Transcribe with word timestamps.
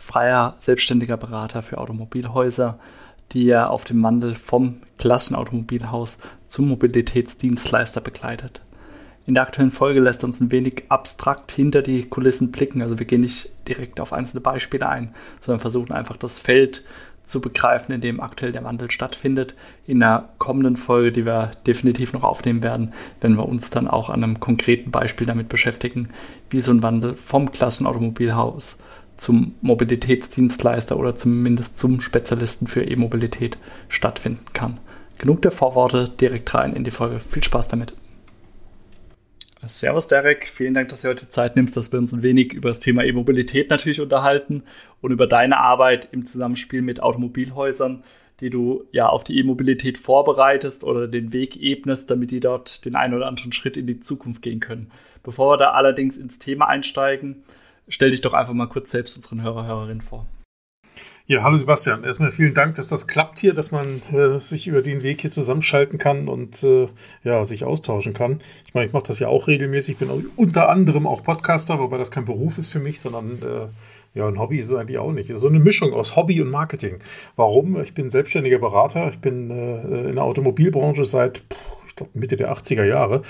freier 0.00 0.54
selbstständiger 0.58 1.16
Berater 1.16 1.62
für 1.62 1.78
Automobilhäuser, 1.78 2.78
die 3.32 3.48
er 3.48 3.70
auf 3.70 3.84
dem 3.84 4.02
Wandel 4.02 4.34
vom 4.34 4.78
Klassenautomobilhaus 4.98 6.18
zum 6.46 6.68
Mobilitätsdienstleister 6.68 8.00
begleitet. 8.00 8.62
In 9.26 9.34
der 9.34 9.44
aktuellen 9.44 9.70
Folge 9.70 10.00
lässt 10.00 10.24
uns 10.24 10.40
ein 10.40 10.50
wenig 10.50 10.84
abstrakt 10.88 11.52
hinter 11.52 11.82
die 11.82 12.04
Kulissen 12.04 12.50
blicken. 12.50 12.82
Also 12.82 12.98
wir 12.98 13.06
gehen 13.06 13.20
nicht 13.20 13.50
direkt 13.68 14.00
auf 14.00 14.12
einzelne 14.12 14.40
Beispiele 14.40 14.88
ein, 14.88 15.14
sondern 15.40 15.60
versuchen 15.60 15.92
einfach 15.92 16.16
das 16.16 16.40
Feld 16.40 16.82
zu 17.24 17.40
begreifen, 17.40 17.92
in 17.92 18.00
dem 18.00 18.20
aktuell 18.20 18.50
der 18.50 18.64
Wandel 18.64 18.90
stattfindet. 18.90 19.54
In 19.86 20.00
der 20.00 20.30
kommenden 20.38 20.76
Folge, 20.76 21.12
die 21.12 21.26
wir 21.26 21.52
definitiv 21.66 22.12
noch 22.12 22.24
aufnehmen 22.24 22.62
werden, 22.62 22.92
werden 23.20 23.36
wir 23.36 23.46
uns 23.46 23.70
dann 23.70 23.86
auch 23.86 24.10
an 24.10 24.24
einem 24.24 24.40
konkreten 24.40 24.90
Beispiel 24.90 25.26
damit 25.26 25.48
beschäftigen, 25.48 26.08
wie 26.48 26.60
so 26.60 26.72
ein 26.72 26.82
Wandel 26.82 27.14
vom 27.14 27.52
Klassenautomobilhaus 27.52 28.78
zum 29.20 29.54
Mobilitätsdienstleister 29.60 30.98
oder 30.98 31.16
zumindest 31.16 31.78
zum 31.78 32.00
Spezialisten 32.00 32.66
für 32.66 32.82
E-Mobilität 32.82 33.58
stattfinden 33.88 34.44
kann. 34.52 34.78
Genug 35.18 35.42
der 35.42 35.50
Vorworte, 35.50 36.08
direkt 36.08 36.54
rein 36.54 36.74
in 36.74 36.84
die 36.84 36.90
Folge. 36.90 37.20
Viel 37.20 37.44
Spaß 37.44 37.68
damit. 37.68 37.94
Servus 39.66 40.08
Derek, 40.08 40.48
vielen 40.48 40.72
Dank, 40.72 40.88
dass 40.88 41.02
du 41.02 41.08
heute 41.08 41.28
Zeit 41.28 41.54
nimmst, 41.54 41.76
dass 41.76 41.92
wir 41.92 41.98
uns 41.98 42.14
ein 42.14 42.22
wenig 42.22 42.54
über 42.54 42.70
das 42.70 42.80
Thema 42.80 43.04
E-Mobilität 43.04 43.68
natürlich 43.68 44.00
unterhalten 44.00 44.62
und 45.02 45.12
über 45.12 45.26
deine 45.26 45.58
Arbeit 45.58 46.08
im 46.12 46.24
Zusammenspiel 46.24 46.80
mit 46.80 47.02
Automobilhäusern, 47.02 48.02
die 48.40 48.48
du 48.48 48.84
ja 48.90 49.10
auf 49.10 49.22
die 49.22 49.38
E-Mobilität 49.38 49.98
vorbereitest 49.98 50.82
oder 50.82 51.06
den 51.08 51.34
Weg 51.34 51.56
ebnest, 51.56 52.10
damit 52.10 52.30
die 52.30 52.40
dort 52.40 52.86
den 52.86 52.96
einen 52.96 53.12
oder 53.12 53.26
anderen 53.26 53.52
Schritt 53.52 53.76
in 53.76 53.86
die 53.86 54.00
Zukunft 54.00 54.40
gehen 54.40 54.60
können. 54.60 54.90
Bevor 55.22 55.52
wir 55.52 55.58
da 55.58 55.72
allerdings 55.72 56.16
ins 56.16 56.38
Thema 56.38 56.66
einsteigen, 56.68 57.44
stell 57.90 58.10
dich 58.10 58.22
doch 58.22 58.32
einfach 58.32 58.54
mal 58.54 58.68
kurz 58.68 58.90
selbst 58.90 59.16
unseren 59.16 59.42
Hörer, 59.42 59.66
Hörerinnen 59.66 60.00
vor. 60.00 60.26
Ja, 61.26 61.44
hallo 61.44 61.56
Sebastian. 61.56 62.02
Erstmal 62.02 62.32
vielen 62.32 62.54
Dank, 62.54 62.74
dass 62.74 62.88
das 62.88 63.06
klappt 63.06 63.38
hier, 63.38 63.54
dass 63.54 63.70
man 63.70 64.02
äh, 64.12 64.40
sich 64.40 64.66
über 64.66 64.82
den 64.82 65.04
Weg 65.04 65.20
hier 65.20 65.30
zusammenschalten 65.30 65.96
kann 65.96 66.26
und 66.26 66.64
äh, 66.64 66.88
ja, 67.22 67.44
sich 67.44 67.64
austauschen 67.64 68.14
kann. 68.14 68.40
Ich 68.66 68.74
meine, 68.74 68.88
ich 68.88 68.92
mache 68.92 69.04
das 69.06 69.20
ja 69.20 69.28
auch 69.28 69.46
regelmäßig. 69.46 69.92
Ich 69.92 69.98
bin 69.98 70.10
auch 70.10 70.20
unter 70.34 70.68
anderem 70.68 71.06
auch 71.06 71.22
Podcaster, 71.22 71.78
wobei 71.78 71.98
das 71.98 72.10
kein 72.10 72.24
Beruf 72.24 72.58
ist 72.58 72.68
für 72.68 72.80
mich, 72.80 73.00
sondern 73.00 73.38
äh, 73.42 74.18
ja, 74.18 74.26
ein 74.26 74.40
Hobby 74.40 74.58
ist 74.58 74.70
es 74.70 74.74
eigentlich 74.74 74.98
auch 74.98 75.12
nicht. 75.12 75.30
So 75.32 75.46
eine 75.46 75.60
Mischung 75.60 75.92
aus 75.92 76.16
Hobby 76.16 76.40
und 76.42 76.50
Marketing. 76.50 76.98
Warum? 77.36 77.80
Ich 77.80 77.94
bin 77.94 78.10
selbstständiger 78.10 78.58
Berater. 78.58 79.08
Ich 79.08 79.20
bin 79.20 79.52
äh, 79.52 80.08
in 80.08 80.16
der 80.16 80.24
Automobilbranche 80.24 81.04
seit, 81.04 81.44
ich 81.90 81.96
glaube, 81.96 82.12
Mitte 82.14 82.36
der 82.36 82.52
80er 82.52 82.84
Jahre 82.84 83.22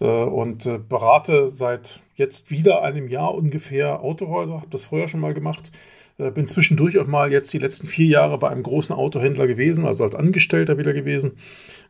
äh, 0.00 0.04
und 0.04 0.66
äh, 0.66 0.78
berate 0.78 1.48
seit 1.48 2.00
jetzt 2.16 2.50
wieder 2.50 2.82
einem 2.82 3.08
Jahr 3.08 3.34
ungefähr 3.34 4.00
Autohäuser. 4.00 4.54
Habe 4.54 4.66
das 4.70 4.86
früher 4.86 5.08
schon 5.08 5.20
mal 5.20 5.34
gemacht 5.34 5.70
äh, 6.18 6.32
bin 6.32 6.48
zwischendurch 6.48 6.98
auch 6.98 7.06
mal 7.06 7.30
jetzt 7.30 7.52
die 7.52 7.58
letzten 7.58 7.86
vier 7.86 8.06
Jahre 8.06 8.38
bei 8.38 8.48
einem 8.48 8.64
großen 8.64 8.94
Autohändler 8.94 9.46
gewesen, 9.46 9.86
also 9.86 10.02
als 10.02 10.16
Angestellter 10.16 10.76
wieder 10.76 10.92
gewesen. 10.92 11.32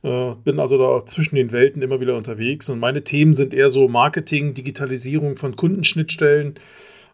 Bin 0.00 0.60
also 0.60 0.78
da 0.78 1.04
zwischen 1.06 1.34
den 1.34 1.50
Welten 1.50 1.82
immer 1.82 1.98
wieder 1.98 2.16
unterwegs 2.16 2.68
und 2.68 2.78
meine 2.78 3.02
Themen 3.02 3.34
sind 3.34 3.52
eher 3.52 3.68
so 3.68 3.88
Marketing, 3.88 4.54
Digitalisierung 4.54 5.36
von 5.36 5.56
Kundenschnittstellen, 5.56 6.54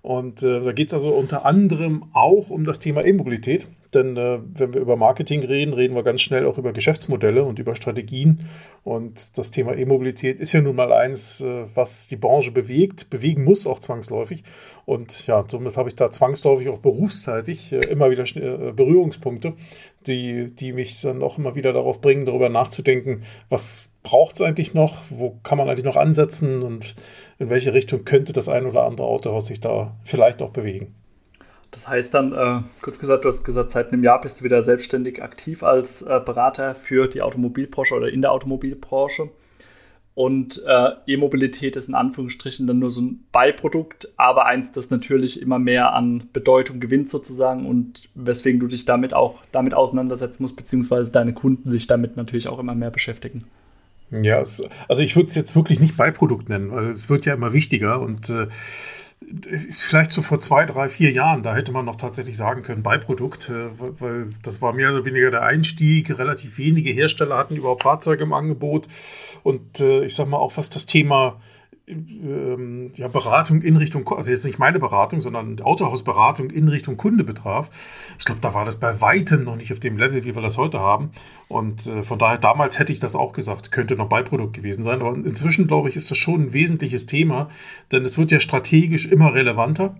und 0.02 0.42
da 0.42 0.72
geht 0.72 0.88
es 0.88 0.92
also 0.92 1.08
unter 1.14 1.46
anderem 1.46 2.04
auch 2.12 2.50
um 2.50 2.64
das 2.66 2.78
Thema 2.78 3.06
E-Mobilität. 3.06 3.68
Denn 3.94 4.16
äh, 4.16 4.40
wenn 4.42 4.74
wir 4.74 4.80
über 4.80 4.96
Marketing 4.96 5.44
reden, 5.44 5.72
reden 5.72 5.94
wir 5.94 6.02
ganz 6.02 6.20
schnell 6.20 6.46
auch 6.46 6.58
über 6.58 6.72
Geschäftsmodelle 6.72 7.44
und 7.44 7.58
über 7.58 7.76
Strategien. 7.76 8.48
Und 8.82 9.38
das 9.38 9.50
Thema 9.50 9.76
E-Mobilität 9.76 10.40
ist 10.40 10.52
ja 10.52 10.60
nun 10.60 10.76
mal 10.76 10.92
eins, 10.92 11.40
äh, 11.40 11.64
was 11.74 12.08
die 12.08 12.16
Branche 12.16 12.50
bewegt, 12.50 13.10
bewegen 13.10 13.44
muss 13.44 13.66
auch 13.66 13.78
zwangsläufig. 13.78 14.42
Und 14.84 15.26
ja, 15.26 15.44
somit 15.46 15.76
habe 15.76 15.88
ich 15.88 15.96
da 15.96 16.10
zwangsläufig 16.10 16.68
auch 16.68 16.78
berufszeitig 16.78 17.72
äh, 17.72 17.80
immer 17.86 18.10
wieder 18.10 18.24
äh, 18.24 18.72
Berührungspunkte, 18.72 19.54
die, 20.06 20.54
die 20.54 20.72
mich 20.72 21.00
dann 21.00 21.22
auch 21.22 21.38
immer 21.38 21.54
wieder 21.54 21.72
darauf 21.72 22.00
bringen, 22.00 22.26
darüber 22.26 22.48
nachzudenken, 22.48 23.22
was 23.48 23.86
braucht 24.02 24.36
es 24.36 24.42
eigentlich 24.42 24.74
noch? 24.74 25.02
Wo 25.10 25.38
kann 25.42 25.58
man 25.58 25.68
eigentlich 25.68 25.84
noch 25.84 25.96
ansetzen? 25.96 26.62
Und 26.62 26.94
in 27.38 27.50
welche 27.50 27.72
Richtung 27.72 28.04
könnte 28.04 28.32
das 28.32 28.48
ein 28.48 28.66
oder 28.66 28.84
andere 28.84 29.06
Autohaus 29.06 29.46
sich 29.46 29.60
da 29.60 29.96
vielleicht 30.04 30.42
auch 30.42 30.50
bewegen? 30.50 30.94
Das 31.74 31.88
heißt 31.88 32.14
dann, 32.14 32.32
äh, 32.32 32.60
kurz 32.82 33.00
gesagt, 33.00 33.24
du 33.24 33.28
hast 33.28 33.42
gesagt, 33.42 33.72
seit 33.72 33.92
einem 33.92 34.04
Jahr 34.04 34.20
bist 34.20 34.38
du 34.38 34.44
wieder 34.44 34.62
selbstständig 34.62 35.20
aktiv 35.20 35.64
als 35.64 36.02
äh, 36.02 36.20
Berater 36.24 36.76
für 36.76 37.08
die 37.08 37.20
Automobilbranche 37.20 37.96
oder 37.96 38.08
in 38.08 38.22
der 38.22 38.30
Automobilbranche. 38.30 39.30
Und 40.14 40.62
äh, 40.64 40.90
E-Mobilität 41.08 41.74
ist 41.74 41.88
in 41.88 41.96
Anführungsstrichen 41.96 42.68
dann 42.68 42.78
nur 42.78 42.92
so 42.92 43.00
ein 43.00 43.26
Beiprodukt, 43.32 44.08
aber 44.16 44.46
eins, 44.46 44.70
das 44.70 44.90
natürlich 44.90 45.42
immer 45.42 45.58
mehr 45.58 45.94
an 45.94 46.28
Bedeutung 46.32 46.78
gewinnt 46.78 47.10
sozusagen 47.10 47.66
und 47.66 48.02
weswegen 48.14 48.60
du 48.60 48.68
dich 48.68 48.84
damit 48.84 49.12
auch 49.12 49.42
damit 49.50 49.74
auseinandersetzen 49.74 50.44
musst, 50.44 50.54
beziehungsweise 50.54 51.10
deine 51.10 51.32
Kunden 51.32 51.68
sich 51.68 51.88
damit 51.88 52.16
natürlich 52.16 52.46
auch 52.46 52.60
immer 52.60 52.76
mehr 52.76 52.92
beschäftigen. 52.92 53.42
Ja, 54.12 54.40
es, 54.40 54.62
also 54.86 55.02
ich 55.02 55.16
würde 55.16 55.30
es 55.30 55.34
jetzt 55.34 55.56
wirklich 55.56 55.80
nicht 55.80 55.96
Beiprodukt 55.96 56.48
nennen, 56.48 56.70
weil 56.70 56.90
es 56.90 57.10
wird 57.10 57.26
ja 57.26 57.34
immer 57.34 57.52
wichtiger 57.52 58.00
und 58.00 58.30
äh, 58.30 58.46
vielleicht 59.70 60.12
so 60.12 60.22
vor 60.22 60.40
zwei, 60.40 60.64
drei, 60.64 60.88
vier 60.88 61.10
Jahren, 61.10 61.42
da 61.42 61.54
hätte 61.54 61.72
man 61.72 61.84
noch 61.84 61.96
tatsächlich 61.96 62.36
sagen 62.36 62.62
können, 62.62 62.82
Beiprodukt, 62.82 63.48
äh, 63.48 63.68
weil 63.78 64.30
das 64.42 64.60
war 64.62 64.72
mehr 64.72 64.92
oder 64.92 65.04
weniger 65.04 65.30
der 65.30 65.42
Einstieg. 65.42 66.16
Relativ 66.18 66.58
wenige 66.58 66.90
Hersteller 66.90 67.36
hatten 67.36 67.56
überhaupt 67.56 67.82
Fahrzeuge 67.82 68.24
im 68.24 68.32
Angebot. 68.32 68.86
Und 69.42 69.80
äh, 69.80 70.04
ich 70.04 70.14
sag 70.14 70.28
mal 70.28 70.36
auch, 70.36 70.56
was 70.56 70.70
das 70.70 70.86
Thema 70.86 71.40
ähm, 71.86 72.92
ja, 72.94 73.08
Beratung 73.08 73.60
in 73.60 73.76
Richtung, 73.76 74.08
also 74.08 74.30
jetzt 74.30 74.44
nicht 74.44 74.58
meine 74.58 74.78
Beratung, 74.78 75.20
sondern 75.20 75.60
Autohausberatung 75.60 76.50
in 76.50 76.68
Richtung 76.68 76.96
Kunde 76.96 77.24
betraf. 77.24 77.70
Ich 78.18 78.24
glaube, 78.24 78.40
da 78.40 78.54
war 78.54 78.64
das 78.64 78.76
bei 78.76 79.00
weitem 79.00 79.44
noch 79.44 79.56
nicht 79.56 79.72
auf 79.72 79.80
dem 79.80 79.98
Level, 79.98 80.24
wie 80.24 80.34
wir 80.34 80.42
das 80.42 80.56
heute 80.56 80.80
haben. 80.80 81.10
Und 81.48 81.86
äh, 81.86 82.02
von 82.02 82.18
daher, 82.18 82.38
damals 82.38 82.78
hätte 82.78 82.92
ich 82.92 83.00
das 83.00 83.14
auch 83.14 83.32
gesagt, 83.32 83.70
könnte 83.70 83.96
noch 83.96 84.08
Beiprodukt 84.08 84.54
gewesen 84.54 84.82
sein. 84.82 85.00
Aber 85.00 85.14
inzwischen, 85.14 85.66
glaube 85.66 85.90
ich, 85.90 85.96
ist 85.96 86.10
das 86.10 86.18
schon 86.18 86.44
ein 86.44 86.52
wesentliches 86.52 87.06
Thema, 87.06 87.50
denn 87.92 88.04
es 88.04 88.16
wird 88.16 88.30
ja 88.30 88.40
strategisch 88.40 89.06
immer 89.06 89.34
relevanter. 89.34 89.94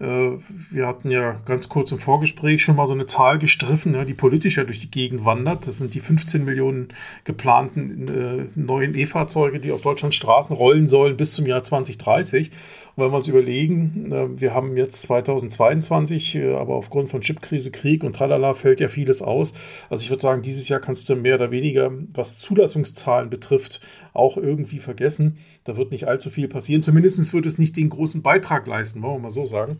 Äh, 0.00 0.38
wir 0.70 0.86
hatten 0.86 1.10
ja 1.10 1.40
ganz 1.44 1.68
kurz 1.68 1.90
im 1.92 1.98
Vorgespräch 1.98 2.62
schon 2.62 2.76
mal 2.76 2.86
so 2.86 2.92
eine 2.92 3.06
Zahl 3.06 3.38
gestriffen, 3.38 3.96
die 4.06 4.14
politisch 4.14 4.56
ja 4.56 4.64
durch 4.64 4.78
die 4.78 4.90
Gegend 4.90 5.24
wandert. 5.24 5.66
Das 5.66 5.78
sind 5.78 5.94
die 5.94 6.00
15 6.00 6.44
Millionen 6.44 6.88
geplanten 7.24 8.08
äh, 8.08 8.46
neuen 8.54 8.94
E-Fahrzeuge, 8.94 9.58
die 9.58 9.72
auf 9.72 9.80
Deutschlands 9.80 10.16
Straßen 10.16 10.54
rollen 10.54 10.86
sollen 10.88 11.16
bis 11.16 11.32
zum 11.32 11.46
Jahr 11.46 11.62
2030. 11.62 12.50
Wenn 12.98 13.12
wir 13.12 13.16
uns 13.18 13.28
überlegen, 13.28 14.10
wir 14.40 14.54
haben 14.54 14.76
jetzt 14.76 15.02
2022, 15.02 16.34
äh, 16.34 16.54
aber 16.54 16.74
aufgrund 16.74 17.10
von 17.10 17.20
Chipkrise, 17.20 17.70
Krieg 17.70 18.02
und 18.02 18.16
tralala 18.16 18.54
fällt 18.54 18.80
ja 18.80 18.88
vieles 18.88 19.22
aus. 19.22 19.54
Also 19.88 20.02
ich 20.02 20.10
würde 20.10 20.22
sagen, 20.22 20.42
dieses 20.42 20.68
Jahr 20.68 20.80
kannst 20.80 21.08
du 21.08 21.14
mehr 21.14 21.36
oder 21.36 21.52
weniger, 21.52 21.92
was 22.12 22.40
Zulassungszahlen 22.40 23.30
betrifft, 23.30 23.80
auch 24.14 24.36
irgendwie 24.36 24.80
vergessen. 24.80 25.38
Da 25.62 25.76
wird 25.76 25.92
nicht 25.92 26.08
allzu 26.08 26.28
viel 26.28 26.48
passieren. 26.48 26.82
Zumindest 26.82 27.32
wird 27.32 27.46
es 27.46 27.56
nicht 27.56 27.76
den 27.76 27.88
großen 27.88 28.22
Beitrag 28.22 28.66
leisten, 28.66 29.00
wollen 29.00 29.14
wir 29.14 29.20
mal 29.20 29.30
so 29.30 29.46
sagen. 29.46 29.78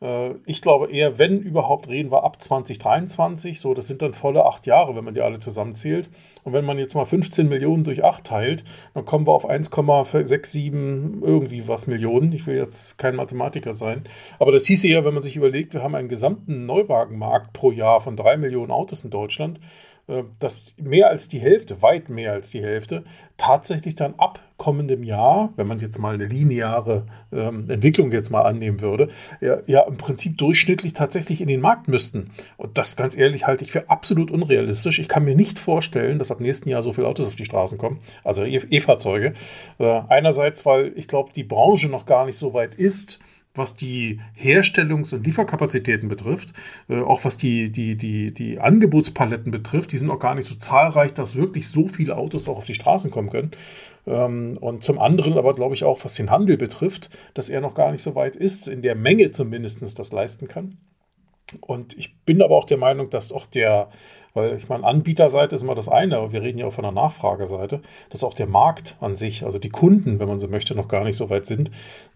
Äh, 0.00 0.34
ich 0.46 0.62
glaube 0.62 0.90
eher, 0.90 1.18
wenn 1.18 1.40
überhaupt, 1.40 1.88
reden 1.88 2.10
wir 2.10 2.24
ab 2.24 2.40
2023. 2.40 3.60
So, 3.60 3.74
das 3.74 3.86
sind 3.86 4.02
dann 4.02 4.12
volle 4.12 4.44
acht 4.44 4.66
Jahre, 4.66 4.96
wenn 4.96 5.04
man 5.04 5.14
die 5.14 5.20
alle 5.20 5.38
zusammenzählt. 5.38 6.08
Und 6.44 6.52
wenn 6.52 6.64
man 6.64 6.78
jetzt 6.78 6.94
mal 6.94 7.04
15 7.04 7.48
Millionen 7.48 7.84
durch 7.84 8.04
acht 8.04 8.24
teilt, 8.24 8.64
dann 8.94 9.04
kommen 9.04 9.26
wir 9.26 9.32
auf 9.32 9.48
1,67 9.48 11.22
irgendwie 11.22 11.68
was 11.68 11.86
Millionen. 11.86 12.32
Ich 12.32 12.46
will 12.46 12.56
jetzt 12.56 12.98
kein 12.98 13.16
Mathematiker 13.16 13.72
sein. 13.72 14.04
Aber 14.38 14.52
das 14.52 14.66
hieße 14.66 14.88
ja, 14.88 15.04
wenn 15.04 15.14
man 15.14 15.22
sich 15.22 15.36
überlegt, 15.36 15.74
wir 15.74 15.82
haben 15.82 15.94
einen 15.94 16.08
gesamten 16.08 16.66
Neuwagenmarkt 16.66 17.52
pro 17.52 17.70
Jahr 17.72 18.00
von 18.00 18.16
drei 18.16 18.36
Millionen 18.36 18.70
Autos 18.70 19.04
in 19.04 19.10
Deutschland. 19.10 19.60
Äh, 20.08 20.24
dass 20.38 20.74
mehr 20.78 21.10
als 21.10 21.28
die 21.28 21.38
Hälfte, 21.38 21.82
weit 21.82 22.08
mehr 22.08 22.32
als 22.32 22.50
die 22.50 22.62
Hälfte, 22.62 23.04
tatsächlich 23.36 23.94
dann 23.94 24.14
ab 24.16 24.40
kommendem 24.56 25.04
Jahr, 25.04 25.52
wenn 25.56 25.68
man 25.68 25.78
jetzt 25.78 25.98
mal 25.98 26.14
eine 26.14 26.26
lineare 26.26 27.06
ähm, 27.30 27.68
Entwicklung 27.70 28.10
jetzt 28.10 28.30
mal 28.30 28.42
annehmen 28.42 28.80
würde, 28.80 29.08
ja, 29.40 29.58
ja, 29.66 29.82
im 29.82 29.98
Prinzip 29.98 30.36
durchschnittlich 30.38 30.94
tatsächlich 30.94 31.40
in 31.40 31.46
den 31.46 31.60
Markt 31.60 31.88
müssten. 31.88 32.30
Und 32.56 32.78
das 32.78 32.96
ganz 32.96 33.16
ehrlich 33.16 33.46
halte 33.46 33.64
ich 33.64 33.70
für 33.70 33.90
absolut 33.90 34.30
unrealistisch. 34.30 34.98
Ich 34.98 35.08
kann 35.08 35.24
mir 35.24 35.36
nicht 35.36 35.58
vorstellen, 35.58 36.18
dass 36.18 36.30
ab 36.30 36.40
nächsten 36.40 36.70
Jahr 36.70 36.82
so 36.82 36.92
viele 36.92 37.06
Autos 37.06 37.26
auf 37.26 37.36
die 37.36 37.44
Straßen 37.44 37.78
kommen, 37.78 38.00
also 38.24 38.42
E-Fahrzeuge. 38.44 39.34
Äh, 39.78 40.00
einerseits, 40.08 40.64
weil 40.64 40.92
ich 40.96 41.06
glaube, 41.06 41.32
die 41.36 41.44
Branche 41.44 41.88
noch 41.88 42.06
gar 42.06 42.24
nicht 42.24 42.36
so 42.36 42.54
weit 42.54 42.74
ist, 42.74 43.20
was 43.58 43.74
die 43.74 44.18
Herstellungs- 44.34 45.14
und 45.14 45.26
Lieferkapazitäten 45.26 46.08
betrifft, 46.08 46.52
äh, 46.88 47.00
auch 47.00 47.24
was 47.24 47.36
die, 47.36 47.70
die, 47.70 47.96
die, 47.96 48.32
die 48.32 48.58
Angebotspaletten 48.58 49.50
betrifft, 49.50 49.92
die 49.92 49.98
sind 49.98 50.10
auch 50.10 50.18
gar 50.18 50.34
nicht 50.34 50.46
so 50.46 50.54
zahlreich, 50.54 51.12
dass 51.12 51.36
wirklich 51.36 51.68
so 51.68 51.88
viele 51.88 52.16
Autos 52.16 52.48
auch 52.48 52.58
auf 52.58 52.64
die 52.64 52.74
Straßen 52.74 53.10
kommen 53.10 53.30
können. 53.30 53.50
Ähm, 54.06 54.56
und 54.60 54.82
zum 54.82 54.98
anderen 54.98 55.34
aber, 55.36 55.54
glaube 55.54 55.74
ich, 55.74 55.84
auch 55.84 56.04
was 56.04 56.14
den 56.14 56.30
Handel 56.30 56.56
betrifft, 56.56 57.10
dass 57.34 57.50
er 57.50 57.60
noch 57.60 57.74
gar 57.74 57.92
nicht 57.92 58.02
so 58.02 58.14
weit 58.14 58.36
ist, 58.36 58.68
in 58.68 58.82
der 58.82 58.94
Menge 58.94 59.30
zumindest 59.30 59.98
das 59.98 60.12
leisten 60.12 60.48
kann. 60.48 60.78
Und 61.60 61.96
ich 61.96 62.16
bin 62.24 62.42
aber 62.42 62.56
auch 62.56 62.66
der 62.66 62.76
Meinung, 62.76 63.10
dass 63.10 63.32
auch 63.32 63.46
der, 63.46 63.88
weil 64.34 64.56
ich 64.56 64.68
meine, 64.68 64.84
Anbieterseite 64.84 65.54
ist 65.54 65.62
immer 65.62 65.74
das 65.74 65.88
eine, 65.88 66.18
aber 66.18 66.32
wir 66.32 66.42
reden 66.42 66.58
ja 66.58 66.66
auch 66.66 66.72
von 66.72 66.82
der 66.82 66.92
Nachfrageseite, 66.92 67.80
dass 68.10 68.22
auch 68.22 68.34
der 68.34 68.46
Markt 68.46 68.96
an 69.00 69.16
sich, 69.16 69.44
also 69.44 69.58
die 69.58 69.70
Kunden, 69.70 70.20
wenn 70.20 70.28
man 70.28 70.38
so 70.38 70.46
möchte, 70.46 70.74
noch 70.74 70.88
gar 70.88 71.04
nicht 71.04 71.16
so 71.16 71.30
weit 71.30 71.46
sind. 71.46 71.70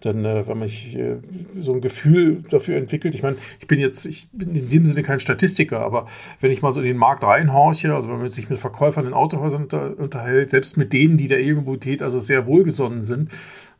Denn 0.05 0.25
äh, 0.25 0.47
wenn 0.47 0.59
man 0.59 0.69
äh, 0.69 1.17
so 1.61 1.73
ein 1.73 1.81
Gefühl 1.81 2.43
dafür 2.51 2.77
entwickelt, 2.77 3.15
ich 3.15 3.23
meine, 3.23 3.37
ich 3.59 3.67
bin 3.67 3.81
jetzt, 3.81 4.05
ich 4.05 4.29
bin 4.33 4.55
in 4.55 4.69
dem 4.69 4.87
Sinne 4.87 5.03
kein 5.03 5.21
Statistiker, 5.21 5.81
aber 5.81 6.07
wenn 6.41 6.53
ich 6.53 6.61
mal 6.61 6.73
so 6.73 6.81
in 6.81 6.87
den 6.87 6.99
Markt 6.99 7.25
reinhorche, 7.25 7.95
also 7.95 8.09
wenn 8.09 8.19
man 8.19 8.29
sich 8.29 8.51
mit 8.51 8.59
Verkäufern 8.59 9.07
in 9.07 9.15
Autohäusern 9.15 9.63
unter, 9.63 9.99
unterhält, 9.99 10.51
selbst 10.51 10.77
mit 10.77 10.93
denen, 10.93 11.17
die 11.17 11.29
der 11.29 11.41
E-Mobilität 11.41 12.03
also 12.03 12.19
sehr 12.19 12.47
wohlgesonnen 12.47 13.05
sind, 13.05 13.31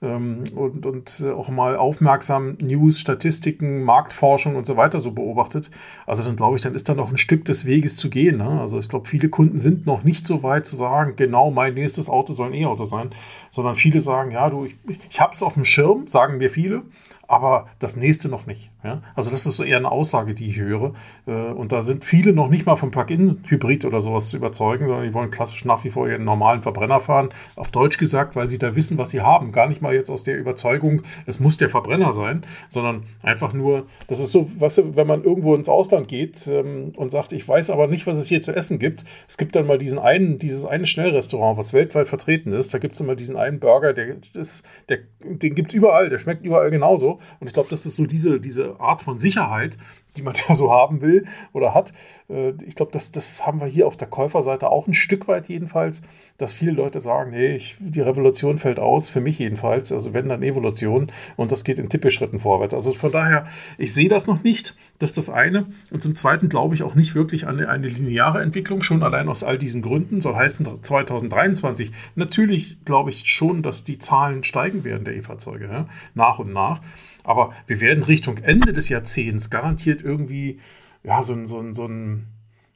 ähm, 0.03 0.45
und, 0.55 0.85
und 0.85 1.25
auch 1.35 1.49
mal 1.49 1.77
aufmerksam 1.77 2.57
News, 2.61 2.99
Statistiken, 2.99 3.83
Marktforschung 3.83 4.57
und 4.57 4.67
so 4.67 4.77
weiter 4.77 5.01
so 5.01 5.13
beobachtet, 5.13 5.71
also 6.07 6.23
dann 6.23 6.37
glaube 6.37 6.57
ich, 6.57 6.63
dann 6.63 6.75
ist 6.75 6.89
da 6.89 6.95
noch 6.95 7.11
ein 7.11 7.19
Stück 7.19 7.45
des 7.45 7.65
Weges 7.65 7.97
zu 7.97 8.11
gehen. 8.11 8.39
Ne? 8.39 8.61
Also 8.61 8.79
ich 8.79 8.89
glaube, 8.89 9.09
viele 9.09 9.29
Kunden 9.29 9.59
sind 9.59 9.87
noch 9.87 10.05
nicht 10.05 10.27
so 10.27 10.43
weit 10.43 10.67
zu 10.67 10.77
sagen, 10.77 11.15
genau 11.17 11.51
mein 11.51 11.75
nächstes 11.75 12.09
Auto 12.09 12.33
soll 12.33 12.49
ein 12.49 12.55
E-Auto 12.55 12.85
sein, 12.85 13.11
sondern 13.51 13.75
viele 13.75 14.01
sagen, 14.01 14.33
ja, 14.33 14.51
du, 14.51 14.67
ich, 14.67 14.77
ich 15.09 15.21
habe 15.21 15.33
es 15.35 15.43
auf 15.43 15.55
dem 15.55 15.65
Schirm, 15.65 16.09
sagen 16.09 16.39
mir 16.39 16.51
viele, 16.51 16.83
aber 17.29 17.67
das 17.79 17.97
nächste 17.97 18.29
noch 18.29 18.47
nicht. 18.47 18.71
Ja? 18.85 19.03
Also 19.15 19.31
das 19.31 19.47
ist 19.47 19.57
so 19.57 19.65
eher 19.65 19.79
eine 19.79 19.91
Aussage, 19.91 20.35
die 20.35 20.49
ich 20.49 20.59
höre. 20.59 20.93
Äh, 21.27 21.33
und 21.33 21.73
da 21.73 21.81
sind 21.81 22.05
viele 22.05 22.33
noch 22.33 22.49
nicht 22.49 22.67
mal 22.67 22.77
vom 22.77 22.91
Plug-in-Hybrid 22.91 23.85
oder 23.85 24.01
sowas 24.01 24.29
zu 24.29 24.37
überzeugen, 24.37 24.87
sondern 24.87 25.05
die 25.05 25.15
wollen 25.15 25.31
klassisch 25.31 25.65
nach 25.65 25.83
wie 25.85 25.91
vor 25.91 26.09
ihren 26.09 26.25
normalen 26.25 26.63
Verbrenner 26.63 27.01
fahren. 27.01 27.31
Auf 27.57 27.71
Deutsch 27.71 27.99
gesagt, 27.99 28.37
weil 28.37 28.49
sie 28.49 28.59
da 28.59 28.77
wissen, 28.77 28.99
was 28.99 29.11
sie 29.11 29.23
haben. 29.23 29.53
Gar 29.53 29.69
nicht 29.69 29.81
mal 29.81 29.95
jetzt 29.95 30.11
aus 30.11 30.25
der 30.25 30.39
Überzeugung, 30.39 31.03
es 31.27 31.41
muss 31.41 31.57
der 31.57 31.69
Verbrenner 31.69 32.13
sein, 32.13 32.45
sondern 32.69 33.05
einfach 33.23 33.53
nur, 33.53 33.87
das 34.09 34.21
ist 34.21 34.33
so, 34.33 34.51
weißt 34.59 34.79
du, 34.79 34.97
wenn 34.97 35.07
man 35.07 35.25
irgendwo 35.25 35.55
ins 35.55 35.69
Ausland 35.69 36.09
geht 36.09 36.47
ähm, 36.49 36.93
und 36.97 37.11
sagt, 37.11 37.33
ich 37.33 37.49
weiß 37.49 37.71
aber 37.71 37.87
nicht, 37.87 38.07
was 38.07 38.17
es 38.17 38.29
hier 38.29 38.43
zu 38.43 38.55
essen 38.55 38.79
gibt. 38.79 39.05
Es 39.29 39.39
gibt 39.39 39.57
dann 39.57 39.67
mal 39.67 39.79
diesen 39.79 39.99
einen, 39.99 40.39
dieses 40.39 40.65
eine 40.65 40.87
Schnellrestaurant, 40.87 41.57
was 41.57 41.73
weltweit 41.73 42.09
vertreten 42.09 42.53
ist. 42.53 42.75
Da 42.75 42.79
gibt 42.79 42.97
es 42.97 43.01
immer 43.01 43.17
diesen 43.17 43.37
einen 43.37 43.61
Burger, 43.61 43.93
der 43.93 44.17
ist, 44.35 44.65
der, 44.89 44.99
den 45.25 45.55
gibt 45.55 45.71
es 45.71 45.75
überall, 45.75 46.11
der 46.11 46.19
schmeckt 46.19 46.45
überall 46.45 46.71
genauso. 46.71 47.12
Und 47.41 47.47
ich 47.47 47.53
glaube, 47.53 47.69
das 47.71 47.87
ist 47.87 47.97
so 47.97 48.07
diese, 48.07 48.41
diese 48.41 48.81
Art 48.81 49.03
von 49.03 49.19
Sicherheit, 49.19 49.77
die 50.17 50.23
man 50.23 50.35
ja 50.49 50.55
so 50.55 50.71
haben 50.71 51.01
will 51.01 51.27
oder 51.53 51.75
hat. 51.75 51.93
Äh, 52.29 52.53
ich 52.65 52.75
glaube, 52.75 52.93
das, 52.93 53.13
das 53.13 53.47
haben 53.47 53.61
wir 53.61 53.67
hier 53.67 53.87
auf 53.87 53.97
der 53.97 54.09
Käuferseite 54.09 54.69
auch 54.69 54.87
ein 54.87 54.95
Stück 54.95 55.29
weit 55.29 55.49
jedenfalls, 55.49 56.03
dass 56.39 56.53
viele 56.53 56.73
Leute 56.73 57.01
sagen, 57.01 57.31
nee, 57.31 57.57
ich, 57.57 57.77
die 57.81 58.01
Revolution 58.01 58.59
fällt 58.59 58.81
aus, 58.81 59.09
für 59.09 59.21
mich 59.21 59.39
jedenfalls. 59.39 59.93
Also 59.93 60.15
wenn 60.15 60.29
dann 60.29 60.43
Evolution 60.43 61.11
und 61.37 61.53
das 61.53 61.65
geht 61.65 61.79
in 61.79 61.89
Tippeschritten 61.89 62.39
vorwärts. 62.39 62.75
Also 62.75 62.93
von 62.93 63.13
daher, 63.13 63.47
ich 63.79 63.93
sehe 63.93 64.09
das 64.09 64.27
noch 64.27 64.43
nicht, 64.43 64.77
das 64.99 65.11
ist 65.11 65.19
das 65.19 65.31
eine. 65.31 65.67
Und 65.91 66.03
zum 66.03 66.15
Zweiten 66.15 66.49
glaube 66.49 66.75
ich 66.75 66.83
auch 66.83 66.95
nicht 66.95 67.15
wirklich 67.15 67.47
an 67.47 67.61
eine 67.65 67.89
lineare 67.89 68.41
Entwicklung, 68.43 68.83
schon 68.83 69.03
allein 69.03 69.29
aus 69.29 69.45
all 69.45 69.59
diesen 69.59 69.83
Gründen. 69.83 70.21
Soll 70.21 70.35
heißen 70.35 70.83
2023. 70.83 71.93
Natürlich 72.15 72.85
glaube 72.85 73.11
ich 73.11 73.27
schon, 73.27 73.63
dass 73.63 73.85
die 73.85 73.99
Zahlen 73.99 74.45
steigen 74.45 74.85
werden 74.85 75.05
der 75.05 75.17
E-Fahrzeuge, 75.17 75.67
ja, 75.67 75.87
nach 76.15 76.39
und 76.39 76.53
nach. 76.53 76.81
Aber 77.25 77.53
wir 77.67 77.81
werden 77.81 78.03
Richtung 78.03 78.39
Ende 78.39 78.73
des 78.73 78.89
Jahrzehnts 78.89 79.51
garantiert 79.51 80.03
irgendwie 80.03 80.61
ja, 81.05 81.23
so, 81.23 81.45
so, 81.45 81.73
so 81.73 81.87
ein 81.87 82.27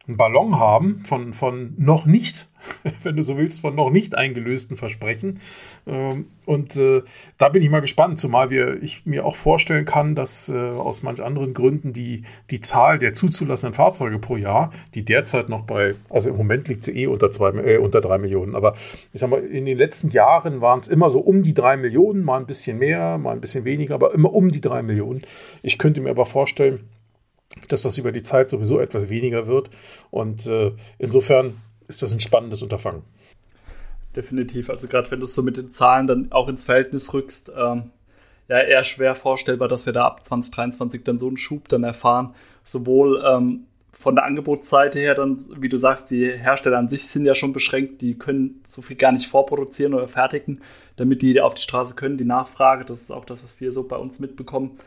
einen 0.09 0.17
Ballon 0.17 0.59
haben 0.59 1.03
von, 1.05 1.33
von 1.33 1.75
noch 1.79 2.07
nicht, 2.07 2.49
wenn 3.03 3.17
du 3.17 3.23
so 3.23 3.37
willst, 3.37 3.61
von 3.61 3.75
noch 3.75 3.91
nicht 3.91 4.17
eingelösten 4.17 4.77
Versprechen. 4.77 5.41
Ähm, 5.87 6.27
und 6.45 6.77
äh, 6.77 7.03
da 7.39 7.49
bin 7.49 7.63
ich 7.63 7.71
mal 7.71 7.81
gespannt, 7.81 8.19
zumal 8.19 8.51
wir, 8.51 8.81
ich 8.83 9.05
mir 9.05 9.25
auch 9.25 9.35
vorstellen 9.35 9.85
kann, 9.85 10.15
dass 10.15 10.49
äh, 10.49 10.55
aus 10.55 11.03
manch 11.03 11.23
anderen 11.23 11.55
Gründen 11.55 11.93
die, 11.93 12.23
die 12.51 12.61
Zahl 12.61 13.01
der 13.01 13.15
zuzulassenen 13.15 13.73
Fahrzeuge 13.73 14.19
pro 14.21 14.37
Jahr, 14.37 14.73
die 14.95 15.05
derzeit 15.05 15.49
noch 15.49 15.63
bei, 15.63 15.97
also 16.09 16.31
im 16.31 16.37
Moment 16.37 16.69
liegt 16.69 16.85
sie 16.85 16.97
eh 16.97 17.07
unter, 17.09 17.33
zwei, 17.33 17.51
äh, 17.51 17.79
unter 17.79 18.01
drei 18.01 18.19
Millionen, 18.19 18.55
aber 18.55 18.75
ich 19.13 19.21
sag 19.21 19.31
mal, 19.31 19.41
in 19.41 19.67
den 19.67 19.77
letzten 19.77 20.11
Jahren 20.11 20.61
waren 20.61 20.79
es 20.79 20.89
immer 20.89 21.11
so 21.11 21.19
um 21.19 21.43
die 21.43 21.55
drei 21.55 21.77
Millionen, 21.77 22.23
mal 22.23 22.39
ein 22.39 22.47
bisschen 22.47 22.79
mehr, 22.79 23.19
mal 23.19 23.33
ein 23.33 23.41
bisschen 23.41 23.65
weniger, 23.65 23.95
aber 23.95 24.15
immer 24.15 24.33
um 24.33 24.51
die 24.51 24.61
drei 24.61 24.83
Millionen. 24.83 25.23
Ich 25.63 25.79
könnte 25.79 26.01
mir 26.01 26.11
aber 26.11 26.27
vorstellen, 26.27 26.89
dass 27.69 27.83
das 27.83 27.99
über 27.99 28.13
die 28.13 28.23
Zeit 28.23 28.51
sowieso 28.51 28.81
etwas 28.81 29.09
weniger 29.09 29.47
wird. 29.47 29.71
Und 30.11 30.47
äh, 30.47 30.73
insofern 30.99 31.55
ist 31.89 32.03
das 32.03 32.13
ein 32.13 32.21
spannendes 32.21 32.63
Unterfangen. 32.63 33.03
Definitiv. 34.15 34.71
Also 34.71 34.89
gerade 34.89 35.11
wenn 35.11 35.21
du 35.21 35.25
es 35.25 35.35
so 35.35 35.43
mit 35.43 35.57
den 35.57 35.71
Zahlen 35.71 36.07
dann 36.07 36.33
auch 36.33 36.49
ins 36.49 36.65
Verhältnis 36.65 37.13
rückst, 37.13 37.53
ähm, 37.57 37.91
ja, 38.49 38.61
eher 38.61 38.85
schwer 38.85 39.15
vorstellbar, 39.15 39.69
dass 39.69 39.87
wir 39.87 39.93
da 39.93 40.07
ab 40.07 40.25
2023 40.25 41.03
dann 41.05 41.19
so 41.19 41.27
einen 41.27 41.37
Schub 41.37 41.69
dann 41.69 41.85
erfahren. 41.85 42.35
Sowohl 42.63 43.23
ähm, 43.27 43.67
von 43.93 44.15
der 44.15 44.25
Angebotsseite 44.25 44.99
her 44.99 45.15
dann, 45.15 45.39
wie 45.59 45.69
du 45.69 45.79
sagst, 45.79 46.11
die 46.11 46.31
Hersteller 46.31 46.79
an 46.79 46.89
sich 46.89 47.07
sind 47.07 47.25
ja 47.25 47.35
schon 47.35 47.53
beschränkt, 47.53 48.03
die 48.03 48.15
können 48.15 48.63
so 48.67 48.83
viel 48.83 48.97
gar 48.97 49.11
nicht 49.13 49.27
vorproduzieren 49.27 49.95
oder 49.95 50.07
fertigen, 50.07 50.61
damit 50.97 51.23
die 51.23 51.41
auf 51.41 51.55
die 51.55 51.63
Straße 51.63 51.95
können. 51.95 52.19
Die 52.19 52.25
Nachfrage, 52.25 52.85
das 52.85 53.01
ist 53.01 53.11
auch 53.11 53.25
das, 53.25 53.43
was 53.43 53.61
wir 53.61 53.73
so 53.73 53.85
bei 53.85 53.97
uns 53.97 54.21
mitbekommen. 54.21 54.79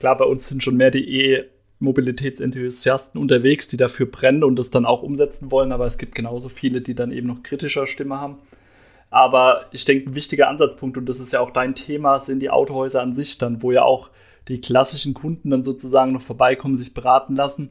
Klar, 0.00 0.16
bei 0.16 0.24
uns 0.24 0.48
sind 0.48 0.62
schon 0.62 0.76
mehr 0.76 0.90
die 0.90 1.20
E- 1.20 1.44
Mobilitätsenthusiasten 1.78 3.20
unterwegs, 3.20 3.68
die 3.68 3.76
dafür 3.76 4.06
brennen 4.06 4.44
und 4.44 4.56
das 4.56 4.70
dann 4.70 4.86
auch 4.86 5.02
umsetzen 5.02 5.50
wollen, 5.50 5.72
aber 5.72 5.84
es 5.84 5.98
gibt 5.98 6.14
genauso 6.14 6.48
viele, 6.48 6.80
die 6.80 6.94
dann 6.94 7.12
eben 7.12 7.26
noch 7.26 7.42
kritischer 7.42 7.86
Stimme 7.86 8.20
haben. 8.20 8.38
Aber 9.10 9.66
ich 9.72 9.84
denke, 9.84 10.10
ein 10.10 10.14
wichtiger 10.14 10.48
Ansatzpunkt, 10.48 10.96
und 10.98 11.06
das 11.06 11.20
ist 11.20 11.32
ja 11.32 11.40
auch 11.40 11.50
dein 11.50 11.74
Thema, 11.74 12.18
sind 12.18 12.40
die 12.40 12.50
Autohäuser 12.50 13.02
an 13.02 13.14
sich 13.14 13.38
dann, 13.38 13.62
wo 13.62 13.72
ja 13.72 13.82
auch 13.82 14.10
die 14.48 14.60
klassischen 14.60 15.14
Kunden 15.14 15.50
dann 15.50 15.64
sozusagen 15.64 16.12
noch 16.12 16.20
vorbeikommen, 16.20 16.76
sich 16.76 16.94
beraten 16.94 17.36
lassen, 17.36 17.70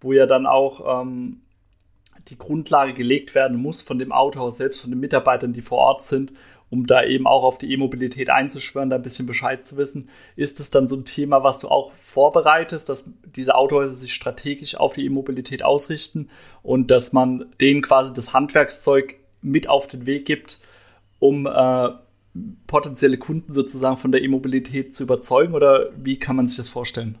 wo 0.00 0.12
ja 0.12 0.26
dann 0.26 0.46
auch 0.46 1.02
ähm, 1.02 1.40
die 2.28 2.38
Grundlage 2.38 2.94
gelegt 2.94 3.34
werden 3.34 3.56
muss 3.56 3.82
von 3.82 3.98
dem 3.98 4.12
Autohaus 4.12 4.56
selbst, 4.56 4.80
von 4.80 4.90
den 4.90 5.00
Mitarbeitern, 5.00 5.52
die 5.52 5.62
vor 5.62 5.78
Ort 5.78 6.04
sind 6.04 6.32
um 6.68 6.86
da 6.86 7.04
eben 7.04 7.26
auch 7.26 7.44
auf 7.44 7.58
die 7.58 7.72
E-Mobilität 7.72 8.28
einzuschwören, 8.28 8.90
da 8.90 8.96
ein 8.96 9.02
bisschen 9.02 9.26
Bescheid 9.26 9.64
zu 9.64 9.76
wissen. 9.76 10.08
Ist 10.34 10.58
es 10.58 10.70
dann 10.70 10.88
so 10.88 10.96
ein 10.96 11.04
Thema, 11.04 11.44
was 11.44 11.58
du 11.60 11.68
auch 11.68 11.92
vorbereitest, 11.92 12.88
dass 12.88 13.10
diese 13.24 13.54
Autohäuser 13.54 13.94
sich 13.94 14.12
strategisch 14.12 14.76
auf 14.76 14.94
die 14.94 15.04
E-Mobilität 15.04 15.62
ausrichten 15.62 16.28
und 16.62 16.90
dass 16.90 17.12
man 17.12 17.46
denen 17.60 17.82
quasi 17.82 18.12
das 18.12 18.32
Handwerkszeug 18.32 19.14
mit 19.42 19.68
auf 19.68 19.86
den 19.86 20.06
Weg 20.06 20.26
gibt, 20.26 20.58
um 21.18 21.46
äh, 21.46 21.88
potenzielle 22.66 23.18
Kunden 23.18 23.52
sozusagen 23.52 23.96
von 23.96 24.10
der 24.12 24.22
E-Mobilität 24.22 24.94
zu 24.94 25.04
überzeugen? 25.04 25.54
Oder 25.54 25.90
wie 25.96 26.18
kann 26.18 26.34
man 26.34 26.48
sich 26.48 26.56
das 26.56 26.68
vorstellen? 26.68 27.16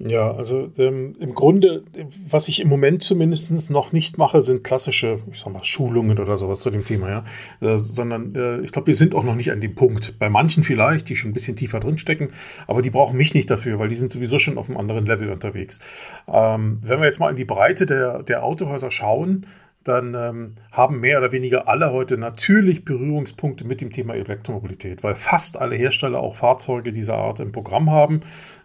Ja, 0.00 0.30
also 0.30 0.70
ähm, 0.78 1.16
im 1.18 1.34
Grunde, 1.34 1.82
was 2.24 2.46
ich 2.46 2.60
im 2.60 2.68
Moment 2.68 3.02
zumindest 3.02 3.68
noch 3.70 3.90
nicht 3.90 4.16
mache, 4.16 4.42
sind 4.42 4.62
klassische, 4.62 5.18
ich 5.32 5.40
sag 5.40 5.52
mal, 5.52 5.64
Schulungen 5.64 6.20
oder 6.20 6.36
sowas 6.36 6.60
zu 6.60 6.70
dem 6.70 6.84
Thema, 6.84 7.10
ja. 7.10 7.24
Äh, 7.60 7.80
sondern 7.80 8.32
äh, 8.36 8.60
ich 8.60 8.70
glaube, 8.70 8.86
wir 8.86 8.94
sind 8.94 9.16
auch 9.16 9.24
noch 9.24 9.34
nicht 9.34 9.50
an 9.50 9.60
dem 9.60 9.74
Punkt. 9.74 10.16
Bei 10.20 10.30
manchen 10.30 10.62
vielleicht, 10.62 11.08
die 11.08 11.16
schon 11.16 11.32
ein 11.32 11.34
bisschen 11.34 11.56
tiefer 11.56 11.80
drinstecken, 11.80 12.28
aber 12.68 12.80
die 12.80 12.90
brauchen 12.90 13.16
mich 13.16 13.34
nicht 13.34 13.50
dafür, 13.50 13.80
weil 13.80 13.88
die 13.88 13.96
sind 13.96 14.12
sowieso 14.12 14.38
schon 14.38 14.56
auf 14.56 14.68
einem 14.68 14.78
anderen 14.78 15.04
Level 15.04 15.30
unterwegs. 15.30 15.80
Ähm, 16.28 16.78
wenn 16.82 17.00
wir 17.00 17.06
jetzt 17.06 17.18
mal 17.18 17.30
in 17.30 17.36
die 17.36 17.44
Breite 17.44 17.84
der, 17.84 18.22
der 18.22 18.44
Autohäuser 18.44 18.92
schauen, 18.92 19.46
dann 19.88 20.14
ähm, 20.14 20.54
haben 20.70 21.00
mehr 21.00 21.18
oder 21.18 21.32
weniger 21.32 21.66
alle 21.66 21.92
heute 21.92 22.18
natürlich 22.18 22.84
Berührungspunkte 22.84 23.64
mit 23.64 23.80
dem 23.80 23.90
Thema 23.90 24.14
Elektromobilität, 24.14 25.02
weil 25.02 25.14
fast 25.14 25.56
alle 25.56 25.76
Hersteller 25.76 26.20
auch 26.20 26.36
Fahrzeuge 26.36 26.92
dieser 26.92 27.16
Art 27.16 27.40
im 27.40 27.52
Programm 27.52 27.90
haben. 27.90 28.20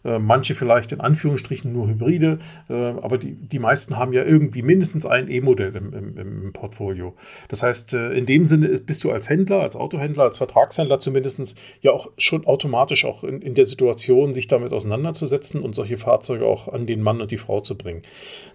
Äh, 0.05 0.19
manche 0.19 0.53
vielleicht 0.53 0.91
in 0.91 0.99
Anführungsstrichen 0.99 1.71
nur 1.71 1.87
Hybride, 1.87 2.39
äh, 2.69 2.73
aber 2.73 3.17
die, 3.17 3.33
die 3.33 3.59
meisten 3.59 3.97
haben 3.97 4.11
ja 4.11 4.23
irgendwie 4.23 4.61
mindestens 4.61 5.05
ein 5.05 5.29
E-Modell 5.29 5.75
im, 5.75 5.93
im, 5.93 6.17
im, 6.17 6.53
Portfolio. 6.53 7.13
Das 7.47 7.63
heißt, 7.63 7.93
äh, 7.93 8.11
in 8.11 8.25
dem 8.25 8.45
Sinne 8.45 8.67
ist, 8.67 8.85
bist 8.85 9.03
du 9.03 9.11
als 9.11 9.29
Händler, 9.29 9.61
als 9.61 9.75
Autohändler, 9.75 10.23
als 10.23 10.37
Vertragshändler 10.37 10.99
zumindest 10.99 11.57
ja 11.81 11.91
auch 11.91 12.11
schon 12.17 12.45
automatisch 12.45 13.05
auch 13.05 13.23
in, 13.23 13.41
in 13.41 13.55
der 13.55 13.65
Situation, 13.65 14.33
sich 14.33 14.47
damit 14.47 14.73
auseinanderzusetzen 14.73 15.61
und 15.61 15.73
solche 15.73 15.97
Fahrzeuge 15.97 16.45
auch 16.45 16.67
an 16.67 16.85
den 16.85 17.01
Mann 17.01 17.21
und 17.21 17.31
die 17.31 17.37
Frau 17.37 17.61
zu 17.61 17.77
bringen. 17.77 18.01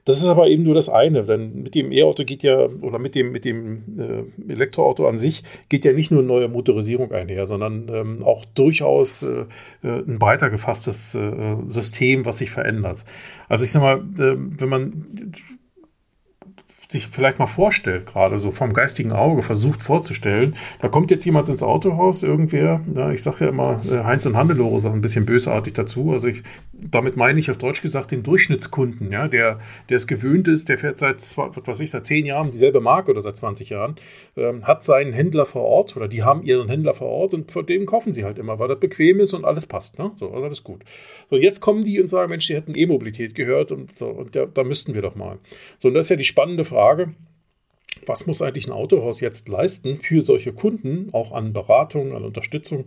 Das 0.05 0.19
ist 0.19 0.28
aber 0.28 0.49
eben 0.49 0.64
nur 0.64 0.75
das 0.75 0.88
eine, 0.88 1.25
denn 1.25 1.62
mit 1.62 1.75
dem 1.75 1.93
E-Auto 1.93 2.25
geht 2.25 2.43
ja, 2.43 2.67
oder 2.83 2.99
mit 2.99 3.14
dem, 3.14 3.33
mit 3.33 3.45
dem 3.45 4.33
äh, 4.47 4.52
Elektroauto 4.52 5.09
an 5.09 5.17
sich 5.17 5.43
geht 5.69 5.85
ja 5.85 5.93
nicht 5.93 6.11
nur 6.11 6.23
neue 6.23 6.49
Motorisierung 6.49 7.12
einher, 7.12 7.47
sondern 7.47 7.88
ähm, 7.88 8.23
auch 8.23 8.45
durchaus 8.45 9.23
äh, 9.23 9.47
ein 9.83 10.19
breiter 10.19 10.50
gefasstes 10.50 11.14
äh, 11.14 11.38
System, 11.66 12.25
was 12.25 12.38
sich 12.38 12.50
verändert. 12.50 13.04
Also 13.49 13.64
ich 13.64 13.73
sag 13.73 13.83
mal, 13.83 13.99
äh, 13.99 14.37
wenn 14.37 14.68
man 14.68 15.33
sich 16.90 17.09
vielleicht 17.09 17.38
mal 17.38 17.47
vorstellt, 17.47 18.07
gerade 18.07 18.38
so 18.38 18.50
vom 18.50 18.73
geistigen 18.73 19.12
Auge 19.12 19.42
versucht 19.42 19.83
vorzustellen, 19.83 20.57
da 20.80 20.88
kommt 20.88 21.11
jetzt 21.11 21.26
jemand 21.26 21.50
ins 21.50 21.62
Autohaus, 21.62 22.23
irgendwer, 22.23 22.80
ja, 22.95 23.12
ich 23.12 23.23
sage 23.23 23.45
ja 23.45 23.50
immer, 23.50 23.83
äh, 23.90 24.04
Heinz 24.04 24.25
und 24.25 24.38
Hannelore 24.38 24.80
sagen 24.80 24.97
ein 24.97 25.00
bisschen 25.02 25.26
bösartig 25.26 25.75
dazu, 25.75 26.12
also 26.12 26.28
ich, 26.28 26.42
damit 26.73 27.16
meine 27.16 27.38
ich 27.40 27.50
auf 27.50 27.59
Deutsch 27.59 27.83
gesagt 27.83 28.11
den 28.11 28.23
Durchschnittskunden, 28.23 29.12
ja, 29.12 29.28
der, 29.28 29.61
der 29.90 29.97
es 29.99 30.07
gewöhnt 30.07 30.49
ist, 30.49 30.71
der 30.71 30.78
fährt 30.78 30.97
seit, 30.97 31.18
was 31.37 31.80
ich, 31.80 31.90
seit 31.90 32.07
zehn 32.07 32.25
Jahren 32.25 32.50
dieselbe 32.50 32.80
Marke 32.80 33.11
oder 33.11 33.21
seit 33.21 33.37
20 33.37 33.68
Jahren, 33.68 33.97
ähm, 34.38 34.66
hat 34.66 34.83
seinen 34.83 35.12
Händler 35.12 35.45
vor 35.45 35.62
Ort 35.62 35.95
oder 35.95 36.09
die 36.09 36.23
haben 36.23 36.42
ihren 36.42 36.68
Händler 36.68 36.95
vor 36.95 37.09
Ort 37.09 37.35
und 37.35 37.50
von 37.52 37.66
dem 37.66 37.85
kaufen 37.85 38.14
sie 38.14 38.25
halt 38.25 38.38
immer, 38.38 38.59
weil 38.59 38.68
das 38.68 38.80
bequem 38.80 39.21
ist 39.21 39.35
und 39.35 39.45
alles 39.45 39.66
passt, 39.66 39.99
ne? 39.99 40.12
so, 40.16 40.30
also 40.30 40.47
alles 40.47 40.64
gut. 40.64 40.85
So, 41.28 41.37
jetzt 41.37 41.61
kommen 41.61 41.85
die 41.85 42.00
und 42.00 42.09
sagen, 42.09 42.30
Mensch, 42.30 42.47
die 42.47 42.54
hätten 42.54 42.75
E-Mobilität 42.75 43.35
gehört 43.35 43.73
und 43.73 43.95
so, 43.95 44.07
und 44.07 44.35
da, 44.35 44.47
da 44.47 44.64
müssten 44.64 44.95
wir 44.95 45.02
doch 45.02 45.16
mal. 45.16 45.37
So, 45.76 45.88
und 45.88 45.95
das 45.95 46.07
ist 46.07 46.11
ja 46.11 46.16
die 46.16 46.25
spannende 46.25 46.64
Frage, 46.64 46.77
Frage, 46.78 47.16
was 48.06 48.28
muss 48.28 48.40
eigentlich 48.40 48.68
ein 48.68 48.73
Autohaus 48.73 49.20
jetzt 49.20 49.49
leisten 49.49 49.99
für 49.99 50.23
solche 50.23 50.52
Kunden, 50.52 51.08
auch 51.11 51.32
an 51.32 51.52
Beratung, 51.52 52.14
an 52.14 52.25
Unterstützung, 52.25 52.85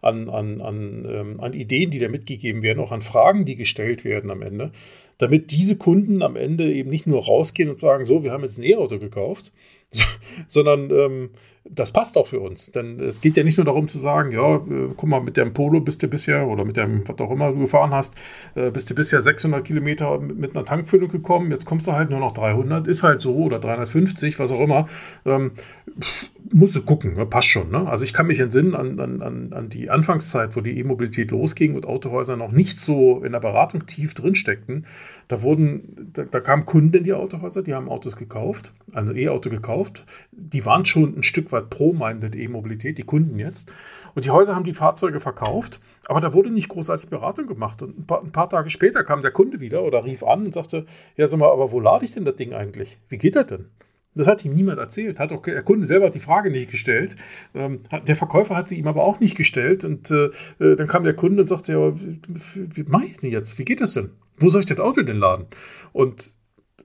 an, 0.00 0.30
an, 0.30 0.60
an, 0.60 1.04
ähm, 1.10 1.40
an 1.40 1.52
Ideen, 1.52 1.90
die 1.90 1.98
da 1.98 2.08
mitgegeben 2.08 2.62
werden, 2.62 2.78
auch 2.78 2.92
an 2.92 3.02
Fragen, 3.02 3.44
die 3.44 3.56
gestellt 3.56 4.04
werden 4.04 4.30
am 4.30 4.42
Ende, 4.42 4.70
damit 5.18 5.50
diese 5.50 5.76
Kunden 5.76 6.22
am 6.22 6.36
Ende 6.36 6.72
eben 6.72 6.88
nicht 6.88 7.08
nur 7.08 7.24
rausgehen 7.24 7.68
und 7.68 7.80
sagen, 7.80 8.04
so, 8.04 8.22
wir 8.22 8.30
haben 8.30 8.44
jetzt 8.44 8.58
ein 8.58 8.64
E-Auto 8.64 9.00
gekauft, 9.00 9.50
sondern 10.48 10.90
ähm, 10.90 11.30
das 11.64 11.92
passt 11.92 12.16
auch 12.16 12.26
für 12.26 12.40
uns. 12.40 12.72
Denn 12.72 12.98
es 13.00 13.20
geht 13.20 13.36
ja 13.36 13.44
nicht 13.44 13.56
nur 13.56 13.64
darum 13.64 13.88
zu 13.88 13.98
sagen, 13.98 14.32
ja, 14.32 14.56
äh, 14.56 14.88
guck 14.96 15.08
mal, 15.08 15.20
mit 15.20 15.36
dem 15.36 15.52
Polo 15.52 15.80
bist 15.80 16.02
du 16.02 16.08
bisher, 16.08 16.48
oder 16.48 16.64
mit 16.64 16.76
dem, 16.76 17.06
was 17.06 17.18
auch 17.20 17.30
immer 17.30 17.52
du 17.52 17.60
gefahren 17.60 17.92
hast, 17.92 18.14
äh, 18.54 18.70
bist 18.70 18.90
du 18.90 18.94
bisher 18.94 19.22
600 19.22 19.64
Kilometer 19.64 20.18
mit, 20.18 20.36
mit, 20.36 20.56
einer 20.56 20.64
Tankfüllung 20.64 21.08
gekommen, 21.08 21.50
jetzt 21.50 21.64
kommst 21.64 21.86
du 21.86 21.92
halt 21.92 22.10
nur 22.10 22.20
noch 22.20 22.32
300, 22.32 22.86
ist 22.88 23.02
halt 23.02 23.20
so, 23.20 23.34
oder 23.36 23.58
350, 23.60 24.38
was 24.38 24.50
auch 24.50 24.60
immer. 24.60 24.88
Ähm, 25.24 25.52
pff, 26.00 26.30
musst 26.52 26.74
du 26.74 26.82
gucken, 26.82 27.14
ne? 27.14 27.26
passt 27.26 27.48
schon. 27.48 27.70
Ne? 27.70 27.88
Also 27.88 28.04
ich 28.04 28.12
kann 28.12 28.26
mich 28.26 28.40
entsinnen 28.40 28.74
an, 28.74 28.98
an, 29.00 29.52
an 29.52 29.68
die 29.68 29.90
Anfangszeit, 29.90 30.54
wo 30.56 30.60
die 30.60 30.78
E-Mobilität 30.78 31.30
losging 31.30 31.74
und 31.74 31.86
Autohäuser 31.86 32.36
noch 32.36 32.52
nicht 32.52 32.78
so 32.78 33.22
in 33.24 33.32
der 33.32 33.40
Beratung 33.40 33.86
tief 33.86 34.14
drin 34.14 34.34
steckten. 34.34 34.86
Da 35.28 35.42
wurden, 35.42 36.10
da, 36.12 36.24
da 36.24 36.40
kamen 36.40 36.64
Kunden 36.64 36.96
in 36.96 37.04
die 37.04 37.12
Autohäuser, 37.12 37.62
die 37.62 37.74
haben 37.74 37.88
Autos 37.88 38.16
gekauft, 38.16 38.74
ein 38.92 39.16
E-Auto 39.16 39.50
gekauft. 39.50 40.04
Die 40.32 40.64
waren 40.66 40.84
schon 40.84 41.16
ein 41.16 41.22
Stück 41.22 41.52
weit 41.52 41.70
pro-minded 41.70 42.36
E-Mobilität, 42.36 42.98
die 42.98 43.04
Kunden 43.04 43.38
jetzt. 43.38 43.72
Und 44.14 44.24
die 44.24 44.30
Häuser 44.30 44.54
haben 44.54 44.64
die 44.64 44.74
Fahrzeuge 44.74 45.20
verkauft, 45.20 45.80
aber 46.06 46.20
da 46.20 46.34
wurde 46.34 46.50
nicht 46.50 46.68
großartig 46.68 47.08
Beratung 47.08 47.46
gemacht. 47.46 47.82
Und 47.82 47.98
ein 47.98 48.06
paar, 48.06 48.22
ein 48.22 48.32
paar 48.32 48.50
Tage 48.50 48.70
später 48.70 49.04
kam 49.04 49.22
der 49.22 49.30
Kunde 49.30 49.60
wieder 49.60 49.82
oder 49.82 50.04
rief 50.04 50.22
an 50.22 50.46
und 50.46 50.54
sagte, 50.54 50.86
ja 51.16 51.26
sag 51.26 51.40
mal, 51.40 51.50
aber 51.50 51.72
wo 51.72 51.80
lade 51.80 52.04
ich 52.04 52.12
denn 52.12 52.24
das 52.24 52.36
Ding 52.36 52.52
eigentlich? 52.52 52.98
Wie 53.08 53.18
geht 53.18 53.36
das 53.36 53.46
denn? 53.46 53.66
Das 54.14 54.26
hat 54.26 54.44
ihm 54.44 54.52
niemand 54.52 54.78
erzählt. 54.78 55.18
Hat 55.18 55.32
auch, 55.32 55.42
der 55.42 55.62
Kunde 55.62 55.86
selber 55.86 56.06
hat 56.06 56.14
die 56.14 56.20
Frage 56.20 56.50
nicht 56.50 56.70
gestellt. 56.70 57.16
Ähm, 57.54 57.80
der 58.06 58.16
Verkäufer 58.16 58.56
hat 58.56 58.68
sie 58.68 58.78
ihm 58.78 58.86
aber 58.86 59.04
auch 59.04 59.20
nicht 59.20 59.36
gestellt. 59.36 59.84
Und 59.84 60.10
äh, 60.10 60.30
äh 60.58 60.76
dann 60.76 60.86
kam 60.86 61.04
der 61.04 61.14
Kunde 61.14 61.42
und 61.42 61.48
sagte: 61.48 61.72
ja, 61.72 61.94
Wie 61.94 62.82
mache 62.84 63.06
ich 63.06 63.16
denn 63.18 63.30
jetzt? 63.30 63.58
Wie 63.58 63.64
geht 63.64 63.80
das 63.80 63.94
denn? 63.94 64.10
Wo 64.38 64.48
soll 64.48 64.60
ich 64.60 64.66
das 64.66 64.80
Auto 64.80 65.02
denn 65.02 65.18
laden? 65.18 65.46
Und 65.92 66.36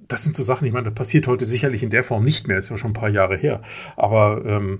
das 0.07 0.23
sind 0.23 0.35
so 0.35 0.43
Sachen, 0.43 0.65
ich 0.65 0.73
meine, 0.73 0.85
das 0.85 0.93
passiert 0.93 1.27
heute 1.27 1.45
sicherlich 1.45 1.83
in 1.83 1.89
der 1.89 2.03
Form 2.03 2.23
nicht 2.23 2.47
mehr, 2.47 2.57
ist 2.57 2.69
ja 2.69 2.77
schon 2.77 2.91
ein 2.91 2.93
paar 2.93 3.09
Jahre 3.09 3.35
her. 3.35 3.61
Aber 3.95 4.43
ähm, 4.45 4.79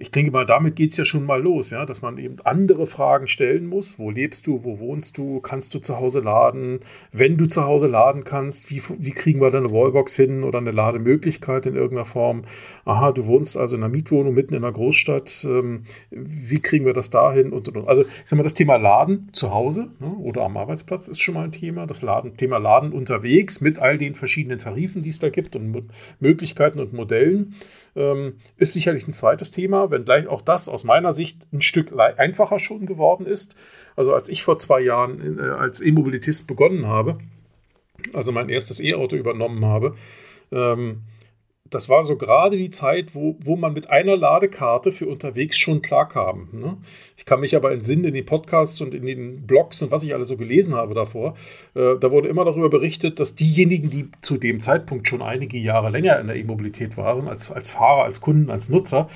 ich 0.00 0.10
denke 0.10 0.30
mal, 0.30 0.46
damit 0.46 0.76
geht 0.76 0.92
es 0.92 0.96
ja 0.96 1.04
schon 1.04 1.26
mal 1.26 1.42
los, 1.42 1.70
ja, 1.70 1.84
dass 1.84 2.00
man 2.00 2.16
eben 2.16 2.36
andere 2.44 2.86
Fragen 2.86 3.28
stellen 3.28 3.66
muss. 3.66 3.98
Wo 3.98 4.10
lebst 4.10 4.46
du, 4.46 4.64
wo 4.64 4.78
wohnst 4.78 5.18
du, 5.18 5.40
kannst 5.40 5.74
du 5.74 5.78
zu 5.78 5.98
Hause 5.98 6.20
laden? 6.20 6.80
Wenn 7.12 7.36
du 7.36 7.46
zu 7.46 7.64
Hause 7.66 7.86
laden 7.86 8.24
kannst, 8.24 8.70
wie, 8.70 8.82
wie 8.98 9.10
kriegen 9.10 9.42
wir 9.42 9.50
deine 9.50 9.70
Wallbox 9.70 10.16
hin 10.16 10.42
oder 10.42 10.58
eine 10.58 10.70
Lademöglichkeit 10.70 11.66
in 11.66 11.74
irgendeiner 11.74 12.06
Form? 12.06 12.42
Aha, 12.86 13.12
du 13.12 13.26
wohnst 13.26 13.58
also 13.58 13.76
in 13.76 13.82
einer 13.82 13.92
Mietwohnung 13.92 14.32
mitten 14.32 14.54
in 14.54 14.64
einer 14.64 14.72
Großstadt. 14.72 15.46
Ähm, 15.46 15.84
wie 16.10 16.60
kriegen 16.60 16.86
wir 16.86 16.94
das 16.94 17.10
dahin? 17.10 17.52
Und, 17.52 17.68
und, 17.68 17.76
und. 17.76 17.86
Also 17.86 18.02
ich 18.02 18.08
sag 18.24 18.38
mal, 18.38 18.42
das 18.42 18.54
Thema 18.54 18.76
Laden 18.76 19.28
zu 19.34 19.52
Hause 19.52 19.90
ne, 19.98 20.08
oder 20.08 20.44
am 20.44 20.56
Arbeitsplatz 20.56 21.08
ist 21.08 21.20
schon 21.20 21.34
mal 21.34 21.44
ein 21.44 21.52
Thema. 21.52 21.86
Das 21.86 22.00
Laden, 22.00 22.38
Thema 22.38 22.56
Laden 22.56 22.92
unterwegs 22.92 23.60
mit 23.60 23.78
all 23.78 23.98
den 23.98 24.14
verschiedenen 24.14 24.58
Tarifen, 24.58 25.02
die 25.02 25.10
es 25.10 25.18
da 25.18 25.28
gibt 25.28 25.56
und 25.56 25.90
Möglichkeiten 26.20 26.80
und 26.80 26.94
Modellen 26.94 27.54
ähm, 27.96 28.34
ist 28.56 28.72
sicherlich 28.72 29.06
ein 29.06 29.12
zweites 29.12 29.50
Thema, 29.50 29.89
wenngleich 29.90 30.26
auch 30.26 30.42
das 30.42 30.68
aus 30.68 30.84
meiner 30.84 31.12
Sicht 31.12 31.46
ein 31.52 31.62
Stück 31.62 31.92
einfacher 31.98 32.58
schon 32.58 32.86
geworden 32.86 33.26
ist. 33.26 33.54
Also 33.96 34.14
als 34.14 34.28
ich 34.28 34.42
vor 34.42 34.58
zwei 34.58 34.80
Jahren 34.80 35.38
äh, 35.38 35.42
als 35.42 35.80
E-Mobilitist 35.80 36.46
begonnen 36.46 36.86
habe, 36.86 37.18
also 38.12 38.32
mein 38.32 38.48
erstes 38.48 38.80
E-Auto 38.80 39.16
übernommen 39.16 39.64
habe, 39.64 39.96
ähm, 40.52 41.02
das 41.70 41.88
war 41.88 42.02
so 42.02 42.16
gerade 42.16 42.56
die 42.56 42.70
Zeit, 42.70 43.14
wo, 43.14 43.36
wo 43.44 43.56
man 43.56 43.72
mit 43.72 43.88
einer 43.88 44.16
Ladekarte 44.16 44.90
für 44.90 45.06
unterwegs 45.06 45.56
schon 45.56 45.82
klarkam. 45.82 46.48
Ne? 46.52 46.76
Ich 47.16 47.24
kann 47.24 47.40
mich 47.40 47.54
aber 47.54 47.72
entsinnen 47.72 48.04
in 48.04 48.14
den 48.14 48.26
Podcasts 48.26 48.80
und 48.80 48.92
in 48.92 49.06
den 49.06 49.46
Blogs 49.46 49.80
und 49.80 49.90
was 49.90 50.02
ich 50.02 50.12
alles 50.12 50.28
so 50.28 50.36
gelesen 50.36 50.74
habe 50.74 50.94
davor. 50.94 51.34
Äh, 51.74 51.96
da 51.98 52.10
wurde 52.10 52.28
immer 52.28 52.44
darüber 52.44 52.68
berichtet, 52.68 53.20
dass 53.20 53.36
diejenigen, 53.36 53.88
die 53.88 54.08
zu 54.20 54.36
dem 54.36 54.60
Zeitpunkt 54.60 55.08
schon 55.08 55.22
einige 55.22 55.58
Jahre 55.58 55.90
länger 55.90 56.18
in 56.18 56.26
der 56.26 56.36
E-Mobilität 56.36 56.96
waren, 56.96 57.28
als, 57.28 57.52
als 57.52 57.70
Fahrer, 57.70 58.04
als 58.04 58.20
Kunden, 58.20 58.50
als 58.50 58.68
Nutzer, 58.68 59.08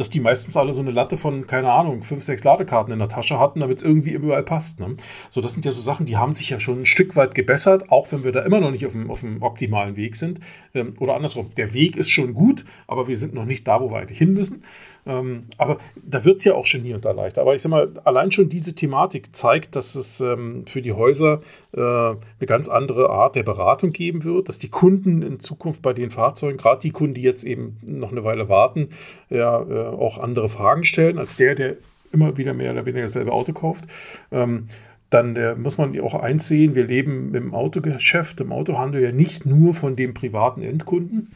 dass 0.00 0.08
die 0.08 0.20
meistens 0.20 0.56
alle 0.56 0.72
so 0.72 0.80
eine 0.80 0.92
Latte 0.92 1.18
von, 1.18 1.46
keine 1.46 1.70
Ahnung, 1.70 2.02
fünf, 2.02 2.24
sechs 2.24 2.42
Ladekarten 2.42 2.90
in 2.90 2.98
der 2.98 3.10
Tasche 3.10 3.38
hatten, 3.38 3.60
damit 3.60 3.78
es 3.78 3.84
irgendwie 3.84 4.12
überall 4.12 4.42
passt. 4.42 4.80
Ne? 4.80 4.96
So, 5.28 5.42
das 5.42 5.52
sind 5.52 5.66
ja 5.66 5.72
so 5.72 5.82
Sachen, 5.82 6.06
die 6.06 6.16
haben 6.16 6.32
sich 6.32 6.48
ja 6.48 6.58
schon 6.58 6.80
ein 6.80 6.86
Stück 6.86 7.16
weit 7.16 7.34
gebessert, 7.34 7.92
auch 7.92 8.10
wenn 8.10 8.24
wir 8.24 8.32
da 8.32 8.40
immer 8.40 8.60
noch 8.60 8.70
nicht 8.70 8.86
auf 8.86 8.92
dem, 8.92 9.10
auf 9.10 9.20
dem 9.20 9.42
optimalen 9.42 9.96
Weg 9.96 10.16
sind. 10.16 10.40
Ähm, 10.74 10.94
oder 11.00 11.14
andersrum, 11.14 11.54
der 11.54 11.74
Weg 11.74 11.98
ist 11.98 12.08
schon 12.08 12.32
gut, 12.32 12.64
aber 12.86 13.08
wir 13.08 13.16
sind 13.18 13.34
noch 13.34 13.44
nicht 13.44 13.68
da, 13.68 13.82
wo 13.82 13.90
wir 13.90 13.98
eigentlich 13.98 14.18
hin 14.18 14.32
müssen. 14.32 14.62
Ähm, 15.06 15.44
aber 15.58 15.78
da 16.02 16.24
wird 16.24 16.38
es 16.38 16.44
ja 16.44 16.54
auch 16.54 16.66
schon 16.66 16.82
hier 16.82 16.96
und 16.96 17.04
da 17.04 17.12
leichter. 17.12 17.40
Aber 17.40 17.54
ich 17.54 17.62
sag 17.62 17.70
mal, 17.70 17.90
allein 18.04 18.32
schon 18.32 18.48
diese 18.48 18.74
Thematik 18.74 19.34
zeigt, 19.34 19.76
dass 19.76 19.94
es 19.94 20.20
ähm, 20.20 20.64
für 20.66 20.82
die 20.82 20.92
Häuser 20.92 21.40
äh, 21.72 21.80
eine 21.80 22.16
ganz 22.46 22.68
andere 22.68 23.10
Art 23.10 23.36
der 23.36 23.42
Beratung 23.42 23.92
geben 23.92 24.24
wird, 24.24 24.48
dass 24.48 24.58
die 24.58 24.68
Kunden 24.68 25.22
in 25.22 25.40
Zukunft 25.40 25.82
bei 25.82 25.92
den 25.92 26.10
Fahrzeugen, 26.10 26.58
gerade 26.58 26.80
die 26.80 26.90
Kunden, 26.90 27.14
die 27.14 27.22
jetzt 27.22 27.44
eben 27.44 27.78
noch 27.82 28.12
eine 28.12 28.24
Weile 28.24 28.48
warten, 28.48 28.90
ja 29.30 29.62
äh, 29.62 29.86
auch 29.86 30.18
andere 30.18 30.48
Fragen 30.48 30.84
stellen, 30.84 31.18
als 31.18 31.36
der, 31.36 31.54
der 31.54 31.76
immer 32.12 32.36
wieder 32.36 32.54
mehr 32.54 32.72
oder 32.72 32.86
weniger 32.86 33.04
dasselbe 33.04 33.32
Auto 33.32 33.52
kauft. 33.52 33.84
Ähm, 34.32 34.66
dann 35.10 35.34
der, 35.34 35.56
muss 35.56 35.76
man 35.76 35.98
auch 36.00 36.14
eins 36.14 36.46
sehen, 36.46 36.74
wir 36.74 36.86
leben 36.86 37.34
im 37.34 37.52
Autogeschäft, 37.52 38.40
im 38.40 38.52
Autohandel 38.52 39.02
ja 39.02 39.12
nicht 39.12 39.44
nur 39.44 39.74
von 39.74 39.96
dem 39.96 40.14
privaten 40.14 40.62
Endkunden, 40.62 41.32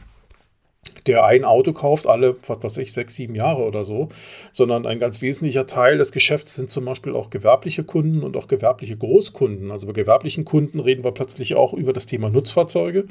der 1.07 1.25
ein 1.25 1.45
Auto 1.45 1.73
kauft, 1.73 2.07
alle, 2.07 2.35
was 2.47 2.63
weiß 2.63 2.77
ich, 2.77 2.93
sechs, 2.93 3.15
sieben 3.15 3.35
Jahre 3.35 3.63
oder 3.63 3.83
so, 3.83 4.09
sondern 4.51 4.85
ein 4.85 4.99
ganz 4.99 5.21
wesentlicher 5.21 5.67
Teil 5.67 5.97
des 5.97 6.11
Geschäfts 6.11 6.55
sind 6.55 6.69
zum 6.69 6.85
Beispiel 6.85 7.13
auch 7.13 7.29
gewerbliche 7.29 7.83
Kunden 7.83 8.23
und 8.23 8.37
auch 8.37 8.47
gewerbliche 8.47 8.97
Großkunden. 8.97 9.71
Also 9.71 9.87
bei 9.87 9.93
gewerblichen 9.93 10.45
Kunden 10.45 10.79
reden 10.79 11.03
wir 11.03 11.11
plötzlich 11.11 11.55
auch 11.55 11.73
über 11.73 11.93
das 11.93 12.05
Thema 12.05 12.29
Nutzfahrzeuge 12.29 13.05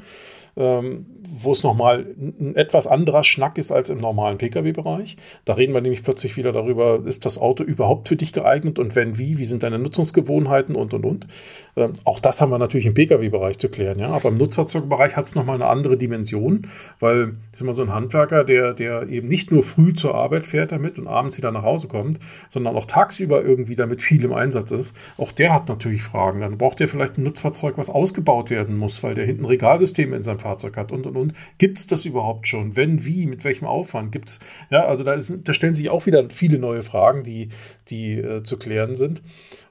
ähm, 0.57 1.05
wo 1.37 1.51
es 1.51 1.63
nochmal 1.63 2.05
ein 2.17 2.55
etwas 2.55 2.87
anderer 2.87 3.23
Schnack 3.23 3.57
ist 3.57 3.71
als 3.71 3.89
im 3.89 3.99
normalen 3.99 4.37
Pkw-Bereich. 4.37 5.17
Da 5.43 5.53
reden 5.53 5.73
wir 5.73 5.81
nämlich 5.81 6.03
plötzlich 6.03 6.37
wieder 6.37 6.53
darüber, 6.53 7.01
ist 7.05 7.25
das 7.25 7.37
Auto 7.37 7.63
überhaupt 7.63 8.07
für 8.07 8.15
dich 8.15 8.31
geeignet 8.31 8.79
und 8.79 8.95
wenn 8.95 9.17
wie, 9.17 9.37
wie 9.37 9.45
sind 9.45 9.63
deine 9.63 9.79
Nutzungsgewohnheiten 9.79 10.75
und 10.75 10.93
und 10.93 11.05
und. 11.05 11.27
Ähm, 11.75 11.93
auch 12.05 12.19
das 12.21 12.39
haben 12.39 12.51
wir 12.51 12.57
natürlich 12.57 12.85
im 12.85 12.93
Pkw-Bereich 12.93 13.57
zu 13.57 13.67
klären, 13.67 13.99
ja. 13.99 14.09
Aber 14.09 14.29
im 14.29 14.37
Nutzfahrzeugbereich 14.37 15.17
hat 15.17 15.25
es 15.25 15.35
nochmal 15.35 15.55
eine 15.55 15.67
andere 15.67 15.97
Dimension, 15.97 16.67
weil 16.99 17.35
ist 17.51 17.61
immer 17.61 17.73
so 17.73 17.83
ein 17.85 17.93
Handwerker, 17.93 18.43
der, 18.43 18.73
der 18.73 19.07
eben 19.09 19.27
nicht 19.27 19.51
nur 19.51 19.63
früh 19.63 19.93
zur 19.93 20.15
Arbeit 20.15 20.47
fährt 20.47 20.71
damit 20.71 20.97
und 20.97 21.07
abends 21.07 21.37
wieder 21.37 21.51
nach 21.51 21.63
Hause 21.63 21.87
kommt, 21.87 22.19
sondern 22.49 22.75
auch 22.75 22.85
tagsüber 22.85 23.43
irgendwie 23.43 23.75
damit 23.75 24.01
viel 24.01 24.23
im 24.23 24.33
Einsatz 24.33 24.71
ist. 24.71 24.97
Auch 25.17 25.31
der 25.31 25.53
hat 25.53 25.69
natürlich 25.69 26.03
Fragen. 26.03 26.41
Dann 26.41 26.57
braucht 26.57 26.81
er 26.81 26.87
vielleicht 26.87 27.17
ein 27.17 27.23
Nutzfahrzeug, 27.23 27.77
was 27.77 27.89
ausgebaut 27.89 28.49
werden 28.49 28.77
muss, 28.77 29.03
weil 29.03 29.15
der 29.15 29.25
hinten 29.25 29.45
Regalsysteme 29.45 30.15
in 30.15 30.23
seinem 30.23 30.39
Fahrzeug 30.39 30.77
hat 30.77 30.91
und 30.91 31.05
und 31.05 31.15
und. 31.15 31.33
Gibt 31.57 31.79
es 31.79 31.87
das 31.87 32.05
überhaupt 32.05 32.47
schon? 32.47 32.75
Wenn, 32.75 33.05
wie, 33.05 33.25
mit 33.27 33.43
welchem 33.43 33.65
Aufwand? 33.65 34.11
Gibt 34.11 34.29
es, 34.29 34.39
ja, 34.69 34.85
also 34.85 35.03
da, 35.03 35.13
ist, 35.13 35.33
da 35.43 35.53
stellen 35.53 35.73
sich 35.73 35.89
auch 35.89 36.05
wieder 36.05 36.29
viele 36.29 36.59
neue 36.59 36.83
Fragen, 36.83 37.23
die, 37.23 37.49
die 37.89 38.15
äh, 38.15 38.43
zu 38.43 38.57
klären 38.57 38.95
sind. 38.95 39.21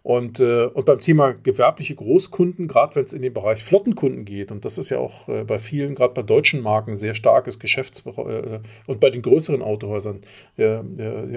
Und, 0.05 0.39
äh, 0.39 0.67
und 0.67 0.85
beim 0.85 0.99
Thema 0.99 1.33
gewerbliche 1.33 1.95
Großkunden, 1.95 2.69
gerade 2.69 2.95
wenn 2.95 3.07
es 3.07 3.15
in 3.15 3.23
den 3.23 3.33
Bereich 3.33 3.65
Flottenkunden 3.65 4.27
geht, 4.27 4.53
und 4.53 4.67
das 4.67 4.77
ist 4.77 4.91
ja 4.91 4.99
auch 4.99 5.31
äh, 5.31 5.45
bei 5.45 5.59
vielen, 5.59 5.95
gerade 5.95 6.13
bei 6.13 6.21
deutschen 6.21 6.61
Marken, 6.61 6.95
sehr 6.95 7.15
starkes 7.15 7.59
Geschäftsbereich 7.59 8.27
äh, 8.27 8.61
und 8.87 9.01
bei 9.01 9.09
den 9.09 9.23
größeren 9.23 9.63
Autohäusern 9.63 10.21
ja, 10.59 10.83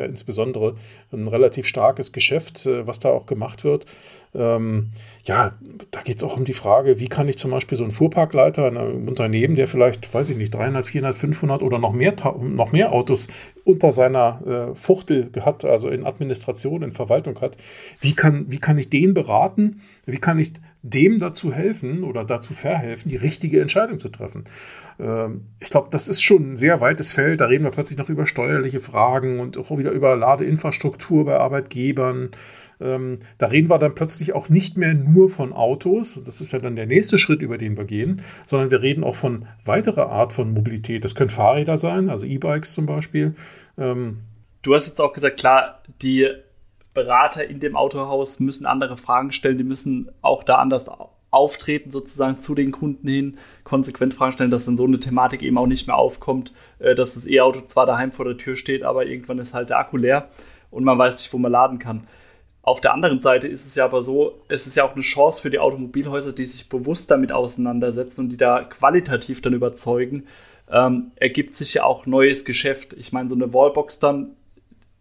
insbesondere 0.04 0.76
ein 1.14 1.30
relativ 1.30 1.66
starkes 1.66 2.12
Geschäft, 2.12 2.66
äh, 2.66 2.86
was 2.86 3.00
da 3.00 3.10
auch 3.10 3.26
gemacht 3.26 3.64
wird. 3.64 3.86
Ähm, 4.36 4.90
ja, 5.24 5.54
da 5.92 6.02
geht 6.02 6.18
es 6.18 6.24
auch 6.26 6.36
um 6.36 6.44
die 6.44 6.54
Frage, 6.54 7.00
wie 7.00 7.08
kann 7.08 7.30
ich 7.30 7.38
zum 7.38 7.52
Beispiel 7.52 7.78
so 7.78 7.86
einen 7.86 7.94
Fuhrparkleiter 7.94 8.68
in 8.68 8.78
einem 8.78 9.08
Unternehmen, 9.08 9.56
der 9.56 9.68
vielleicht, 9.68 10.14
weiß 10.14 10.30
ich 10.30 10.38
nicht, 10.38 10.54
300, 10.54 10.86
400, 10.86 11.18
500 11.18 11.64
oder 11.64 11.80
noch 11.80 11.94
mehr, 11.94 12.14
noch 12.38 12.74
mehr 12.74 12.92
Autos 12.92 13.30
unter 13.68 13.92
seiner 13.92 14.72
äh, 14.72 14.76
Fuchtel 14.76 15.30
hat, 15.42 15.66
also 15.66 15.90
in 15.90 16.06
Administration, 16.06 16.84
in 16.84 16.94
Verwaltung 16.94 17.40
hat, 17.42 17.58
wie 18.00 18.14
kann, 18.14 18.50
wie 18.50 18.60
kann 18.60 18.78
ich 18.78 18.90
den 18.90 19.14
beraten? 19.14 19.82
Wie 20.06 20.20
kann 20.20 20.40
ich 20.40 20.54
dem 20.90 21.20
dazu 21.20 21.52
helfen 21.52 22.04
oder 22.04 22.24
dazu 22.24 22.54
verhelfen, 22.54 23.10
die 23.10 23.18
richtige 23.18 23.62
Entscheidung 23.62 24.00
zu 24.00 24.10
treffen. 24.10 24.46
Ähm, 25.00 25.42
ich 25.60 25.70
glaube, 25.70 25.90
das 25.92 26.08
ist 26.08 26.22
schon 26.22 26.54
ein 26.54 26.58
sehr 26.58 26.80
weites 26.82 27.12
Feld. 27.12 27.42
Da 27.42 27.46
reden 27.46 27.64
wir 27.64 27.72
plötzlich 27.72 27.98
noch 27.98 28.10
über 28.10 28.26
steuerliche 28.26 28.80
Fragen 28.80 29.40
und 29.40 29.58
auch 29.58 29.76
wieder 29.78 29.92
über 29.92 30.16
Ladeinfrastruktur 30.16 31.26
bei 31.26 31.38
Arbeitgebern. 31.38 32.32
Ähm, 32.80 33.20
da 33.38 33.48
reden 33.48 33.70
wir 33.70 33.80
dann 33.80 33.96
plötzlich 33.96 34.34
auch 34.34 34.50
nicht 34.50 34.78
mehr 34.78 34.94
nur 34.94 35.30
von 35.30 35.54
Autos, 35.54 36.22
das 36.24 36.42
ist 36.42 36.52
ja 36.52 36.60
dann 36.60 36.76
der 36.76 36.86
nächste 36.86 37.18
Schritt, 37.18 37.42
über 37.42 37.58
den 37.58 37.78
wir 37.78 37.86
gehen, 37.86 38.22
sondern 38.46 38.72
wir 38.72 38.82
reden 38.82 39.04
auch 39.04 39.16
von 39.16 39.48
weiterer 39.66 40.10
Art 40.10 40.34
von 40.34 40.54
Mobilität. 40.54 41.04
Das 41.04 41.16
können 41.16 41.30
Fahrräder 41.30 41.78
sein, 41.78 42.10
also 42.10 42.26
E-Bikes 42.26 42.74
zum 42.74 42.86
Beispiel. 42.86 43.36
Ähm, 43.78 44.20
du 44.62 44.76
hast 44.76 44.88
jetzt 44.88 45.02
auch 45.02 45.14
gesagt, 45.14 45.40
klar, 45.40 45.82
die 46.02 46.28
Berater 46.94 47.48
in 47.48 47.60
dem 47.60 47.76
Autohaus 47.76 48.40
müssen 48.40 48.66
andere 48.66 48.98
Fragen 48.98 49.32
stellen, 49.32 49.58
die 49.58 49.64
müssen 49.64 50.10
auch 50.22 50.44
da 50.44 50.56
anders 50.56 50.90
auftreten, 51.30 51.92
sozusagen 51.92 52.40
zu 52.40 52.56
den 52.56 52.72
Kunden 52.72 53.08
hin, 53.08 53.38
konsequent 53.64 54.14
Fragen 54.14 54.34
stellen, 54.34 54.52
dass 54.52 54.66
dann 54.66 54.78
so 54.78 54.86
eine 54.86 55.00
Thematik 55.00 55.42
eben 55.42 55.58
auch 55.58 55.68
nicht 55.68 55.88
mehr 55.88 55.98
aufkommt, 55.98 56.54
äh, 56.80 56.96
dass 56.96 57.16
das 57.16 57.28
E-Auto 57.28 57.62
zwar 57.62 57.86
daheim 57.86 58.12
vor 58.12 58.26
der 58.26 58.38
Tür 58.38 58.56
steht, 58.56 58.84
aber 58.84 59.06
irgendwann 59.06 59.40
ist 59.40 59.54
halt 59.54 59.70
der 59.70 59.80
Akku 59.80 59.98
leer 59.98 60.30
und 60.72 60.84
man 60.84 60.98
weiß 60.98 61.18
nicht, 61.18 61.32
wo 61.34 61.38
man 61.38 61.52
laden 61.52 61.80
kann. 61.80 62.08
Auf 62.68 62.82
der 62.82 62.94
anderen 62.94 63.22
Seite 63.22 63.48
ist 63.48 63.66
es 63.66 63.76
ja 63.76 63.86
aber 63.86 64.04
so, 64.04 64.42
es 64.50 64.68
ist 64.68 64.76
ja 64.76 64.84
auch 64.84 64.92
eine 64.92 65.02
Chance 65.02 65.42
für 65.42 65.50
die 65.50 65.58
Automobilhäuser, 65.58 66.34
die 66.34 66.44
sich 66.44 66.68
bewusst 66.68 67.10
damit 67.10 67.32
auseinandersetzen 67.32 68.20
und 68.26 68.30
die 68.30 68.36
da 68.36 68.62
qualitativ 68.62 69.42
dann 69.42 69.54
überzeugen, 69.54 70.26
ähm, 70.70 71.14
ergibt 71.16 71.56
sich 71.56 71.76
ja 71.76 71.86
auch 71.86 72.06
neues 72.06 72.44
Geschäft. 72.44 72.92
Ich 72.92 73.14
meine, 73.14 73.30
so 73.30 73.36
eine 73.36 73.54
Wallbox 73.54 74.00
dann, 74.00 74.32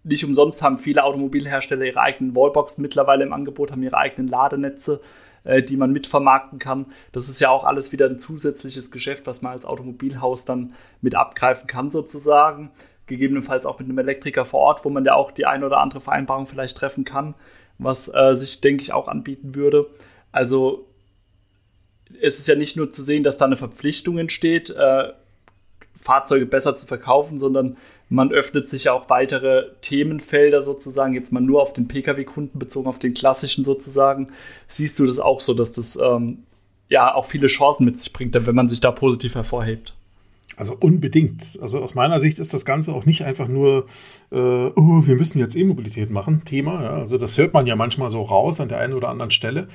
nicht 0.05 0.25
umsonst 0.25 0.63
haben 0.63 0.79
viele 0.79 1.03
Automobilhersteller 1.03 1.87
ihre 1.87 2.01
eigenen 2.01 2.37
Wallboxen 2.37 2.83
mittlerweile 2.83 3.25
im 3.25 3.33
Angebot, 3.33 3.73
haben 3.73 3.83
ihre 3.83 3.99
eigenen 3.99 4.29
Ladenetze, 4.29 5.01
äh, 5.43 5.61
die 5.61 5.77
man 5.77 5.91
mitvermarkten 5.91 6.61
kann. 6.61 6.87
Das 7.11 7.29
ist 7.29 7.41
ja 7.41 7.51
auch 7.51 7.65
alles 7.65 7.91
wieder 7.91 8.07
ein 8.07 8.21
zusätzliches 8.21 8.93
Geschäft, 8.93 9.27
was 9.27 9.43
man 9.43 9.51
als 9.51 9.65
Automobilhaus 9.65 10.45
dann 10.45 10.73
mit 11.01 11.17
abgreifen 11.17 11.67
kann 11.67 11.91
sozusagen 11.91 12.71
gegebenenfalls 13.07 13.67
auch 13.67 13.79
mit 13.79 13.89
einem 13.89 13.99
Elektriker 13.99 14.45
vor 14.45 14.61
Ort, 14.61 14.85
wo 14.85 14.91
man 14.91 15.05
ja 15.05 15.15
auch 15.15 15.31
die 15.31 15.47
eine 15.47 15.67
oder 15.67 15.79
andere 15.79 16.01
Vereinbarung 16.01 16.47
vielleicht 16.47 16.77
treffen 16.77 17.05
kann, 17.05 17.35
was 17.79 18.13
äh, 18.13 18.35
sich, 18.35 18.61
denke 18.61 18.83
ich, 18.83 18.93
auch 18.93 19.09
anbieten 19.09 19.55
würde. 19.55 19.87
Also 20.33 20.87
es 22.21 22.39
ist 22.39 22.49
ja 22.49 22.55
nicht 22.55 22.77
nur 22.77 22.91
zu 22.91 23.03
sehen, 23.03 23.23
dass 23.23 23.39
da 23.39 23.45
eine 23.45 23.57
Verpflichtung 23.57 24.19
entsteht, 24.19 24.71
äh, 24.71 25.13
Fahrzeuge 25.95 26.47
besser 26.47 26.77
zu 26.77 26.87
verkaufen, 26.87 27.39
sondern 27.39 27.77
man 28.09 28.31
öffnet 28.31 28.69
sich 28.69 28.85
ja 28.85 28.93
auch 28.93 29.09
weitere 29.11 29.71
Themenfelder 29.81 30.61
sozusagen, 30.61 31.15
jetzt 31.15 31.33
mal 31.33 31.41
nur 31.41 31.63
auf 31.63 31.73
den 31.73 31.89
Pkw-Kunden 31.89 32.59
bezogen, 32.59 32.89
auf 32.89 32.99
den 32.99 33.15
klassischen 33.15 33.65
sozusagen. 33.65 34.31
Siehst 34.69 34.99
du 34.99 35.07
das 35.07 35.19
auch 35.19 35.41
so, 35.41 35.55
dass 35.55 35.73
das 35.73 35.97
ähm, 35.97 36.45
ja 36.89 37.15
auch 37.15 37.25
viele 37.25 37.49
Chancen 37.49 37.85
mit 37.85 37.99
sich 37.99 38.13
bringt, 38.13 38.35
wenn 38.35 38.55
man 38.55 38.69
sich 38.69 38.81
da 38.81 38.93
positiv 38.93 39.35
hervorhebt? 39.35 39.95
Also 40.57 40.75
unbedingt. 40.79 41.59
Also 41.61 41.81
aus 41.81 41.95
meiner 41.95 42.19
Sicht 42.19 42.39
ist 42.39 42.55
das 42.55 42.65
Ganze 42.65 42.95
auch 42.95 43.05
nicht 43.05 43.25
einfach 43.25 43.47
nur, 43.47 43.87
äh, 44.31 44.37
oh, 44.37 45.07
wir 45.07 45.15
müssen 45.15 45.39
jetzt 45.39 45.57
E-Mobilität 45.57 46.11
machen, 46.11 46.43
Thema. 46.45 46.83
Ja. 46.83 46.91
Also 46.91 47.19
das 47.19 47.39
hört 47.39 47.55
man 47.55 47.67
ja 47.67 47.77
manchmal 47.77 48.11
so 48.11 48.23
raus 48.23 48.61
an 48.61 48.69
der 48.69 48.79
einen 48.79 48.95
oder 48.95 49.09
anderen 49.09 49.31
Stelle. 49.31 49.69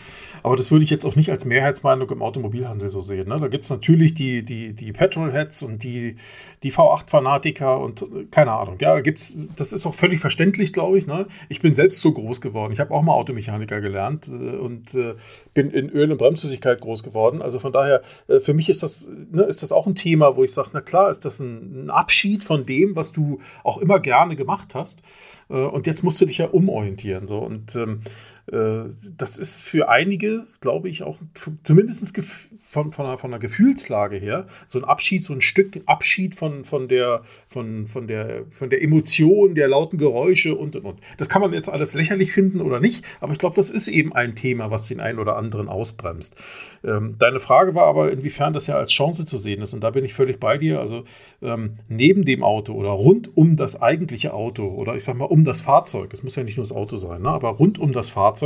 Aber 0.43 0.55
das 0.55 0.71
würde 0.71 0.83
ich 0.83 0.89
jetzt 0.89 1.05
auch 1.05 1.15
nicht 1.15 1.29
als 1.29 1.45
Mehrheitsmeinung 1.45 2.09
im 2.09 2.21
Automobilhandel 2.21 2.89
so 2.89 3.01
sehen. 3.01 3.29
Ne? 3.29 3.39
Da 3.39 3.47
gibt 3.47 3.63
es 3.63 3.69
natürlich 3.69 4.13
die, 4.13 4.43
die, 4.43 4.73
die 4.73 4.91
Petrolheads 4.91 5.63
und 5.63 5.83
die, 5.83 6.17
die 6.63 6.71
V8-Fanatiker 6.73 7.79
und 7.79 8.01
äh, 8.01 8.25
keine 8.29 8.51
Ahnung. 8.51 8.77
Ja, 8.81 8.99
gibt's, 8.99 9.49
das 9.55 9.71
ist 9.71 9.85
auch 9.85 9.95
völlig 9.95 10.19
verständlich, 10.19 10.73
glaube 10.73 10.97
ich. 10.97 11.07
Ne? 11.07 11.27
Ich 11.47 11.61
bin 11.61 11.73
selbst 11.73 12.01
so 12.01 12.11
groß 12.11 12.41
geworden. 12.41 12.73
Ich 12.73 12.79
habe 12.79 12.93
auch 12.93 13.01
mal 13.03 13.13
Automechaniker 13.13 13.81
gelernt 13.81 14.27
äh, 14.27 14.57
und 14.57 14.93
äh, 14.95 15.13
bin 15.53 15.71
in 15.71 15.89
Öl- 15.89 16.11
und 16.11 16.17
Bremsflüssigkeit 16.17 16.81
groß 16.81 17.03
geworden. 17.03 17.41
Also 17.41 17.59
von 17.59 17.71
daher, 17.71 18.01
äh, 18.27 18.39
für 18.39 18.53
mich 18.53 18.67
ist 18.67 18.83
das, 18.83 19.09
ne, 19.31 19.43
ist 19.43 19.63
das 19.63 19.71
auch 19.71 19.87
ein 19.87 19.95
Thema, 19.95 20.35
wo 20.35 20.43
ich 20.43 20.53
sage, 20.53 20.69
na 20.73 20.81
klar, 20.81 21.09
ist 21.09 21.23
das 21.23 21.39
ein, 21.39 21.85
ein 21.85 21.89
Abschied 21.89 22.43
von 22.43 22.65
dem, 22.65 22.95
was 22.95 23.11
du 23.11 23.39
auch 23.63 23.77
immer 23.77 23.99
gerne 23.99 24.35
gemacht 24.41 24.75
hast. 24.75 25.01
Äh, 25.49 25.53
und 25.53 25.87
jetzt 25.87 26.03
musst 26.03 26.19
du 26.19 26.25
dich 26.25 26.39
ja 26.39 26.47
umorientieren. 26.47 27.27
So. 27.27 27.37
Und 27.39 27.75
ähm, 27.75 28.01
äh, 28.40 28.40
das 28.51 29.37
ist 29.37 29.61
für 29.61 29.87
einige, 29.87 30.45
glaube 30.59 30.89
ich, 30.89 31.03
auch 31.03 31.17
zumindest 31.63 32.13
von, 32.59 32.91
von, 32.91 33.05
einer, 33.05 33.17
von 33.17 33.31
einer 33.31 33.39
Gefühlslage 33.39 34.17
her 34.17 34.45
so 34.67 34.79
ein 34.79 34.85
Abschied, 34.85 35.23
so 35.23 35.33
ein 35.33 35.39
Stück 35.39 35.81
Abschied 35.85 36.35
von, 36.35 36.65
von, 36.65 36.89
der, 36.89 37.21
von, 37.47 37.87
von, 37.87 38.07
der, 38.07 38.43
von 38.49 38.69
der 38.69 38.83
Emotion, 38.83 39.55
der 39.55 39.69
lauten 39.69 39.97
Geräusche 39.97 40.55
und 40.55 40.75
und 40.75 40.85
und. 40.85 40.99
Das 41.17 41.29
kann 41.29 41.41
man 41.41 41.53
jetzt 41.53 41.69
alles 41.69 41.93
lächerlich 41.93 42.33
finden 42.33 42.59
oder 42.59 42.81
nicht, 42.81 43.05
aber 43.21 43.31
ich 43.31 43.39
glaube, 43.39 43.55
das 43.55 43.69
ist 43.69 43.87
eben 43.87 44.11
ein 44.11 44.35
Thema, 44.35 44.69
was 44.69 44.87
den 44.87 44.99
einen 44.99 45.19
oder 45.19 45.37
anderen 45.37 45.69
ausbremst. 45.69 46.35
Ähm, 46.83 47.15
deine 47.19 47.39
Frage 47.39 47.75
war 47.75 47.85
aber, 47.85 48.11
inwiefern 48.11 48.53
das 48.53 48.67
ja 48.67 48.75
als 48.75 48.91
Chance 48.91 49.25
zu 49.25 49.37
sehen 49.37 49.61
ist. 49.61 49.73
Und 49.73 49.81
da 49.81 49.91
bin 49.91 50.03
ich 50.03 50.13
völlig 50.13 50.39
bei 50.39 50.57
dir. 50.57 50.79
Also 50.79 51.03
ähm, 51.41 51.77
neben 51.87 52.25
dem 52.25 52.43
Auto 52.43 52.73
oder 52.73 52.89
rund 52.89 53.35
um 53.37 53.55
das 53.55 53.81
eigentliche 53.81 54.33
Auto 54.33 54.67
oder 54.67 54.95
ich 54.95 55.03
sag 55.03 55.15
mal 55.15 55.25
um 55.25 55.43
das 55.43 55.61
Fahrzeug, 55.61 56.11
es 56.13 56.23
muss 56.23 56.35
ja 56.35 56.43
nicht 56.43 56.57
nur 56.57 56.65
das 56.65 56.75
Auto 56.75 56.97
sein, 56.97 57.21
ne, 57.21 57.29
aber 57.29 57.49
rund 57.49 57.79
um 57.79 57.91
das 57.91 58.09
Fahrzeug 58.09 58.40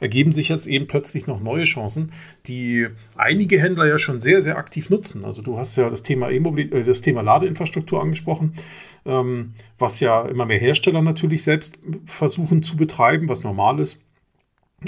ergeben 0.00 0.32
sich 0.32 0.48
jetzt 0.48 0.66
eben 0.66 0.86
plötzlich 0.86 1.26
noch 1.26 1.40
neue 1.40 1.64
Chancen, 1.64 2.12
die 2.46 2.86
einige 3.16 3.60
Händler 3.60 3.86
ja 3.86 3.98
schon 3.98 4.20
sehr, 4.20 4.42
sehr 4.42 4.56
aktiv 4.56 4.90
nutzen. 4.90 5.24
Also 5.24 5.42
du 5.42 5.58
hast 5.58 5.76
ja 5.76 5.90
das 5.90 6.02
Thema, 6.02 6.30
äh, 6.30 6.84
das 6.84 7.02
Thema 7.02 7.22
Ladeinfrastruktur 7.22 8.00
angesprochen. 8.00 8.54
Ähm, 9.06 9.54
was 9.78 10.00
ja 10.00 10.26
immer 10.26 10.44
mehr 10.44 10.58
Hersteller 10.58 11.00
natürlich 11.00 11.42
selbst 11.42 11.78
versuchen 12.04 12.62
zu 12.62 12.76
betreiben, 12.76 13.30
was 13.30 13.42
normal 13.42 13.80
ist. 13.80 13.98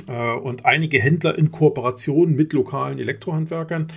Äh, 0.07 0.35
und 0.35 0.65
einige 0.65 1.01
Händler 1.01 1.37
in 1.39 1.51
Kooperation 1.51 2.35
mit 2.35 2.53
lokalen 2.53 2.99
Elektrohandwerkern. 2.99 3.89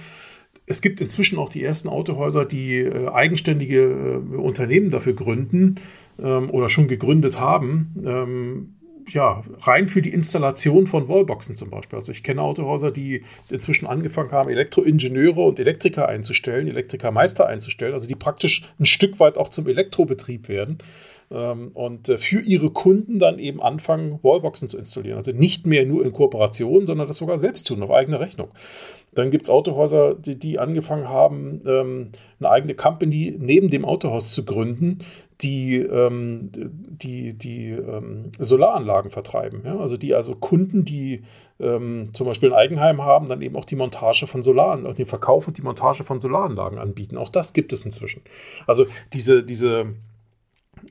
Es 0.67 0.82
gibt 0.82 0.99
inzwischen 0.99 1.38
auch 1.38 1.49
die 1.49 1.63
ersten 1.63 1.89
Autohäuser, 1.89 2.45
die 2.45 2.78
äh, 2.78 3.10
eigenständige 3.10 3.82
äh, 3.82 4.36
Unternehmen 4.36 4.89
dafür 4.89 5.13
gründen 5.13 5.75
ähm, 6.19 6.49
oder 6.49 6.69
schon 6.69 6.88
gegründet 6.88 7.39
haben. 7.39 7.93
Ähm, 8.04 8.74
ja, 9.09 9.41
rein 9.61 9.87
für 9.87 10.01
die 10.01 10.13
Installation 10.13 10.87
von 10.87 11.07
Wallboxen 11.07 11.55
zum 11.55 11.69
Beispiel. 11.69 11.99
Also 11.99 12.11
ich 12.11 12.23
kenne 12.23 12.41
Autohäuser, 12.41 12.91
die 12.91 13.23
inzwischen 13.49 13.85
angefangen 13.85 14.31
haben, 14.31 14.49
Elektroingenieure 14.49 15.41
und 15.41 15.59
Elektriker 15.59 16.07
einzustellen, 16.07 16.67
Elektrikermeister 16.67 17.45
einzustellen, 17.47 17.93
also 17.93 18.07
die 18.07 18.15
praktisch 18.15 18.63
ein 18.79 18.85
Stück 18.85 19.19
weit 19.19 19.37
auch 19.37 19.49
zum 19.49 19.67
Elektrobetrieb 19.67 20.49
werden 20.49 20.79
und 21.29 22.07
äh, 22.07 22.17
für 22.17 22.39
ihre 22.39 22.69
Kunden 22.69 23.17
dann 23.17 23.39
eben 23.39 23.61
anfangen, 23.61 24.19
Wallboxen 24.21 24.69
zu 24.69 24.77
installieren. 24.77 25.17
Also 25.17 25.31
nicht 25.31 25.65
mehr 25.65 25.85
nur 25.85 26.05
in 26.05 26.13
Kooperation, 26.13 26.85
sondern 26.85 27.07
das 27.07 27.17
sogar 27.17 27.39
selbst 27.39 27.67
tun, 27.67 27.81
auf 27.81 27.91
eigene 27.91 28.19
Rechnung. 28.19 28.49
Dann 29.15 29.31
gibt 29.31 29.45
es 29.45 29.49
Autohäuser, 29.49 30.13
die, 30.13 30.38
die, 30.38 30.59
angefangen 30.59 31.09
haben, 31.09 31.61
ähm, 31.65 32.09
eine 32.39 32.49
eigene 32.49 32.75
Company 32.75 33.35
neben 33.39 33.69
dem 33.69 33.85
Autohaus 33.85 34.33
zu 34.33 34.43
gründen, 34.43 34.99
die 35.41 35.77
ähm, 35.77 36.49
die, 36.53 37.33
die 37.33 37.69
ähm, 37.69 38.31
Solaranlagen 38.38 39.11
vertreiben. 39.11 39.61
Ja? 39.65 39.79
Also 39.79 39.97
die 39.97 40.13
also 40.13 40.35
Kunden, 40.35 40.85
die 40.85 41.23
ähm, 41.59 42.09
zum 42.13 42.27
Beispiel 42.27 42.49
ein 42.49 42.59
Eigenheim 42.59 43.03
haben, 43.03 43.27
dann 43.27 43.41
eben 43.41 43.55
auch 43.55 43.65
die 43.65 43.77
Montage 43.77 44.27
von 44.27 44.43
Solaranlagen, 44.43 44.97
den 44.97 45.05
Verkauf 45.07 45.47
und 45.47 45.57
die 45.57 45.61
Montage 45.61 46.03
von 46.03 46.19
Solaranlagen 46.19 46.77
anbieten. 46.77 47.17
Auch 47.17 47.29
das 47.29 47.53
gibt 47.53 47.73
es 47.73 47.83
inzwischen. 47.85 48.21
Also 48.67 48.85
diese, 49.13 49.43
diese 49.43 49.88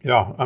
ja, 0.05 0.37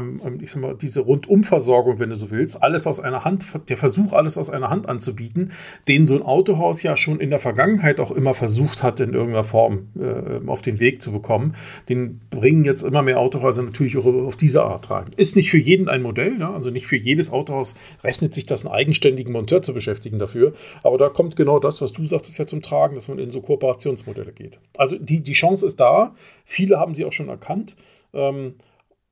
ich 0.40 0.52
sag 0.52 0.62
mal, 0.62 0.76
diese 0.76 1.00
Rundumversorgung, 1.00 1.98
wenn 1.98 2.10
du 2.10 2.16
so 2.16 2.30
willst, 2.30 2.62
alles 2.62 2.86
aus 2.86 3.00
einer 3.00 3.24
Hand, 3.24 3.44
der 3.68 3.76
Versuch, 3.76 4.12
alles 4.12 4.38
aus 4.38 4.50
einer 4.50 4.70
Hand 4.70 4.88
anzubieten, 4.88 5.50
den 5.88 6.06
so 6.06 6.14
ein 6.14 6.22
Autohaus 6.22 6.82
ja 6.82 6.96
schon 6.96 7.18
in 7.18 7.30
der 7.30 7.40
Vergangenheit 7.40 7.98
auch 7.98 8.12
immer 8.12 8.34
versucht 8.34 8.84
hat, 8.84 9.00
in 9.00 9.14
irgendeiner 9.14 9.44
Form 9.44 9.88
äh, 9.98 10.46
auf 10.48 10.62
den 10.62 10.78
Weg 10.78 11.02
zu 11.02 11.10
bekommen, 11.10 11.56
den 11.88 12.20
bringen 12.30 12.64
jetzt 12.64 12.82
immer 12.82 13.02
mehr 13.02 13.18
Autohäuser 13.18 13.62
natürlich 13.64 13.96
auch 13.96 14.04
auf 14.04 14.36
diese 14.36 14.62
Art 14.62 14.90
rein. 14.90 15.06
Ist 15.16 15.34
nicht 15.34 15.50
für 15.50 15.58
jeden 15.58 15.88
ein 15.88 16.02
Modell, 16.02 16.38
ja? 16.38 16.54
also 16.54 16.70
nicht 16.70 16.86
für 16.86 16.96
jedes 16.96 17.32
Autohaus 17.32 17.74
rechnet 18.04 18.34
sich 18.34 18.46
das, 18.46 18.64
einen 18.64 18.72
eigenständigen 18.72 19.32
Monteur 19.32 19.62
zu 19.62 19.74
beschäftigen 19.74 20.20
dafür, 20.20 20.52
aber 20.84 20.98
da 20.98 21.08
kommt 21.08 21.34
genau 21.34 21.58
das, 21.58 21.80
was 21.80 21.92
du 21.92 22.04
sagtest, 22.04 22.38
ja 22.38 22.46
zum 22.46 22.62
Tragen, 22.62 22.94
dass 22.94 23.08
man 23.08 23.18
in 23.18 23.30
so 23.32 23.40
Kooperationsmodelle 23.40 24.32
geht. 24.32 24.60
Also 24.76 24.96
die, 24.98 25.20
die 25.20 25.32
Chance 25.32 25.66
ist 25.66 25.80
da, 25.80 26.14
viele 26.44 26.78
haben 26.78 26.94
sie 26.94 27.04
auch 27.04 27.12
schon 27.12 27.28
erkannt. 27.28 27.74
Ähm, 28.14 28.54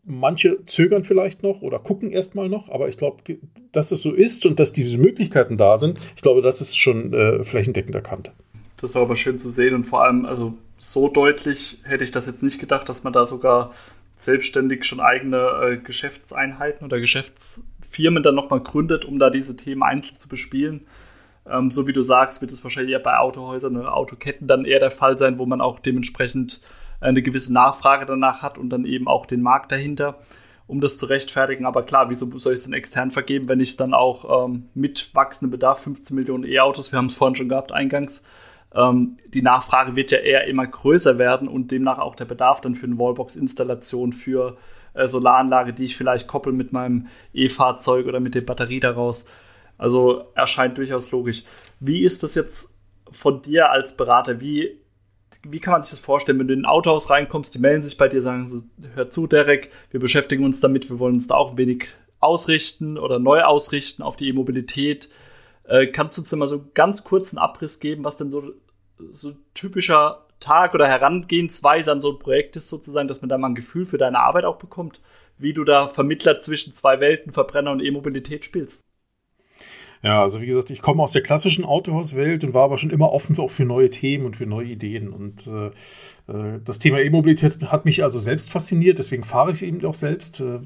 Manche 0.08 0.64
zögern 0.66 1.02
vielleicht 1.02 1.42
noch 1.42 1.62
oder 1.62 1.80
gucken 1.80 2.12
erstmal 2.12 2.48
noch, 2.48 2.68
aber 2.68 2.88
ich 2.88 2.96
glaube, 2.96 3.16
dass 3.72 3.90
es 3.90 4.02
so 4.02 4.12
ist 4.12 4.46
und 4.46 4.60
dass 4.60 4.72
diese 4.72 4.98
Möglichkeiten 4.98 5.56
da 5.56 5.78
sind, 5.78 5.98
ich 6.14 6.22
glaube, 6.22 6.42
das 6.42 6.60
ist 6.60 6.76
schon 6.76 7.12
äh, 7.12 7.42
flächendeckend 7.42 7.94
erkannt. 7.94 8.30
Das 8.76 8.94
war 8.94 9.02
aber 9.02 9.16
schön 9.16 9.38
zu 9.38 9.50
sehen 9.50 9.74
und 9.74 9.84
vor 9.84 10.04
allem, 10.04 10.24
also 10.24 10.54
so 10.78 11.08
deutlich 11.08 11.80
hätte 11.84 12.04
ich 12.04 12.12
das 12.12 12.26
jetzt 12.26 12.42
nicht 12.42 12.60
gedacht, 12.60 12.88
dass 12.88 13.02
man 13.02 13.12
da 13.12 13.24
sogar 13.24 13.72
selbstständig 14.18 14.84
schon 14.84 15.00
eigene 15.00 15.36
äh, 15.38 15.76
Geschäftseinheiten 15.76 16.84
oder 16.84 17.00
Geschäftsfirmen 17.00 18.22
dann 18.22 18.34
nochmal 18.34 18.60
gründet, 18.60 19.04
um 19.04 19.18
da 19.18 19.30
diese 19.30 19.56
Themen 19.56 19.82
einzeln 19.82 20.18
zu 20.18 20.28
bespielen. 20.28 20.86
Ähm, 21.48 21.70
so 21.70 21.86
wie 21.86 21.92
du 21.92 22.02
sagst, 22.02 22.40
wird 22.40 22.52
es 22.52 22.62
wahrscheinlich 22.62 22.92
eher 22.92 23.00
bei 23.00 23.18
Autohäusern 23.18 23.76
oder 23.76 23.94
Autoketten 23.94 24.46
dann 24.46 24.64
eher 24.64 24.80
der 24.80 24.90
Fall 24.90 25.18
sein, 25.18 25.38
wo 25.38 25.46
man 25.46 25.60
auch 25.60 25.80
dementsprechend 25.80 26.60
eine 27.00 27.22
gewisse 27.22 27.52
Nachfrage 27.52 28.06
danach 28.06 28.42
hat 28.42 28.58
und 28.58 28.70
dann 28.70 28.84
eben 28.84 29.08
auch 29.08 29.26
den 29.26 29.42
Markt 29.42 29.72
dahinter. 29.72 30.18
um 30.68 30.80
das 30.80 30.98
zu 30.98 31.06
rechtfertigen. 31.06 31.64
Aber 31.64 31.84
klar, 31.84 32.10
wieso 32.10 32.26
soll 32.38 32.54
ich 32.54 32.58
es 32.58 32.64
denn 32.64 32.74
extern 32.74 33.12
vergeben, 33.12 33.48
wenn 33.48 33.60
ich 33.60 33.68
es 33.68 33.76
dann 33.76 33.94
auch 33.94 34.48
ähm, 34.48 34.68
mit 34.74 35.14
wachsendem 35.14 35.52
Bedarf, 35.52 35.84
15 35.84 36.16
Millionen 36.16 36.42
E-Autos, 36.42 36.90
wir 36.90 36.98
haben 36.98 37.06
es 37.06 37.14
vorhin 37.14 37.36
schon 37.36 37.48
gehabt 37.48 37.70
eingangs, 37.70 38.24
ähm, 38.74 39.16
die 39.28 39.42
Nachfrage 39.42 39.96
wird 39.96 40.10
ja 40.10 40.18
eher 40.18 40.46
immer 40.46 40.66
größer 40.66 41.18
werden 41.18 41.48
und 41.48 41.70
demnach 41.70 41.98
auch 41.98 42.14
der 42.14 42.24
Bedarf 42.24 42.60
dann 42.60 42.74
für 42.74 42.86
eine 42.86 42.98
Wallbox-Installation, 42.98 44.12
für 44.12 44.56
äh, 44.94 45.06
Solaranlage, 45.06 45.72
die 45.72 45.84
ich 45.84 45.96
vielleicht 45.96 46.26
koppel 46.28 46.52
mit 46.52 46.72
meinem 46.72 47.06
E-Fahrzeug 47.32 48.06
oder 48.06 48.20
mit 48.20 48.34
der 48.34 48.40
Batterie 48.42 48.80
daraus. 48.80 49.26
Also 49.78 50.24
erscheint 50.34 50.78
durchaus 50.78 51.10
logisch. 51.10 51.44
Wie 51.80 52.02
ist 52.02 52.22
das 52.22 52.34
jetzt 52.34 52.74
von 53.10 53.42
dir 53.42 53.70
als 53.70 53.96
Berater? 53.96 54.40
Wie, 54.40 54.80
wie 55.50 55.60
kann 55.60 55.72
man 55.72 55.82
sich 55.82 55.92
das 55.92 56.00
vorstellen, 56.00 56.38
wenn 56.38 56.48
du 56.48 56.54
in 56.54 56.62
ein 56.62 56.66
Autohaus 56.66 57.10
reinkommst, 57.10 57.54
die 57.54 57.58
melden 57.58 57.82
sich 57.82 57.96
bei 57.96 58.08
dir, 58.08 58.22
sagen, 58.22 58.70
hör 58.94 59.10
zu, 59.10 59.26
Derek, 59.26 59.70
wir 59.90 60.00
beschäftigen 60.00 60.44
uns 60.44 60.60
damit, 60.60 60.90
wir 60.90 60.98
wollen 60.98 61.14
uns 61.14 61.26
da 61.26 61.34
auch 61.34 61.52
ein 61.52 61.58
wenig 61.58 61.88
ausrichten 62.20 62.98
oder 62.98 63.18
neu 63.18 63.42
ausrichten 63.42 64.02
auf 64.02 64.16
die 64.16 64.28
E-Mobilität. 64.28 65.08
Äh, 65.64 65.88
kannst 65.88 66.16
du 66.16 66.22
uns 66.22 66.32
mal 66.32 66.48
so 66.48 66.64
ganz 66.74 67.04
kurzen 67.04 67.38
Abriss 67.38 67.80
geben, 67.80 68.04
was 68.04 68.16
denn 68.16 68.30
so, 68.30 68.52
so 69.10 69.32
typischer 69.54 70.26
Tag 70.40 70.74
oder 70.74 70.86
Herangehensweise 70.86 71.92
an 71.92 72.00
so 72.00 72.12
ein 72.12 72.18
Projekt 72.18 72.56
ist, 72.56 72.68
sozusagen, 72.68 73.08
dass 73.08 73.22
man 73.22 73.28
da 73.28 73.38
mal 73.38 73.48
ein 73.48 73.54
Gefühl 73.54 73.86
für 73.86 73.98
deine 73.98 74.20
Arbeit 74.20 74.44
auch 74.44 74.58
bekommt, 74.58 75.00
wie 75.38 75.52
du 75.52 75.64
da 75.64 75.88
Vermittler 75.88 76.40
zwischen 76.40 76.74
zwei 76.74 77.00
Welten, 77.00 77.32
Verbrenner 77.32 77.72
und 77.72 77.82
E-Mobilität 77.82 78.44
spielst? 78.44 78.85
Ja, 80.06 80.22
also 80.22 80.40
wie 80.40 80.46
gesagt, 80.46 80.70
ich 80.70 80.82
komme 80.82 81.02
aus 81.02 81.10
der 81.10 81.22
klassischen 81.22 81.64
Autohauswelt 81.64 82.44
und 82.44 82.54
war 82.54 82.62
aber 82.62 82.78
schon 82.78 82.90
immer 82.90 83.10
offen 83.10 83.36
auch 83.40 83.50
für 83.50 83.64
neue 83.64 83.90
Themen 83.90 84.24
und 84.24 84.36
für 84.36 84.46
neue 84.46 84.68
Ideen. 84.68 85.08
Und 85.08 85.48
äh, 85.48 85.72
das 86.28 86.80
Thema 86.80 87.00
E-Mobilität 87.00 87.56
hat 87.66 87.84
mich 87.84 88.02
also 88.02 88.18
selbst 88.18 88.50
fasziniert, 88.50 88.98
deswegen 88.98 89.22
fahre 89.22 89.50
ich 89.50 89.58
es 89.58 89.62
eben 89.62 89.84
auch 89.86 89.94
selbst. 89.94 90.40
Äh, 90.40 90.58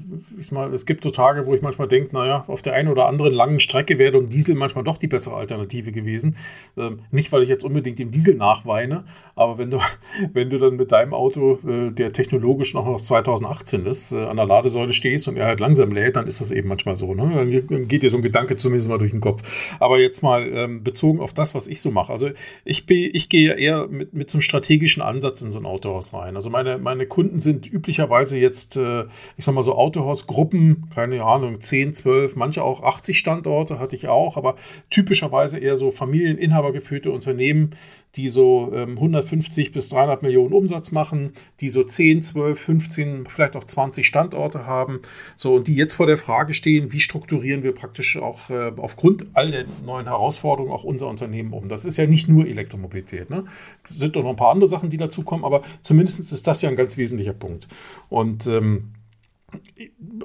es 0.73 0.85
gibt 0.87 1.03
so 1.03 1.11
Tage, 1.11 1.45
wo 1.45 1.53
ich 1.53 1.61
manchmal 1.61 1.87
denke, 1.87 2.15
naja, 2.15 2.45
auf 2.47 2.63
der 2.63 2.73
einen 2.73 2.89
oder 2.89 3.05
anderen 3.07 3.31
langen 3.31 3.59
Strecke 3.59 3.99
wäre 3.99 4.17
ein 4.17 4.27
Diesel 4.27 4.55
manchmal 4.55 4.83
doch 4.83 4.97
die 4.97 5.07
bessere 5.07 5.35
Alternative 5.35 5.91
gewesen. 5.91 6.35
Ähm, 6.77 7.01
nicht, 7.11 7.31
weil 7.31 7.43
ich 7.43 7.49
jetzt 7.49 7.63
unbedingt 7.63 7.99
dem 7.99 8.09
Diesel 8.09 8.33
nachweine, 8.35 9.03
aber 9.35 9.59
wenn 9.59 9.69
du, 9.69 9.79
wenn 10.33 10.49
du 10.49 10.57
dann 10.57 10.77
mit 10.77 10.91
deinem 10.91 11.13
Auto, 11.13 11.59
äh, 11.67 11.91
der 11.91 12.11
technologisch 12.11 12.73
noch 12.73 12.87
aus 12.87 13.03
2018 13.05 13.85
ist, 13.85 14.13
an 14.13 14.37
der 14.37 14.47
Ladesäule 14.47 14.93
stehst 14.93 15.27
und 15.27 15.37
er 15.37 15.45
halt 15.45 15.59
langsam 15.59 15.91
lädt, 15.91 16.15
dann 16.15 16.25
ist 16.25 16.41
das 16.41 16.49
eben 16.49 16.69
manchmal 16.69 16.95
so. 16.95 17.13
Ne? 17.13 17.61
Dann 17.69 17.87
geht 17.87 18.01
dir 18.01 18.09
so 18.09 18.17
ein 18.17 18.23
Gedanke 18.23 18.55
zumindest 18.55 18.89
mal 18.89 18.97
durch 18.97 19.11
den 19.11 19.21
Kopf. 19.21 19.43
Aber 19.79 19.99
jetzt 19.99 20.23
mal 20.23 20.47
ähm, 20.51 20.83
bezogen 20.83 21.19
auf 21.19 21.35
das, 21.35 21.53
was 21.53 21.67
ich 21.67 21.81
so 21.81 21.91
mache. 21.91 22.11
Also 22.11 22.29
ich, 22.65 22.89
ich 22.89 23.29
gehe 23.29 23.53
eher 23.53 23.87
mit, 23.87 24.13
mit 24.13 24.31
so 24.31 24.37
einem 24.37 24.41
strategischen 24.41 25.03
Ansatz 25.03 25.41
in 25.41 25.50
so 25.51 25.59
ein 25.59 25.65
Autohaus 25.65 26.13
rein. 26.13 26.35
Also 26.35 26.49
meine, 26.49 26.77
meine 26.77 27.05
Kunden 27.05 27.39
sind 27.39 27.71
üblicherweise 27.71 28.37
jetzt, 28.37 28.77
äh, 28.77 29.05
ich 29.37 29.45
sag 29.45 29.53
mal 29.53 29.61
so 29.61 29.75
Autohausgruppen, 29.75 30.89
keine 30.93 31.23
Ahnung, 31.23 31.61
10, 31.61 31.93
12, 31.93 32.35
manche 32.35 32.63
auch 32.63 32.83
80 32.83 33.17
Standorte 33.17 33.79
hatte 33.79 33.95
ich 33.95 34.07
auch, 34.07 34.37
aber 34.37 34.55
typischerweise 34.89 35.59
eher 35.59 35.75
so 35.75 35.91
familieninhabergeführte 35.91 37.11
Unternehmen, 37.11 37.71
die 38.15 38.27
so 38.27 38.71
ähm, 38.73 38.91
150 38.91 39.71
bis 39.71 39.89
300 39.89 40.21
Millionen 40.21 40.53
Umsatz 40.53 40.91
machen, 40.91 41.33
die 41.59 41.69
so 41.69 41.83
10, 41.83 42.23
12, 42.23 42.59
15, 42.59 43.27
vielleicht 43.27 43.55
auch 43.55 43.63
20 43.63 44.05
Standorte 44.05 44.65
haben. 44.65 45.01
So, 45.35 45.55
und 45.55 45.67
die 45.67 45.75
jetzt 45.75 45.95
vor 45.95 46.07
der 46.07 46.17
Frage 46.17 46.53
stehen, 46.53 46.91
wie 46.91 46.99
strukturieren 46.99 47.63
wir 47.63 47.73
praktisch 47.73 48.17
auch 48.17 48.49
äh, 48.49 48.71
aufgrund 48.77 49.27
all 49.33 49.51
der 49.51 49.65
neuen 49.85 50.07
Herausforderungen 50.07 50.73
auch 50.73 50.83
unser 50.83 51.07
Unternehmen 51.07 51.53
um. 51.53 51.69
Das 51.69 51.85
ist 51.85 51.97
ja 51.97 52.07
nicht 52.07 52.27
nur 52.27 52.47
Elektromobilität. 52.47 53.29
Ne? 53.29 53.45
Es 53.83 53.97
sind 53.97 54.15
doch 54.15 54.23
noch 54.23 54.31
ein 54.31 54.35
paar 54.35 54.51
andere 54.51 54.67
Sachen, 54.67 54.89
die 54.89 54.97
dazukommen, 54.97 55.45
aber 55.45 55.61
zumindest 55.81 56.19
ist 56.19 56.47
das 56.47 56.61
ja 56.61 56.69
ein 56.69 56.75
ganz 56.75 56.97
wesentlicher 56.97 57.33
Punkt. 57.33 57.67
Und 58.09 58.47
ähm, 58.47 58.91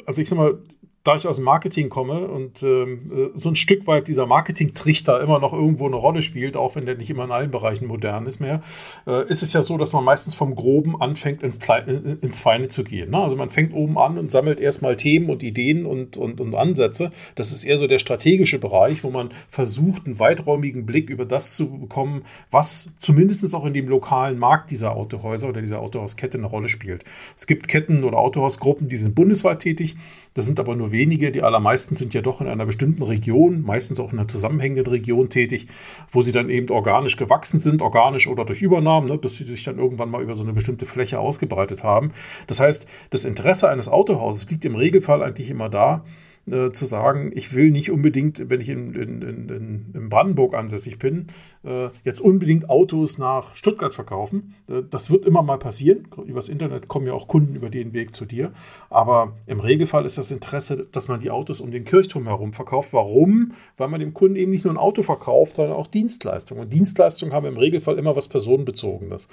also 0.07 0.23
ich 0.23 0.29
sag 0.29 0.39
mal, 0.39 0.59
da 1.07 1.15
ich 1.15 1.27
aus 1.29 1.37
dem 1.37 1.45
Marketing 1.45 1.89
komme 1.89 2.27
und 2.27 2.65
ähm, 2.65 3.13
äh, 3.13 3.39
so 3.39 3.49
ein 3.49 3.55
Stück 3.55 3.87
weit 3.87 4.09
dieser 4.09 4.27
Marketing-Trichter 4.27 5.21
immer 5.21 5.39
noch 5.39 5.53
irgendwo 5.53 5.87
eine 5.87 5.95
Rolle 5.95 6.21
spielt, 6.21 6.57
auch 6.57 6.75
wenn 6.75 6.85
der 6.85 6.97
nicht 6.97 7.09
immer 7.11 7.25
in 7.25 7.31
allen 7.31 7.53
Bereichen 7.53 7.87
modern 7.87 8.27
ist 8.27 8.41
mehr, 8.41 8.61
äh, 9.07 9.25
ist 9.29 9.43
es 9.43 9.53
ja 9.53 9.63
so, 9.63 9.79
dass 9.79 9.93
man 9.93 10.03
meistens 10.03 10.35
vom 10.35 10.57
Groben 10.57 11.01
anfängt, 11.01 11.45
ins, 11.45 11.61
Kleine, 11.61 12.19
ins 12.21 12.41
Feine 12.41 12.67
zu 12.67 12.83
gehen. 12.83 13.11
Ne? 13.11 13.19
Also 13.19 13.37
man 13.37 13.51
fängt 13.51 13.73
oben 13.73 13.99
an 13.99 14.19
und 14.19 14.33
sammelt 14.33 14.59
erstmal 14.59 14.97
Themen 14.97 15.31
und 15.31 15.45
Ideen 15.45 15.87
und, 15.87 16.17
und, 16.17 16.41
und 16.41 16.57
Ansätze. 16.57 17.13
Das 17.37 17.53
ist 17.53 17.65
eher 17.65 17.79
so 17.79 17.87
der 17.87 18.01
strategische 18.01 18.59
Bereich, 18.59 19.05
wo 19.05 19.11
man 19.11 19.31
versucht, 19.49 20.07
einen 20.07 20.19
weiträumigen 20.19 20.87
Blick 20.87 21.09
über 21.09 21.25
das 21.25 21.55
zu 21.55 21.71
bekommen, 21.71 22.25
was 22.51 22.91
zumindest 22.99 23.55
auch 23.55 23.65
in 23.65 23.75
dem 23.75 23.89
lokalen 23.89 24.39
Markt 24.39 24.73
dieser 24.73 24.97
Autohäuser 24.97 25.49
oder 25.49 25.61
dieser 25.61 25.79
Autohauskette 25.81 26.37
eine 26.37 26.49
Rolle 26.49 26.69
spielt. 26.69 27.05
Es 27.37 27.47
gibt 27.47 27.69
Ketten 27.69 28.03
oder 28.03 28.19
Autohausgruppen, 28.19 28.89
die 28.89 28.97
sind 28.97 29.15
bundesweit 29.15 29.61
tätig. 29.61 29.95
Das 30.35 30.47
sind 30.47 30.59
aber 30.61 30.77
nur 30.77 30.91
wenige. 30.91 30.96
Die 30.97 31.43
allermeisten 31.43 31.95
sind 31.95 32.15
ja 32.15 32.23
doch 32.23 32.41
in 32.41 32.49
einer 32.49 32.65
bestimmten 32.65 33.03
Region, 33.03 33.63
meistens 33.63 34.01
auch 34.01 34.13
in 34.13 34.19
einer 34.19 34.29
zusammenhängenden 34.29 34.87
Region 34.87 35.29
tätig, 35.29 35.67
wo 36.11 36.23
sie 36.23 36.33
dann 36.33 36.49
eben 36.49 36.71
organisch 36.71 37.17
gewachsen 37.17 37.61
sind, 37.61 37.83
organisch 37.83 38.27
oder 38.27 38.45
durch 38.45 38.63
Übernahmen, 38.63 39.09
ne, 39.09 39.19
bis 39.19 39.37
sie 39.37 39.45
sich 39.45 39.65
dann 39.65 39.79
irgendwann 39.79 40.11
mal 40.11 40.23
über 40.23 40.35
so 40.35 40.43
eine 40.43 40.53
bestimmte 40.53 40.87
Fläche 40.87 41.19
ausgebreitet 41.19 41.85
haben. 41.85 42.13
Das 42.47 42.61
heißt, 42.61 42.87
das 43.11 43.25
Interesse 43.25 43.69
eines 43.69 43.89
Autohauses 43.89 44.51
liegt 44.51 44.65
im 44.65 44.75
Regelfall 44.75 45.23
eigentlich 45.23 45.51
immer 45.51 45.69
da, 45.69 46.05
äh, 46.51 46.71
zu 46.71 46.87
sagen, 46.87 47.33
ich 47.35 47.55
will 47.55 47.71
nicht 47.71 47.91
unbedingt, 47.91 48.49
wenn 48.49 48.61
ich 48.61 48.69
in, 48.69 48.95
in, 48.95 49.23
in, 49.23 49.87
in 49.95 50.09
Brandenburg 50.09 50.55
ansässig 50.55 50.99
bin, 50.99 51.27
äh, 51.65 51.89
jetzt 52.05 52.21
unbedingt 52.21 52.71
Autos 52.71 53.19
nach 53.19 53.57
Stuttgart 53.57 53.95
verkaufen. 53.95 54.55
Äh, 54.69 54.83
das 54.89 55.11
wird 55.11 55.25
immer 55.25 55.43
mal 55.43 55.59
passieren. 55.59 56.07
Übers 56.25 56.49
Internet 56.49 56.87
kommen 56.89 57.07
ja 57.07 57.15
auch 57.15 57.27
Kunden 57.27 57.57
über 57.57 57.69
den 57.69 57.93
Weg 57.93 58.15
zu 58.15 58.25
dir. 58.25 58.53
Aber 58.91 59.33
im 59.47 59.61
Regelfall 59.61 60.05
ist 60.05 60.19
das 60.19 60.31
Interesse, 60.31 60.87
dass 60.93 61.09
man 61.09 61.21
die 61.21 61.31
Autos 61.31 61.61
um 61.61 61.71
den 61.71 61.85
Kirchturm 61.85 62.27
herum 62.27 62.53
verkauft. 62.53 62.93
Warum? 62.93 63.53
Weil 63.77 63.89
man 63.89 64.01
dem 64.01 64.15
Kunden 64.15 64.37
eben 64.37 64.53
nicht 64.53 64.65
nur 64.65 64.75
ein 64.75 64.79
Auto 64.79 65.03
verkauft, 65.03 65.57
sondern 65.57 65.77
auch 65.77 65.89
Dienstleistungen. 65.89 66.63
Und 66.63 66.73
Dienstleistungen 66.73 67.35
haben 67.35 67.47
im 67.47 67.57
Regelfall 67.57 67.99
immer 67.99 68.15
was 68.15 68.29
Personenbezogenes. 68.29 69.29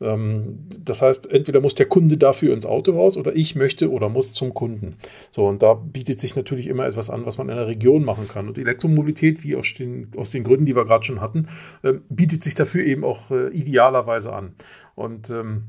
Ähm, 0.00 0.60
das 0.82 1.02
heißt, 1.02 1.30
entweder 1.30 1.60
muss 1.60 1.74
der 1.74 1.86
Kunde 1.86 2.16
dafür 2.16 2.54
ins 2.54 2.66
Autohaus 2.66 3.16
oder 3.16 3.34
ich 3.34 3.54
möchte 3.54 3.90
oder 3.90 4.08
muss 4.08 4.32
zum 4.32 4.54
Kunden. 4.54 4.96
So, 5.30 5.46
und 5.46 5.62
da 5.62 5.74
bietet 5.74 6.20
sich 6.20 6.36
natürlich 6.36 6.53
immer 6.58 6.86
etwas 6.86 7.10
an, 7.10 7.26
was 7.26 7.38
man 7.38 7.48
in 7.48 7.56
der 7.56 7.66
Region 7.66 8.04
machen 8.04 8.28
kann. 8.28 8.48
Und 8.48 8.58
Elektromobilität, 8.58 9.42
wie 9.42 9.56
aus 9.56 9.74
den, 9.76 10.10
aus 10.16 10.30
den 10.30 10.44
Gründen, 10.44 10.66
die 10.66 10.76
wir 10.76 10.84
gerade 10.84 11.04
schon 11.04 11.20
hatten, 11.20 11.48
ähm, 11.82 12.02
bietet 12.08 12.42
sich 12.42 12.54
dafür 12.54 12.84
eben 12.84 13.04
auch 13.04 13.30
äh, 13.30 13.48
idealerweise 13.48 14.32
an. 14.32 14.54
Und 14.94 15.30
ähm, 15.30 15.64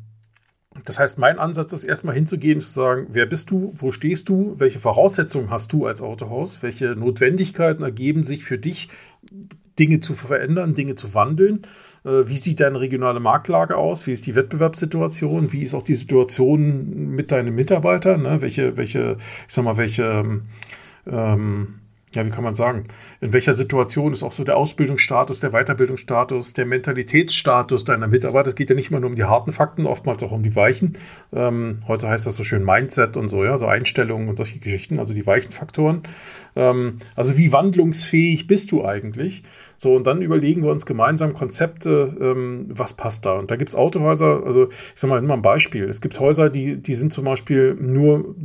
das 0.84 1.00
heißt, 1.00 1.20
mein 1.20 1.40
Ansatz 1.40 1.72
ist 1.72 1.86
erstmal 1.86 2.16
hinzugehen, 2.16 2.60
zu 2.60 2.70
sagen, 2.70 3.08
wer 3.10 3.26
bist 3.26 3.50
du, 3.50 3.74
wo 3.78 3.92
stehst 3.92 4.28
du, 4.28 4.56
welche 4.58 4.80
Voraussetzungen 4.80 5.50
hast 5.50 5.72
du 5.72 5.86
als 5.86 6.02
Autohaus, 6.02 6.62
welche 6.62 6.96
Notwendigkeiten 6.96 7.84
ergeben 7.84 8.24
sich 8.24 8.44
für 8.44 8.58
dich, 8.58 8.90
Dinge 9.80 10.00
zu 10.00 10.14
verändern, 10.16 10.74
Dinge 10.74 10.96
zu 10.96 11.14
wandeln 11.14 11.62
äh, 11.64 11.68
wie 12.06 12.38
sieht 12.38 12.60
deine 12.60 12.80
regionale 12.80 13.20
Marktlage 13.20 13.76
aus? 13.76 14.06
Wie 14.06 14.14
ist 14.14 14.28
die 14.28 14.36
Wettbewerbssituation? 14.36 15.52
Wie 15.52 15.64
ist 15.64 15.74
auch 15.74 15.84
die 15.84 15.96
Situation 15.96 17.16
mit 17.16 17.32
deinen 17.32 17.56
Mitarbeitern? 17.56 18.22
Ne? 18.22 18.42
Welche, 18.42 18.78
welche, 18.78 19.18
ich 19.48 19.54
sag 19.54 19.66
mal, 19.66 19.78
welche, 19.78 20.42
ähm, 21.08 21.80
ja, 22.16 22.26
wie 22.26 22.30
kann 22.30 22.44
man 22.44 22.56
sagen, 22.56 22.86
in 23.22 23.34
welcher 23.34 23.54
Situation 23.54 24.14
ist 24.14 24.24
auch 24.24 24.32
so 24.32 24.44
der 24.44 24.56
Ausbildungsstatus, 24.56 25.40
der 25.42 25.52
Weiterbildungsstatus, 25.52 26.54
der 26.54 26.66
Mentalitätsstatus 26.66 27.84
deiner 27.84 28.08
Mitarbeiter? 28.08 28.50
Es 28.50 28.56
geht 28.56 28.70
ja 28.70 28.76
nicht 28.76 28.90
immer 28.90 29.00
nur 29.00 29.10
um 29.10 29.16
die 29.16 29.26
harten 29.26 29.52
Fakten, 29.52 29.86
oftmals 29.86 30.24
auch 30.24 30.32
um 30.32 30.44
die 30.44 30.56
weichen. 30.56 30.94
Ähm, 31.34 31.80
heute 31.88 32.08
heißt 32.08 32.26
das 32.26 32.36
so 32.36 32.44
schön 32.44 32.64
Mindset 32.64 33.18
und 33.18 33.28
so, 33.28 33.44
ja, 33.44 33.58
so 33.58 33.66
Einstellungen 33.66 34.30
und 34.30 34.38
solche 34.38 34.60
Geschichten, 34.60 35.00
also 35.00 35.14
die 35.14 35.26
weichen 35.26 35.52
Faktoren. 35.52 36.04
Ähm, 36.56 37.00
also 37.16 37.38
wie 37.38 37.52
wandlungsfähig 37.52 38.48
bist 38.48 38.72
du 38.72 38.86
eigentlich? 38.86 39.44
So, 39.78 39.96
und 39.96 40.08
dann 40.08 40.22
überlegen 40.22 40.64
wir 40.64 40.72
uns 40.72 40.86
gemeinsam 40.86 41.34
Konzepte, 41.34 42.16
ähm, 42.20 42.68
was 42.70 42.94
passt 42.94 43.26
da. 43.26 43.34
Und 43.34 43.52
da 43.52 43.56
gibt 43.56 43.70
es 43.70 43.76
Autohäuser, 43.76 44.44
also 44.46 44.70
ich 44.70 44.76
sage 44.96 45.14
mal, 45.14 45.20
immer 45.20 45.36
ein 45.36 45.42
Beispiel. 45.42 45.86
Es 45.86 46.02
gibt 46.02 46.20
Häuser, 46.20 46.50
die, 46.50 46.82
die 46.82 46.96
sind 46.96 47.14
zum 47.14 47.26
Beispiel 47.26 47.76
nur 47.76 48.36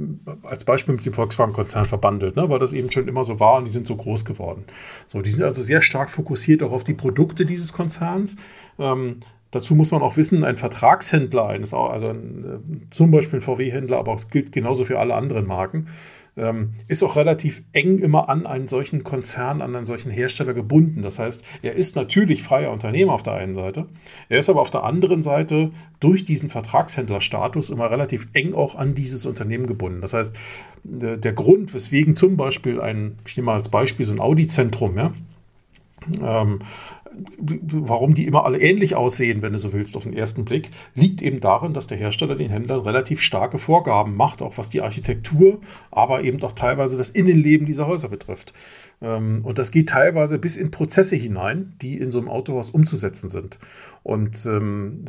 als 0.42 0.64
Beispiel 0.64 0.94
mit 0.94 1.06
dem 1.06 1.12
Volkswagen-Konzern 1.12 1.84
verbandelt, 1.84 2.36
ne, 2.36 2.48
weil 2.48 2.58
das 2.58 2.72
eben 2.72 2.90
schon 2.90 3.08
immer 3.08 3.24
so 3.24 3.40
war 3.40 3.58
und 3.58 3.64
die 3.64 3.70
sind 3.70 3.86
so 3.86 3.96
groß 3.96 4.24
geworden. 4.24 4.64
So, 5.06 5.22
die 5.22 5.30
sind 5.30 5.42
also 5.42 5.62
sehr 5.62 5.82
stark 5.82 6.10
fokussiert 6.10 6.62
auch 6.62 6.72
auf 6.72 6.84
die 6.84 6.94
Produkte 6.94 7.46
dieses 7.46 7.72
Konzerns. 7.72 8.36
Ähm, 8.78 9.16
Dazu 9.52 9.74
muss 9.74 9.90
man 9.90 10.00
auch 10.02 10.16
wissen, 10.16 10.44
ein 10.44 10.56
Vertragshändler, 10.56 11.46
also 11.46 11.76
ein, 11.76 12.44
äh, 12.44 12.90
zum 12.90 13.10
Beispiel 13.10 13.40
ein 13.40 13.42
VW-Händler, 13.42 13.98
aber 13.98 14.14
es 14.14 14.28
gilt 14.28 14.52
genauso 14.52 14.84
für 14.84 15.00
alle 15.00 15.14
anderen 15.14 15.46
Marken, 15.46 15.88
ähm, 16.36 16.74
ist 16.88 17.02
auch 17.02 17.16
relativ 17.16 17.62
eng 17.72 17.98
immer 17.98 18.28
an 18.28 18.46
einen 18.46 18.68
solchen 18.68 19.04
Konzern, 19.04 19.62
an 19.62 19.74
einen 19.74 19.86
solchen 19.86 20.10
Hersteller 20.10 20.54
gebunden. 20.54 21.02
Das 21.02 21.18
heißt, 21.18 21.44
er 21.62 21.74
ist 21.74 21.96
natürlich 21.96 22.42
freier 22.42 22.72
Unternehmer 22.72 23.12
auf 23.12 23.22
der 23.22 23.34
einen 23.34 23.54
Seite, 23.54 23.86
er 24.28 24.38
ist 24.38 24.50
aber 24.50 24.60
auf 24.60 24.70
der 24.70 24.84
anderen 24.84 25.22
Seite 25.22 25.70
durch 26.00 26.24
diesen 26.24 26.50
Vertragshändlerstatus 26.50 27.70
immer 27.70 27.90
relativ 27.90 28.28
eng 28.32 28.54
auch 28.54 28.74
an 28.74 28.94
dieses 28.94 29.26
Unternehmen 29.26 29.66
gebunden. 29.66 30.00
Das 30.00 30.14
heißt, 30.14 30.36
der 30.84 31.32
Grund, 31.32 31.74
weswegen 31.74 32.14
zum 32.14 32.36
Beispiel 32.36 32.80
ein, 32.80 33.18
ich 33.26 33.36
nehme 33.36 33.46
mal 33.46 33.54
als 33.54 33.68
Beispiel 33.68 34.06
so 34.06 34.12
ein 34.12 34.20
Audi-Zentrum, 34.20 34.96
ja, 34.96 35.12
ähm, 36.22 36.60
warum 37.38 38.14
die 38.14 38.26
immer 38.26 38.44
alle 38.44 38.60
ähnlich 38.60 38.94
aussehen, 38.94 39.42
wenn 39.42 39.52
du 39.52 39.58
so 39.58 39.72
willst, 39.72 39.96
auf 39.96 40.04
den 40.04 40.12
ersten 40.12 40.44
Blick, 40.44 40.70
liegt 40.94 41.22
eben 41.22 41.40
darin, 41.40 41.72
dass 41.72 41.86
der 41.86 41.98
Hersteller 41.98 42.36
den 42.36 42.50
Händlern 42.50 42.80
relativ 42.80 43.20
starke 43.20 43.58
Vorgaben 43.58 44.16
macht, 44.16 44.42
auch 44.42 44.58
was 44.58 44.70
die 44.70 44.80
Architektur, 44.80 45.60
aber 45.90 46.22
eben 46.22 46.42
auch 46.42 46.52
teilweise 46.52 46.96
das 46.96 47.10
Innenleben 47.10 47.66
dieser 47.66 47.86
Häuser 47.86 48.08
betrifft. 48.08 48.52
Ähm, 49.02 49.40
und 49.44 49.58
das 49.58 49.70
geht 49.70 49.88
teilweise 49.88 50.38
bis 50.38 50.56
in 50.56 50.70
Prozesse 50.70 51.16
hinein, 51.16 51.74
die 51.82 51.98
in 51.98 52.12
so 52.12 52.18
einem 52.18 52.28
Autohaus 52.28 52.70
umzusetzen 52.70 53.28
sind. 53.28 53.58
Und 54.02 54.46
ähm, 54.46 55.04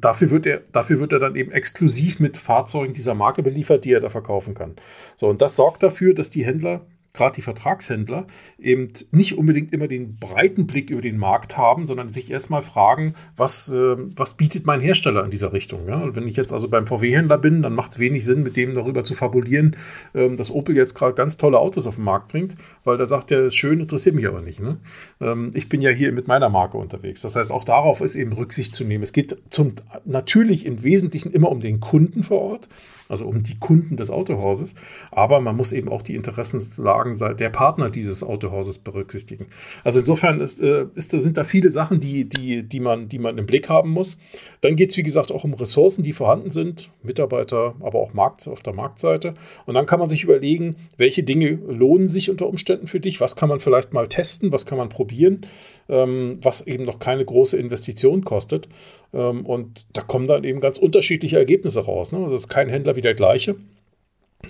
dafür, 0.00 0.30
wird 0.30 0.46
er, 0.46 0.62
dafür 0.72 1.00
wird 1.00 1.12
er 1.12 1.18
dann 1.18 1.36
eben 1.36 1.52
exklusiv 1.52 2.20
mit 2.20 2.36
Fahrzeugen 2.36 2.94
dieser 2.94 3.14
Marke 3.14 3.42
beliefert, 3.42 3.84
die 3.84 3.92
er 3.92 4.00
da 4.00 4.08
verkaufen 4.08 4.54
kann. 4.54 4.74
So, 5.16 5.28
und 5.28 5.42
das 5.42 5.56
sorgt 5.56 5.82
dafür, 5.82 6.14
dass 6.14 6.30
die 6.30 6.44
Händler 6.44 6.86
gerade 7.14 7.36
die 7.36 7.42
Vertragshändler 7.42 8.26
eben 8.58 8.88
nicht 9.12 9.38
unbedingt 9.38 9.72
immer 9.72 9.86
den 9.86 10.16
breiten 10.16 10.66
Blick 10.66 10.90
über 10.90 11.00
den 11.00 11.16
Markt 11.16 11.56
haben, 11.56 11.86
sondern 11.86 12.12
sich 12.12 12.28
erstmal 12.28 12.60
fragen, 12.60 13.14
was, 13.36 13.68
äh, 13.72 13.96
was 14.16 14.34
bietet 14.34 14.66
mein 14.66 14.80
Hersteller 14.80 15.24
in 15.24 15.30
dieser 15.30 15.52
Richtung. 15.52 15.86
Ja? 15.86 16.02
Und 16.02 16.16
wenn 16.16 16.26
ich 16.26 16.36
jetzt 16.36 16.52
also 16.52 16.68
beim 16.68 16.88
VW-Händler 16.88 17.38
bin, 17.38 17.62
dann 17.62 17.74
macht 17.74 17.92
es 17.92 17.98
wenig 18.00 18.24
Sinn, 18.24 18.42
mit 18.42 18.56
dem 18.56 18.74
darüber 18.74 19.04
zu 19.04 19.14
fabulieren, 19.14 19.76
ähm, 20.12 20.36
dass 20.36 20.50
Opel 20.50 20.76
jetzt 20.76 20.94
gerade 20.94 21.14
ganz 21.14 21.36
tolle 21.36 21.60
Autos 21.60 21.86
auf 21.86 21.94
den 21.94 22.04
Markt 22.04 22.28
bringt, 22.28 22.56
weil 22.82 22.98
da 22.98 23.06
sagt 23.06 23.30
er, 23.30 23.46
ist 23.46 23.54
schön, 23.54 23.78
interessiert 23.78 24.16
mich 24.16 24.26
aber 24.26 24.40
nicht. 24.40 24.60
Ne? 24.60 24.78
Ähm, 25.20 25.52
ich 25.54 25.68
bin 25.68 25.80
ja 25.82 25.90
hier 25.90 26.10
mit 26.10 26.26
meiner 26.26 26.48
Marke 26.48 26.78
unterwegs. 26.78 27.22
Das 27.22 27.36
heißt, 27.36 27.52
auch 27.52 27.62
darauf 27.62 28.00
ist 28.00 28.16
eben 28.16 28.32
Rücksicht 28.32 28.74
zu 28.74 28.82
nehmen. 28.82 29.04
Es 29.04 29.12
geht 29.12 29.36
zum, 29.50 29.74
natürlich 30.04 30.66
im 30.66 30.82
Wesentlichen 30.82 31.30
immer 31.30 31.52
um 31.52 31.60
den 31.60 31.78
Kunden 31.78 32.24
vor 32.24 32.40
Ort 32.40 32.68
also 33.08 33.26
um 33.26 33.42
die 33.42 33.58
Kunden 33.58 33.96
des 33.96 34.10
Autohauses. 34.10 34.74
Aber 35.10 35.40
man 35.40 35.56
muss 35.56 35.72
eben 35.72 35.88
auch 35.88 36.02
die 36.02 36.14
Interessenslagen 36.14 37.18
der 37.36 37.50
Partner 37.50 37.90
dieses 37.90 38.22
Autohauses 38.22 38.78
berücksichtigen. 38.78 39.46
Also 39.82 39.98
insofern 39.98 40.40
ist, 40.40 40.60
äh, 40.60 40.86
ist, 40.94 41.10
sind 41.10 41.36
da 41.36 41.44
viele 41.44 41.70
Sachen, 41.70 42.00
die, 42.00 42.28
die, 42.28 42.62
die, 42.62 42.80
man, 42.80 43.08
die 43.08 43.18
man 43.18 43.38
im 43.38 43.46
Blick 43.46 43.68
haben 43.68 43.90
muss. 43.90 44.18
Dann 44.60 44.76
geht 44.76 44.90
es, 44.90 44.96
wie 44.96 45.02
gesagt, 45.02 45.30
auch 45.32 45.44
um 45.44 45.54
Ressourcen, 45.54 46.02
die 46.02 46.12
vorhanden 46.12 46.50
sind, 46.50 46.90
Mitarbeiter, 47.02 47.74
aber 47.80 47.98
auch 47.98 48.14
Markt, 48.14 48.46
auf 48.48 48.62
der 48.62 48.72
Marktseite. 48.72 49.34
Und 49.66 49.74
dann 49.74 49.86
kann 49.86 50.00
man 50.00 50.08
sich 50.08 50.24
überlegen, 50.24 50.76
welche 50.96 51.22
Dinge 51.22 51.58
lohnen 51.68 52.08
sich 52.08 52.30
unter 52.30 52.46
Umständen 52.46 52.86
für 52.86 53.00
dich, 53.00 53.20
was 53.20 53.36
kann 53.36 53.48
man 53.48 53.60
vielleicht 53.60 53.92
mal 53.92 54.08
testen, 54.08 54.52
was 54.52 54.66
kann 54.66 54.78
man 54.78 54.88
probieren, 54.88 55.46
was 56.42 56.66
eben 56.66 56.84
noch 56.84 56.98
keine 56.98 57.24
große 57.24 57.56
Investition 57.56 58.24
kostet. 58.24 58.68
Ähm, 59.12 59.46
und 59.46 59.86
da 59.92 60.02
kommen 60.02 60.26
dann 60.26 60.44
eben 60.44 60.60
ganz 60.60 60.78
unterschiedliche 60.78 61.38
Ergebnisse 61.38 61.80
raus. 61.80 62.12
Ne? 62.12 62.18
Also 62.18 62.34
ist 62.34 62.48
kein 62.48 62.68
Händler 62.68 62.96
wie 62.96 63.02
der 63.02 63.14
gleiche. 63.14 63.56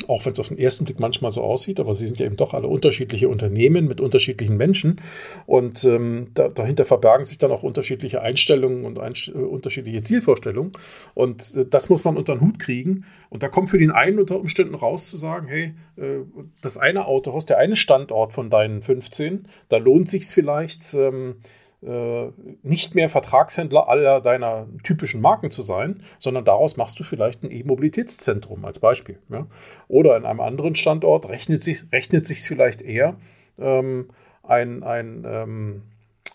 Auch 0.09 0.25
wenn 0.25 0.33
es 0.33 0.41
auf 0.41 0.49
den 0.49 0.59
ersten 0.59 0.85
Blick 0.85 1.01
manchmal 1.01 1.31
so 1.31 1.43
aussieht, 1.43 1.81
aber 1.81 1.95
sie 1.95 2.07
sind 2.07 2.19
ja 2.19 2.27
eben 2.27 2.37
doch 2.37 2.55
alle 2.55 2.67
unterschiedliche 2.67 3.29
Unternehmen 3.29 3.87
mit 3.87 4.01
unterschiedlichen 4.01 4.57
Menschen. 4.57 5.01
Und 5.47 5.85
ähm, 5.85 6.29
da, 6.35 6.49
dahinter 6.49 6.85
verbergen 6.85 7.25
sich 7.25 7.39
dann 7.39 7.51
auch 7.53 7.63
unterschiedliche 7.63 8.21
Einstellungen 8.23 8.85
und 8.85 8.99
ein, 8.99 9.15
äh, 9.29 9.31
unterschiedliche 9.33 10.03
Zielvorstellungen. 10.03 10.73
Und 11.15 11.55
äh, 11.57 11.67
das 11.67 11.89
muss 11.89 12.05
man 12.05 12.17
unter 12.17 12.35
den 12.35 12.41
Hut 12.41 12.59
kriegen. 12.59 13.05
Und 13.31 13.43
da 13.43 13.49
kommt 13.49 13.71
für 13.71 13.79
den 13.79 13.91
einen 13.91 14.19
unter 14.19 14.39
Umständen 14.39 14.75
raus 14.75 15.09
zu 15.09 15.17
sagen, 15.17 15.47
hey, 15.49 15.75
äh, 15.97 16.21
das 16.61 16.77
eine 16.77 17.07
Autohaus, 17.07 17.47
der 17.47 17.59
eine 17.59 17.77
Standort 17.77 18.33
von 18.33 18.51
deinen 18.51 18.83
15, 18.83 19.47
da 19.69 19.77
lohnt 19.77 20.09
sich 20.09 20.27
vielleicht. 20.27 20.95
Ähm, 20.95 21.37
äh, 21.85 22.33
nicht 22.63 22.95
mehr 22.95 23.09
Vertragshändler 23.09 23.89
aller 23.89 24.21
deiner 24.21 24.67
typischen 24.83 25.21
Marken 25.21 25.51
zu 25.51 25.63
sein, 25.63 26.03
sondern 26.19 26.45
daraus 26.45 26.77
machst 26.77 26.99
du 26.99 27.05
vielleicht 27.05 27.43
ein 27.43 27.51
E-Mobilitätszentrum 27.51 28.65
als 28.65 28.79
Beispiel. 28.79 29.19
Ja? 29.29 29.47
Oder 29.89 30.17
in 30.17 30.25
einem 30.25 30.41
anderen 30.41 30.77
Standort 30.77 31.29
rechnet 31.29 31.63
sich 31.63 31.93
rechnet 31.93 32.27
sich 32.27 32.41
vielleicht 32.41 32.83
eher 32.83 33.17
ähm, 33.59 34.09
ein, 34.43 34.83
ein 34.83 35.25
ähm, 35.27 35.83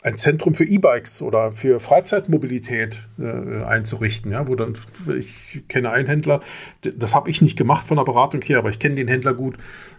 ein 0.01 0.15
Zentrum 0.15 0.53
für 0.53 0.63
E-Bikes 0.63 1.21
oder 1.21 1.51
für 1.51 1.81
Freizeitmobilität 1.81 2.99
äh, 3.19 3.63
einzurichten, 3.63 4.31
ja, 4.31 4.47
wo 4.47 4.55
dann, 4.55 4.77
ich 5.17 5.67
kenne 5.67 5.91
einen 5.91 6.07
Händler, 6.07 6.39
das 6.81 7.15
habe 7.15 7.29
ich 7.29 7.41
nicht 7.41 7.57
gemacht 7.57 7.85
von 7.85 7.97
der 7.97 8.05
Beratung 8.05 8.41
her, 8.41 8.59
aber 8.59 8.69
ich 8.69 8.79
kenne 8.79 8.95
den 8.95 9.09
Händler 9.09 9.33
gut. 9.33 9.57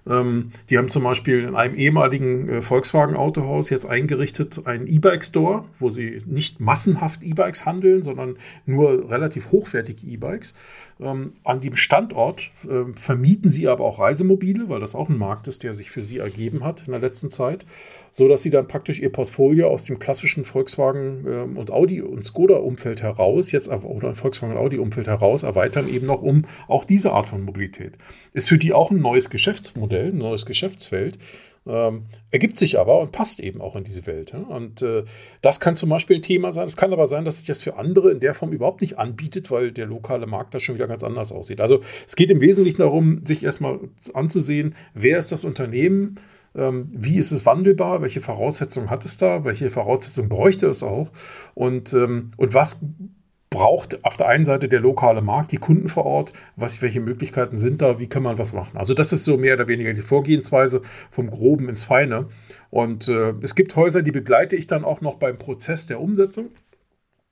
Ähm, 0.08 0.52
die 0.70 0.78
haben 0.78 0.88
zum 0.88 1.02
Beispiel 1.02 1.44
in 1.44 1.54
einem 1.54 1.74
ehemaligen 1.74 2.48
äh, 2.48 2.62
Volkswagen-Autohaus 2.62 3.68
jetzt 3.68 3.84
eingerichtet 3.84 4.66
einen 4.66 4.86
E-Bike-Store, 4.86 5.64
wo 5.78 5.90
sie 5.90 6.22
nicht 6.24 6.60
massenhaft 6.60 7.22
E-Bikes 7.22 7.66
handeln, 7.66 8.02
sondern 8.02 8.36
nur 8.64 9.10
relativ 9.10 9.50
hochwertige 9.50 10.06
E-Bikes. 10.06 10.54
Ähm, 10.98 11.34
an 11.44 11.60
dem 11.60 11.76
Standort 11.76 12.50
äh, 12.64 12.92
vermieten 12.94 13.50
sie 13.50 13.68
aber 13.68 13.84
auch 13.84 13.98
Reisemobile, 13.98 14.68
weil 14.70 14.80
das 14.80 14.94
auch 14.94 15.10
ein 15.10 15.18
Markt 15.18 15.48
ist, 15.48 15.62
der 15.62 15.74
sich 15.74 15.90
für 15.90 16.02
sie 16.02 16.18
ergeben 16.18 16.64
hat 16.64 16.84
in 16.86 16.92
der 16.92 17.00
letzten 17.00 17.30
Zeit, 17.30 17.66
so 18.10 18.28
dass 18.28 18.42
sie 18.42 18.50
dann 18.50 18.68
praktisch 18.68 19.00
ihr 19.00 19.10
Portfolio 19.10 19.68
aus 19.68 19.84
dem 19.84 19.98
klassischen 19.98 20.44
Volkswagen 20.44 21.24
ähm, 21.28 21.56
und 21.56 21.70
Audi 21.70 22.02
und 22.02 22.24
Skoda 22.24 22.56
Umfeld 22.56 23.02
heraus 23.02 23.52
jetzt 23.52 23.68
oder 23.68 24.14
Volkswagen 24.14 24.54
und 24.54 24.58
Audi 24.58 24.78
Umfeld 24.78 25.06
heraus 25.06 25.42
erweitern 25.42 25.88
eben 25.88 26.06
noch 26.06 26.22
um 26.22 26.44
auch 26.68 26.84
diese 26.84 27.12
Art 27.12 27.26
von 27.26 27.42
Mobilität. 27.42 27.98
Ist 28.32 28.48
für 28.48 28.58
die 28.58 28.72
auch 28.72 28.90
ein 28.90 29.00
neues 29.00 29.30
Geschäftsmodell, 29.30 30.10
ein 30.10 30.18
neues 30.18 30.46
Geschäftsfeld. 30.46 31.18
Ähm, 31.66 32.06
ergibt 32.30 32.58
sich 32.58 32.78
aber 32.78 33.00
und 33.00 33.12
passt 33.12 33.38
eben 33.38 33.60
auch 33.60 33.76
in 33.76 33.84
diese 33.84 34.06
Welt. 34.06 34.32
Ja? 34.32 34.38
Und 34.38 34.80
äh, 34.80 35.04
das 35.42 35.60
kann 35.60 35.76
zum 35.76 35.90
Beispiel 35.90 36.16
ein 36.16 36.22
Thema 36.22 36.52
sein. 36.52 36.66
Es 36.66 36.76
kann 36.76 36.92
aber 36.92 37.06
sein, 37.06 37.26
dass 37.26 37.38
sich 37.38 37.48
das 37.48 37.62
für 37.62 37.76
andere 37.76 38.10
in 38.10 38.20
der 38.20 38.32
Form 38.32 38.52
überhaupt 38.52 38.80
nicht 38.80 38.98
anbietet, 38.98 39.50
weil 39.50 39.70
der 39.70 39.86
lokale 39.86 40.26
Markt 40.26 40.54
da 40.54 40.60
schon 40.60 40.74
wieder 40.74 40.88
ganz 40.88 41.04
anders 41.04 41.32
aussieht. 41.32 41.60
Also 41.60 41.80
es 42.06 42.16
geht 42.16 42.30
im 42.30 42.40
Wesentlichen 42.40 42.78
darum, 42.78 43.26
sich 43.26 43.44
erstmal 43.44 43.78
anzusehen, 44.14 44.74
wer 44.94 45.18
ist 45.18 45.32
das 45.32 45.44
Unternehmen, 45.44 46.18
wie 46.54 47.16
ist 47.16 47.30
es 47.30 47.46
wandelbar, 47.46 48.02
welche 48.02 48.20
Voraussetzungen 48.20 48.90
hat 48.90 49.04
es 49.04 49.16
da, 49.18 49.44
welche 49.44 49.70
Voraussetzungen 49.70 50.28
bräuchte 50.28 50.66
es 50.66 50.82
auch 50.82 51.10
und, 51.54 51.92
ähm, 51.94 52.32
und 52.36 52.54
was 52.54 52.78
braucht 53.50 54.04
auf 54.04 54.16
der 54.16 54.28
einen 54.28 54.44
Seite 54.44 54.68
der 54.68 54.78
lokale 54.78 55.22
Markt, 55.22 55.50
die 55.50 55.56
Kunden 55.56 55.88
vor 55.88 56.06
Ort, 56.06 56.32
was, 56.54 56.82
welche 56.82 57.00
Möglichkeiten 57.00 57.58
sind 57.58 57.82
da, 57.82 57.98
wie 57.98 58.06
kann 58.06 58.22
man 58.22 58.38
was 58.38 58.52
machen. 58.52 58.78
Also 58.78 58.94
das 58.94 59.12
ist 59.12 59.24
so 59.24 59.36
mehr 59.36 59.54
oder 59.54 59.66
weniger 59.66 59.92
die 59.92 60.02
Vorgehensweise 60.02 60.82
vom 61.10 61.28
Groben 61.28 61.68
ins 61.68 61.82
Feine. 61.82 62.28
Und 62.70 63.08
äh, 63.08 63.34
es 63.42 63.56
gibt 63.56 63.74
Häuser, 63.74 64.02
die 64.02 64.12
begleite 64.12 64.54
ich 64.54 64.68
dann 64.68 64.84
auch 64.84 65.00
noch 65.00 65.16
beim 65.16 65.36
Prozess 65.36 65.88
der 65.88 66.00
Umsetzung. 66.00 66.50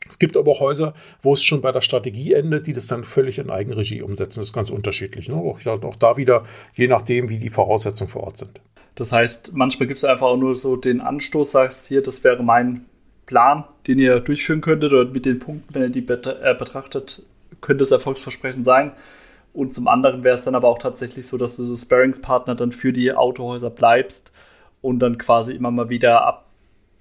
Es 0.08 0.18
gibt 0.18 0.36
aber 0.36 0.52
auch 0.52 0.60
Häuser, 0.60 0.94
wo 1.22 1.34
es 1.34 1.42
schon 1.42 1.60
bei 1.60 1.72
der 1.72 1.82
Strategie 1.82 2.32
endet, 2.32 2.66
die 2.66 2.72
das 2.72 2.86
dann 2.86 3.04
völlig 3.04 3.38
in 3.38 3.50
Eigenregie 3.50 4.02
umsetzen. 4.02 4.40
Das 4.40 4.48
ist 4.48 4.54
ganz 4.54 4.70
unterschiedlich. 4.70 5.28
Ne? 5.28 5.34
Auch, 5.34 5.64
auch 5.66 5.96
da 5.96 6.16
wieder, 6.16 6.44
je 6.74 6.88
nachdem, 6.88 7.28
wie 7.28 7.38
die 7.38 7.50
Voraussetzungen 7.50 8.10
vor 8.10 8.24
Ort 8.24 8.38
sind. 8.38 8.60
Das 8.94 9.12
heißt, 9.12 9.52
manchmal 9.54 9.86
gibt 9.86 9.98
es 9.98 10.04
einfach 10.04 10.26
auch 10.26 10.36
nur 10.36 10.56
so 10.56 10.76
den 10.76 11.00
Anstoß, 11.00 11.52
sagst 11.52 11.86
hier, 11.86 12.02
das 12.02 12.24
wäre 12.24 12.42
mein 12.42 12.86
Plan, 13.26 13.64
den 13.86 13.98
ihr 13.98 14.20
durchführen 14.20 14.60
könntet 14.60 14.92
oder 14.92 15.08
mit 15.10 15.26
den 15.26 15.38
Punkten, 15.38 15.74
wenn 15.74 15.82
ihr 15.82 15.90
die 15.90 16.06
äh, 16.08 16.54
betrachtet, 16.58 17.22
könnte 17.60 17.82
es 17.82 17.90
erfolgsversprechend 17.90 18.64
sein. 18.64 18.92
Und 19.52 19.74
zum 19.74 19.88
anderen 19.88 20.24
wäre 20.24 20.34
es 20.34 20.42
dann 20.42 20.54
aber 20.54 20.68
auch 20.68 20.78
tatsächlich 20.78 21.26
so, 21.26 21.36
dass 21.36 21.56
du 21.56 21.64
so 21.64 21.76
Sparingspartner 21.76 22.54
dann 22.54 22.72
für 22.72 22.92
die 22.92 23.12
Autohäuser 23.12 23.70
bleibst 23.70 24.32
und 24.80 25.00
dann 25.00 25.18
quasi 25.18 25.52
immer 25.52 25.70
mal 25.70 25.88
wieder 25.88 26.44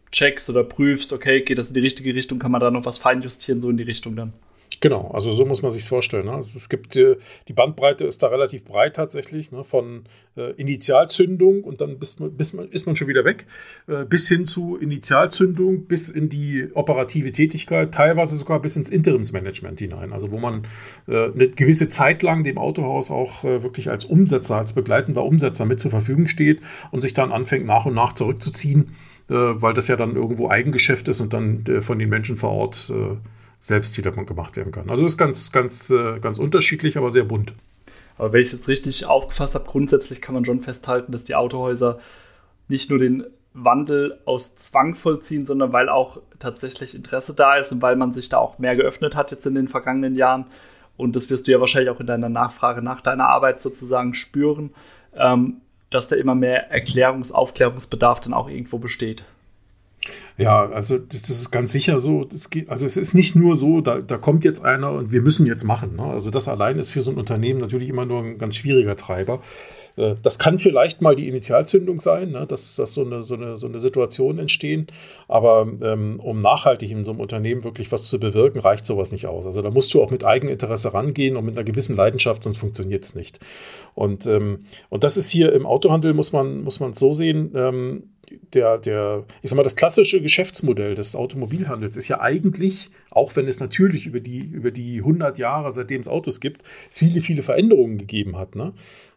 abcheckst 0.07 0.49
oder 0.49 0.63
prüfst, 0.63 1.13
okay, 1.13 1.41
geht 1.41 1.57
das 1.57 1.69
in 1.69 1.73
die 1.73 1.81
richtige 1.81 2.13
Richtung, 2.15 2.39
kann 2.39 2.51
man 2.51 2.61
da 2.61 2.71
noch 2.71 2.85
was 2.85 2.97
feinjustieren, 2.97 3.61
so 3.61 3.69
in 3.69 3.77
die 3.77 3.83
Richtung 3.83 4.15
dann. 4.15 4.33
Genau, 4.79 5.09
also 5.11 5.31
so 5.31 5.43
muss 5.43 5.63
man 5.63 5.71
sich 5.71 5.83
vorstellen. 5.85 6.25
Ne? 6.25 6.33
Also 6.33 6.55
es 6.55 6.69
gibt 6.69 6.95
äh, 6.95 7.15
die 7.47 7.53
Bandbreite 7.53 8.05
ist 8.05 8.21
da 8.21 8.27
relativ 8.27 8.63
breit 8.63 8.95
tatsächlich, 8.95 9.51
ne? 9.51 9.63
von 9.63 10.03
äh, 10.35 10.51
Initialzündung 10.51 11.63
und 11.63 11.81
dann 11.81 11.97
bis, 11.97 12.17
bis 12.19 12.53
man, 12.53 12.69
ist 12.69 12.85
man 12.85 12.95
schon 12.95 13.07
wieder 13.07 13.25
weg, 13.25 13.47
äh, 13.87 14.05
bis 14.05 14.27
hin 14.27 14.45
zu 14.45 14.77
Initialzündung, 14.77 15.85
bis 15.85 16.09
in 16.09 16.29
die 16.29 16.67
operative 16.75 17.31
Tätigkeit, 17.31 17.91
teilweise 17.91 18.35
sogar 18.35 18.61
bis 18.61 18.75
ins 18.75 18.89
Interimsmanagement 18.89 19.79
hinein. 19.79 20.13
Also 20.13 20.31
wo 20.31 20.37
man 20.37 20.63
äh, 21.07 21.31
eine 21.31 21.49
gewisse 21.49 21.87
Zeit 21.87 22.21
lang 22.21 22.43
dem 22.43 22.59
Autohaus 22.59 23.09
auch 23.09 23.43
äh, 23.45 23.63
wirklich 23.63 23.89
als 23.89 24.05
Umsetzer, 24.05 24.57
als 24.57 24.73
begleitender 24.73 25.23
Umsetzer 25.23 25.65
mit 25.65 25.79
zur 25.79 25.89
Verfügung 25.89 26.27
steht 26.27 26.61
und 26.91 27.01
sich 27.01 27.15
dann 27.15 27.31
anfängt 27.31 27.65
nach 27.65 27.87
und 27.87 27.95
nach 27.95 28.13
zurückzuziehen, 28.13 28.91
weil 29.27 29.73
das 29.73 29.87
ja 29.87 29.97
dann 29.97 30.15
irgendwo 30.15 30.49
Eigengeschäft 30.49 31.07
ist 31.09 31.19
und 31.19 31.33
dann 31.33 31.65
von 31.81 31.99
den 31.99 32.09
Menschen 32.09 32.37
vor 32.37 32.51
Ort 32.51 32.91
selbst 33.59 33.97
wieder 33.97 34.11
gemacht 34.11 34.55
werden 34.55 34.71
kann. 34.71 34.89
Also 34.89 35.05
ist 35.05 35.17
ganz, 35.17 35.51
ganz, 35.51 35.89
äh, 35.89 36.19
ganz 36.19 36.39
unterschiedlich, 36.39 36.97
aber 36.97 37.11
sehr 37.11 37.23
bunt. 37.23 37.53
Aber 38.17 38.33
wenn 38.33 38.41
ich 38.41 38.47
es 38.47 38.53
jetzt 38.53 38.67
richtig 38.67 39.05
aufgefasst 39.05 39.55
habe, 39.55 39.65
grundsätzlich 39.65 40.21
kann 40.21 40.33
man 40.33 40.45
schon 40.45 40.61
festhalten, 40.61 41.11
dass 41.11 41.23
die 41.23 41.35
Autohäuser 41.35 41.99
nicht 42.67 42.89
nur 42.89 42.99
den 42.99 43.25
Wandel 43.53 44.19
aus 44.25 44.55
Zwang 44.55 44.93
vollziehen, 44.93 45.45
sondern 45.45 45.73
weil 45.73 45.89
auch 45.89 46.21
tatsächlich 46.39 46.95
Interesse 46.95 47.33
da 47.33 47.55
ist 47.55 47.71
und 47.71 47.81
weil 47.81 47.95
man 47.95 48.13
sich 48.13 48.29
da 48.29 48.37
auch 48.37 48.59
mehr 48.59 48.75
geöffnet 48.75 49.15
hat 49.15 49.31
jetzt 49.31 49.47
in 49.47 49.55
den 49.55 49.67
vergangenen 49.67 50.15
Jahren. 50.15 50.45
Und 50.95 51.15
das 51.15 51.29
wirst 51.29 51.47
du 51.47 51.51
ja 51.51 51.59
wahrscheinlich 51.59 51.89
auch 51.89 51.99
in 51.99 52.07
deiner 52.07 52.29
Nachfrage 52.29 52.81
nach 52.81 53.01
deiner 53.01 53.27
Arbeit 53.27 53.61
sozusagen 53.61 54.13
spüren, 54.13 54.71
ähm, 55.15 55.61
dass 55.89 56.07
da 56.07 56.15
immer 56.15 56.35
mehr 56.35 56.71
Erklärungs-, 56.73 57.31
Aufklärungsbedarf 57.31 58.21
dann 58.21 58.33
auch 58.33 58.49
irgendwo 58.49 58.77
besteht. 58.77 59.23
Ja, 60.37 60.69
also 60.69 60.97
das, 60.97 61.23
das 61.23 61.31
ist 61.31 61.51
ganz 61.51 61.71
sicher 61.71 61.99
so. 61.99 62.27
Geht, 62.49 62.69
also 62.69 62.85
es 62.85 62.97
ist 62.97 63.13
nicht 63.13 63.35
nur 63.35 63.55
so, 63.55 63.81
da, 63.81 63.99
da 63.99 64.17
kommt 64.17 64.45
jetzt 64.45 64.63
einer 64.63 64.91
und 64.91 65.11
wir 65.11 65.21
müssen 65.21 65.45
jetzt 65.45 65.63
machen. 65.63 65.95
Ne? 65.95 66.03
Also 66.03 66.29
das 66.29 66.47
allein 66.47 66.77
ist 66.77 66.91
für 66.91 67.01
so 67.01 67.11
ein 67.11 67.17
Unternehmen 67.17 67.59
natürlich 67.59 67.89
immer 67.89 68.05
nur 68.05 68.23
ein 68.23 68.37
ganz 68.37 68.55
schwieriger 68.55 68.95
Treiber. 68.95 69.41
Äh, 69.97 70.15
das 70.21 70.39
kann 70.39 70.59
vielleicht 70.59 71.01
mal 71.01 71.15
die 71.15 71.27
Initialzündung 71.27 71.99
sein, 71.99 72.31
ne, 72.31 72.45
dass, 72.47 72.75
dass 72.75 72.93
so, 72.93 73.03
eine, 73.03 73.23
so, 73.23 73.35
eine, 73.35 73.57
so 73.57 73.67
eine 73.67 73.79
Situation 73.79 74.39
entstehen. 74.39 74.87
Aber 75.27 75.67
ähm, 75.81 76.19
um 76.19 76.39
nachhaltig 76.39 76.91
in 76.91 77.03
so 77.03 77.11
einem 77.11 77.19
Unternehmen 77.19 77.63
wirklich 77.63 77.91
was 77.91 78.07
zu 78.07 78.19
bewirken, 78.19 78.59
reicht 78.59 78.85
sowas 78.85 79.11
nicht 79.11 79.25
aus. 79.27 79.45
Also 79.45 79.61
da 79.61 79.71
musst 79.71 79.93
du 79.93 80.01
auch 80.01 80.11
mit 80.11 80.23
Eigeninteresse 80.23 80.93
rangehen 80.93 81.35
und 81.35 81.45
mit 81.45 81.57
einer 81.57 81.65
gewissen 81.65 81.95
Leidenschaft, 81.95 82.43
sonst 82.43 82.57
funktioniert 82.57 83.03
es 83.03 83.15
nicht. 83.15 83.39
Und, 83.95 84.25
ähm, 84.27 84.65
und 84.89 85.03
das 85.03 85.17
ist 85.17 85.29
hier 85.29 85.51
im 85.53 85.65
Autohandel, 85.65 86.13
muss 86.13 86.31
man, 86.31 86.63
muss 86.63 86.79
man 86.79 86.93
so 86.93 87.13
sehen, 87.13 87.51
ähm, 87.55 88.03
der, 88.53 88.77
der, 88.77 89.25
ich 89.41 89.49
sag 89.49 89.57
mal, 89.57 89.63
das 89.63 89.75
klassische 89.75 90.21
Geschäftsmodell 90.21 90.95
des 90.95 91.15
Automobilhandels 91.15 91.97
ist 91.97 92.07
ja 92.07 92.19
eigentlich, 92.21 92.89
auch 93.09 93.35
wenn 93.35 93.47
es 93.47 93.59
natürlich 93.59 94.05
über 94.05 94.19
die, 94.19 94.39
über 94.39 94.71
die 94.71 94.99
100 94.99 95.37
Jahre, 95.37 95.71
seitdem 95.71 96.01
es 96.01 96.07
Autos 96.07 96.39
gibt, 96.39 96.63
viele, 96.91 97.21
viele 97.21 97.43
Veränderungen 97.43 97.97
gegeben 97.97 98.37
hat. 98.37 98.55
Ne? 98.55 98.73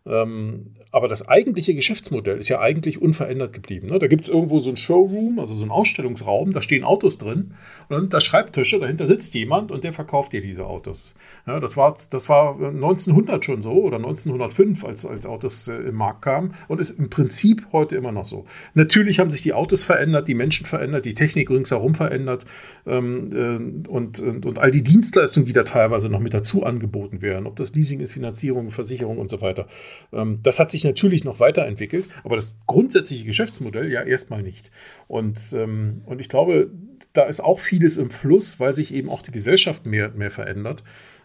Ähm, 0.06 0.74
aber 0.92 1.08
das 1.08 1.28
eigentliche 1.28 1.74
Geschäftsmodell 1.74 2.38
ist 2.38 2.48
ja 2.48 2.58
eigentlich 2.58 3.00
unverändert 3.00 3.52
geblieben. 3.52 3.88
Ne? 3.88 3.98
Da 3.98 4.06
gibt 4.06 4.24
es 4.24 4.28
irgendwo 4.30 4.58
so 4.58 4.70
ein 4.70 4.76
Showroom, 4.76 5.38
also 5.38 5.54
so 5.54 5.64
ein 5.64 5.70
Ausstellungsraum, 5.70 6.52
da 6.52 6.62
stehen 6.62 6.84
Autos 6.84 7.18
drin 7.18 7.54
und 7.88 7.96
dann 7.96 8.08
da 8.08 8.20
Schreibtische, 8.20 8.80
dahinter 8.80 9.06
sitzt 9.06 9.34
jemand 9.34 9.70
und 9.70 9.84
der 9.84 9.92
verkauft 9.92 10.32
dir 10.32 10.40
diese 10.40 10.66
Autos. 10.66 11.14
Ja, 11.46 11.60
das, 11.60 11.76
war, 11.76 11.96
das 12.10 12.28
war 12.28 12.54
1900 12.54 13.44
schon 13.44 13.62
so 13.62 13.72
oder 13.72 13.98
1905, 13.98 14.84
als, 14.84 15.04
als 15.04 15.26
Autos 15.26 15.68
äh, 15.68 15.74
im 15.74 15.94
Markt 15.94 16.22
kamen 16.22 16.54
und 16.66 16.80
ist 16.80 16.92
im 16.92 17.10
Prinzip 17.10 17.66
heute 17.72 17.96
immer 17.96 18.10
noch 18.10 18.24
so. 18.24 18.46
Natürlich 18.74 18.99
haben 19.18 19.30
sich 19.30 19.42
die 19.42 19.52
Autos 19.52 19.84
verändert, 19.84 20.28
die 20.28 20.34
Menschen 20.34 20.66
verändert, 20.66 21.04
die 21.04 21.14
Technik 21.14 21.50
ringsherum 21.50 21.94
verändert 21.94 22.44
ähm, 22.86 23.30
äh, 23.32 23.88
und, 23.88 24.20
und, 24.20 24.46
und 24.46 24.58
all 24.58 24.70
die 24.70 24.82
Dienstleistungen, 24.82 25.46
die 25.46 25.52
da 25.52 25.62
teilweise 25.62 26.08
noch 26.08 26.20
mit 26.20 26.34
dazu 26.34 26.64
angeboten 26.64 27.22
werden, 27.22 27.46
ob 27.46 27.56
das 27.56 27.74
Leasing 27.74 28.00
ist, 28.00 28.12
Finanzierung, 28.12 28.70
Versicherung 28.70 29.18
und 29.18 29.30
so 29.30 29.40
weiter. 29.40 29.66
Ähm, 30.12 30.40
das 30.42 30.58
hat 30.58 30.70
sich 30.70 30.84
natürlich 30.84 31.24
noch 31.24 31.40
weiterentwickelt, 31.40 32.06
aber 32.24 32.36
das 32.36 32.58
grundsätzliche 32.66 33.24
Geschäftsmodell 33.24 33.90
ja 33.90 34.02
erstmal 34.02 34.42
nicht. 34.42 34.70
Und, 35.08 35.52
ähm, 35.54 36.02
und 36.06 36.20
ich 36.20 36.28
glaube, 36.28 36.70
da 37.12 37.24
ist 37.24 37.40
auch 37.40 37.60
vieles 37.60 37.96
im 37.96 38.10
Fluss, 38.10 38.60
weil 38.60 38.72
sich 38.72 38.94
eben 38.94 39.08
auch 39.08 39.22
die 39.22 39.32
Gesellschaft 39.32 39.86
mehr, 39.86 40.10
mehr 40.10 40.30
verändert. 40.30 40.82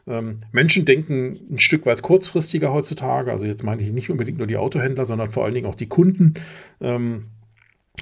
Ähm, 0.07 0.41
Menschen 0.51 0.85
denken 0.85 1.39
ein 1.51 1.59
Stück 1.59 1.85
weit 1.85 2.01
kurzfristiger 2.01 2.71
heutzutage. 2.71 3.31
Also 3.31 3.45
jetzt 3.45 3.63
meine 3.63 3.81
ich 3.81 3.91
nicht 3.91 4.09
unbedingt 4.09 4.37
nur 4.37 4.47
die 4.47 4.57
Autohändler, 4.57 5.05
sondern 5.05 5.31
vor 5.31 5.45
allen 5.45 5.55
Dingen 5.55 5.65
auch 5.65 5.75
die 5.75 5.87
Kunden. 5.87 6.35
Ähm, 6.79 7.25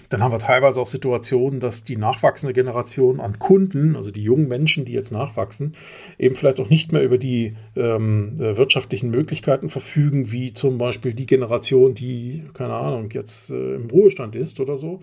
dann 0.10 0.22
haben 0.22 0.32
wir 0.32 0.40
teilweise 0.40 0.80
auch 0.80 0.88
Situationen, 0.88 1.60
dass 1.60 1.84
die 1.84 1.98
nachwachsende 1.98 2.54
Generation 2.54 3.20
an 3.20 3.40
Kunden, 3.40 3.96
also 3.96 4.12
die 4.12 4.24
jungen 4.24 4.48
Menschen, 4.48 4.86
die 4.86 4.94
jetzt 4.94 5.12
nachwachsen, 5.12 5.74
eben 6.20 6.36
vielleicht 6.36 6.60
auch 6.60 6.70
nicht 6.70 6.92
mehr 6.92 7.04
über 7.04 7.18
die 7.18 7.56
ähm, 7.76 8.36
äh, 8.40 8.58
wirtschaftlichen 8.58 9.10
Möglichkeiten 9.10 9.70
verfügen, 9.70 10.32
wie 10.32 10.54
zum 10.54 10.78
Beispiel 10.78 11.14
die 11.14 11.26
Generation, 11.26 11.96
die, 11.96 12.44
keine 12.54 12.76
Ahnung, 12.76 13.10
jetzt 13.12 13.50
äh, 13.50 13.76
im 13.76 13.90
Ruhestand 13.90 14.36
ist 14.36 14.60
oder 14.60 14.78
so, 14.78 15.00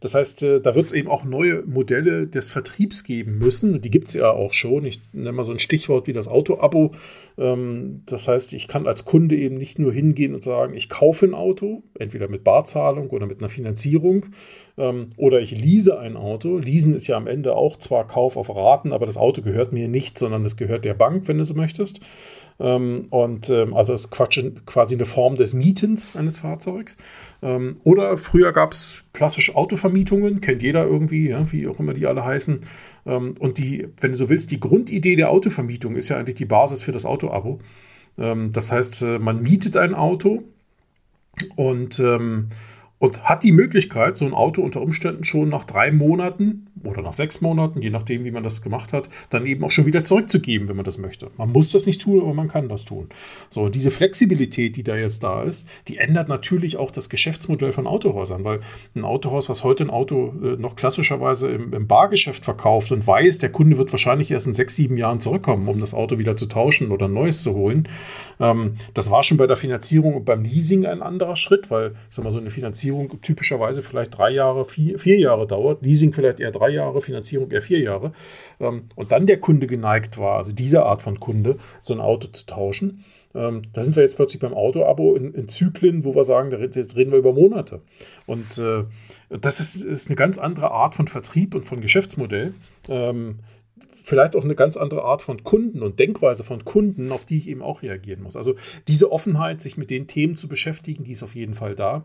das 0.00 0.14
heißt, 0.14 0.42
äh, 0.42 0.60
da 0.60 0.74
wird 0.74 0.86
es 0.86 0.92
eben 0.92 1.08
auch 1.08 1.24
neue 1.24 1.62
Modelle 1.66 2.26
des 2.26 2.48
Vertriebs 2.48 3.04
geben 3.04 3.38
müssen. 3.38 3.82
Die 3.82 3.90
gibt 3.90 4.08
es 4.08 4.14
ja 4.14 4.30
auch 4.30 4.54
schon. 4.54 4.86
Ich 4.86 5.02
nenne 5.12 5.32
mal 5.32 5.44
so 5.44 5.52
ein 5.52 5.58
Stichwort 5.58 6.06
wie 6.06 6.14
das 6.14 6.28
Auto-Abo. 6.28 6.92
Ähm, 7.36 8.02
das 8.06 8.26
heißt, 8.26 8.54
ich 8.54 8.68
kann 8.68 8.86
als 8.86 9.04
Kunde 9.04 9.36
eben 9.36 9.56
nicht 9.56 9.78
nur 9.78 9.92
hingehen 9.92 10.34
und 10.34 10.42
sagen, 10.42 10.74
ich 10.74 10.88
kaufe 10.88 11.26
ein 11.26 11.34
Auto, 11.34 11.82
entweder 11.98 12.28
mit 12.28 12.42
Barzahlung 12.42 13.10
oder 13.10 13.26
mit 13.26 13.40
einer 13.40 13.50
Finanzierung, 13.50 14.26
ähm, 14.78 15.10
oder 15.18 15.40
ich 15.40 15.50
lease 15.50 15.98
ein 15.98 16.16
Auto. 16.16 16.58
Leasen 16.58 16.94
ist 16.94 17.06
ja 17.06 17.16
am 17.16 17.26
Ende 17.26 17.54
auch 17.54 17.76
zwar 17.76 18.06
Kauf 18.06 18.38
auf 18.38 18.48
Raten, 18.54 18.92
aber 18.92 19.04
das 19.04 19.18
Auto 19.18 19.42
gehört 19.42 19.74
mir 19.74 19.88
nicht, 19.88 20.18
sondern 20.18 20.42
das 20.42 20.56
gehört 20.56 20.86
der 20.86 20.94
Bank, 20.94 21.28
wenn 21.28 21.38
du 21.38 21.44
so 21.44 21.54
möchtest. 21.54 22.00
Ähm, 22.60 23.06
und 23.10 23.50
ähm, 23.50 23.74
also 23.74 23.92
ist 23.92 24.10
quasi 24.10 24.94
eine 24.94 25.04
Form 25.04 25.34
des 25.34 25.54
Mietens 25.54 26.16
eines 26.16 26.38
Fahrzeugs. 26.38 26.96
Ähm, 27.42 27.76
oder 27.84 28.16
früher 28.16 28.52
gab 28.52 28.72
es 28.72 29.04
klassische 29.12 29.56
Autovermietungen, 29.56 30.40
kennt 30.40 30.62
jeder 30.62 30.86
irgendwie, 30.86 31.28
ja, 31.28 31.50
wie 31.50 31.66
auch 31.66 31.80
immer 31.80 31.94
die 31.94 32.06
alle 32.06 32.24
heißen. 32.24 32.60
Ähm, 33.06 33.34
und 33.38 33.58
die, 33.58 33.88
wenn 34.00 34.12
du 34.12 34.18
so 34.18 34.30
willst, 34.30 34.50
die 34.50 34.60
Grundidee 34.60 35.16
der 35.16 35.30
Autovermietung 35.30 35.96
ist 35.96 36.08
ja 36.08 36.16
eigentlich 36.16 36.36
die 36.36 36.44
Basis 36.44 36.82
für 36.82 36.92
das 36.92 37.06
Auto-Abo. 37.06 37.60
Ähm, 38.18 38.52
das 38.52 38.70
heißt, 38.70 39.02
äh, 39.02 39.18
man 39.18 39.42
mietet 39.42 39.76
ein 39.76 39.94
Auto 39.94 40.44
und 41.56 41.98
ähm, 41.98 42.48
und 42.98 43.24
hat 43.24 43.44
die 43.44 43.52
Möglichkeit, 43.52 44.16
so 44.16 44.24
ein 44.24 44.32
Auto 44.32 44.62
unter 44.62 44.80
Umständen 44.80 45.24
schon 45.24 45.50
nach 45.50 45.64
drei 45.64 45.92
Monaten 45.92 46.68
oder 46.86 47.02
nach 47.02 47.12
sechs 47.12 47.40
Monaten, 47.40 47.82
je 47.82 47.90
nachdem, 47.90 48.24
wie 48.24 48.30
man 48.30 48.42
das 48.42 48.62
gemacht 48.62 48.92
hat, 48.92 49.08
dann 49.30 49.46
eben 49.46 49.64
auch 49.64 49.70
schon 49.70 49.86
wieder 49.86 50.04
zurückzugeben, 50.04 50.68
wenn 50.68 50.76
man 50.76 50.84
das 50.84 50.98
möchte. 50.98 51.30
Man 51.36 51.52
muss 51.52 51.72
das 51.72 51.86
nicht 51.86 52.02
tun, 52.02 52.20
aber 52.20 52.34
man 52.34 52.48
kann 52.48 52.68
das 52.68 52.84
tun. 52.84 53.08
So, 53.50 53.62
und 53.62 53.74
diese 53.74 53.90
Flexibilität, 53.90 54.76
die 54.76 54.82
da 54.82 54.96
jetzt 54.96 55.22
da 55.24 55.42
ist, 55.42 55.68
die 55.88 55.98
ändert 55.98 56.28
natürlich 56.28 56.76
auch 56.76 56.90
das 56.90 57.08
Geschäftsmodell 57.08 57.72
von 57.72 57.86
Autohäusern, 57.86 58.44
weil 58.44 58.60
ein 58.94 59.04
Autohaus, 59.04 59.48
was 59.48 59.64
heute 59.64 59.84
ein 59.84 59.90
Auto 59.90 60.34
äh, 60.42 60.56
noch 60.56 60.76
klassischerweise 60.76 61.48
im, 61.48 61.72
im, 61.72 61.86
Bargeschäft 61.86 62.44
verkauft 62.44 62.92
und 62.92 63.06
weiß, 63.06 63.38
der 63.38 63.50
Kunde 63.50 63.76
wird 63.76 63.92
wahrscheinlich 63.92 64.30
erst 64.30 64.46
in 64.46 64.54
sechs, 64.54 64.76
sieben 64.76 64.96
Jahren 64.96 65.20
zurückkommen, 65.20 65.68
um 65.68 65.80
das 65.80 65.94
Auto 65.94 66.18
wieder 66.18 66.36
zu 66.36 66.46
tauschen 66.46 66.90
oder 66.90 67.06
ein 67.06 67.12
neues 67.12 67.42
zu 67.42 67.54
holen. 67.54 67.88
Ähm, 68.40 68.74
das 68.94 69.10
war 69.10 69.22
schon 69.22 69.36
bei 69.36 69.46
der 69.46 69.56
Finanzierung 69.56 70.14
und 70.14 70.24
beim 70.24 70.42
Leasing 70.42 70.86
ein 70.86 71.02
anderer 71.02 71.36
Schritt, 71.36 71.70
weil, 71.70 71.92
ich 72.08 72.16
sag 72.16 72.24
mal, 72.24 72.32
so 72.32 72.38
eine 72.38 72.50
Finanzierung 72.50 73.20
typischerweise 73.22 73.82
vielleicht 73.82 74.16
drei 74.16 74.30
Jahre, 74.30 74.64
vier, 74.64 74.98
vier 74.98 75.18
Jahre 75.18 75.46
dauert, 75.46 75.82
Leasing 75.82 76.12
vielleicht 76.12 76.40
eher 76.40 76.50
drei 76.50 76.70
Jahre, 76.74 77.00
Finanzierung 77.02 77.50
eher 77.50 77.62
vier 77.62 77.80
Jahre. 77.80 78.12
Ähm, 78.60 78.84
und 78.94 79.12
dann 79.12 79.26
der 79.26 79.40
Kunde 79.40 79.66
geneigt 79.66 80.18
war, 80.18 80.36
also 80.36 80.52
diese 80.52 80.84
Art 80.84 81.02
von 81.02 81.20
Kunde, 81.20 81.58
so 81.80 81.94
ein 81.94 82.00
Auto 82.00 82.28
zu 82.28 82.46
tauschen. 82.46 83.04
Ähm, 83.34 83.62
da 83.72 83.82
sind 83.82 83.96
wir 83.96 84.02
jetzt 84.02 84.16
plötzlich 84.16 84.40
beim 84.40 84.54
Auto-Abo 84.54 85.16
in, 85.16 85.34
in, 85.34 85.48
Zyklen, 85.48 86.04
wo 86.04 86.14
wir 86.14 86.24
sagen, 86.24 86.50
jetzt 86.52 86.96
reden 86.96 87.10
wir 87.10 87.18
über 87.18 87.32
Monate. 87.32 87.80
Und 88.26 88.58
äh, 88.58 88.84
das 89.28 89.58
ist, 89.58 89.76
ist, 89.82 90.08
eine 90.08 90.16
ganz 90.16 90.38
andere 90.38 90.70
Art 90.70 90.94
von 90.94 91.08
Vertrieb 91.08 91.54
und 91.54 91.66
von 91.66 91.80
Geschäftsmodell. 91.80 92.54
Ähm, 92.88 93.40
vielleicht 94.04 94.36
auch 94.36 94.44
eine 94.44 94.54
ganz 94.54 94.76
andere 94.76 95.02
Art 95.02 95.22
von 95.22 95.42
Kunden 95.42 95.82
und 95.82 95.98
Denkweise 95.98 96.44
von 96.44 96.64
Kunden, 96.64 97.10
auf 97.10 97.24
die 97.24 97.38
ich 97.38 97.48
eben 97.48 97.62
auch 97.62 97.82
reagieren 97.82 98.22
muss. 98.22 98.36
Also 98.36 98.54
diese 98.86 99.10
Offenheit, 99.10 99.62
sich 99.62 99.78
mit 99.78 99.90
den 99.90 100.06
Themen 100.06 100.36
zu 100.36 100.46
beschäftigen, 100.46 101.04
die 101.04 101.12
ist 101.12 101.22
auf 101.22 101.34
jeden 101.34 101.54
Fall 101.54 101.74
da. 101.74 102.04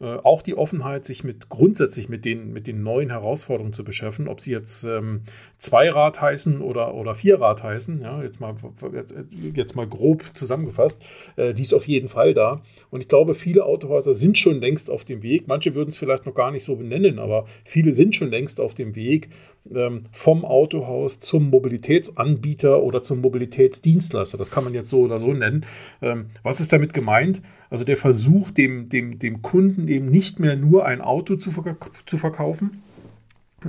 Äh, 0.00 0.16
auch 0.24 0.42
die 0.42 0.56
Offenheit, 0.56 1.04
sich 1.04 1.24
mit 1.24 1.48
grundsätzlich 1.48 2.08
mit 2.08 2.24
den, 2.24 2.52
mit 2.52 2.66
den 2.66 2.82
neuen 2.82 3.10
Herausforderungen 3.10 3.72
zu 3.72 3.84
beschäftigen, 3.84 4.28
ob 4.28 4.40
sie 4.40 4.50
jetzt 4.50 4.84
ähm, 4.84 5.22
Zweirad 5.58 6.20
heißen 6.20 6.60
oder, 6.60 6.94
oder 6.94 7.14
Vierrad 7.14 7.62
heißen, 7.62 8.02
ja, 8.02 8.22
jetzt 8.22 8.40
mal, 8.40 8.56
jetzt 9.54 9.76
mal 9.76 9.86
grob 9.86 10.24
zusammengefasst, 10.34 11.02
äh, 11.36 11.54
die 11.54 11.62
ist 11.62 11.72
auf 11.72 11.86
jeden 11.86 12.08
Fall 12.08 12.34
da. 12.34 12.60
Und 12.90 13.00
ich 13.00 13.08
glaube, 13.08 13.34
viele 13.34 13.64
Autohäuser 13.64 14.12
sind 14.12 14.36
schon 14.36 14.60
längst 14.60 14.90
auf 14.90 15.04
dem 15.04 15.22
Weg. 15.22 15.46
Manche 15.46 15.74
würden 15.76 15.90
es 15.90 15.96
vielleicht 15.96 16.26
noch 16.26 16.34
gar 16.34 16.50
nicht 16.50 16.64
so 16.64 16.74
benennen, 16.74 17.20
aber 17.20 17.46
viele 17.64 17.94
sind 17.94 18.16
schon 18.16 18.30
längst 18.30 18.60
auf 18.60 18.74
dem 18.74 18.96
Weg, 18.96 19.30
vom 20.12 20.44
Autohaus 20.44 21.20
zum 21.20 21.50
Mobilitätsanbieter 21.50 22.82
oder 22.82 23.02
zum 23.02 23.20
Mobilitätsdienstleister. 23.20 24.38
Das 24.38 24.50
kann 24.50 24.64
man 24.64 24.74
jetzt 24.74 24.90
so 24.90 25.00
oder 25.00 25.18
so 25.18 25.32
nennen. 25.32 25.64
Ähm, 26.02 26.26
was 26.42 26.60
ist 26.60 26.72
damit 26.72 26.94
gemeint? 26.94 27.42
Also 27.70 27.84
der 27.84 27.96
Versuch, 27.96 28.50
dem, 28.50 28.88
dem, 28.88 29.18
dem 29.18 29.42
Kunden 29.42 29.88
eben 29.88 30.06
nicht 30.06 30.38
mehr 30.38 30.56
nur 30.56 30.86
ein 30.86 31.00
Auto 31.00 31.36
zu, 31.36 31.50
verk 31.50 31.90
zu 32.06 32.16
verkaufen, 32.16 32.82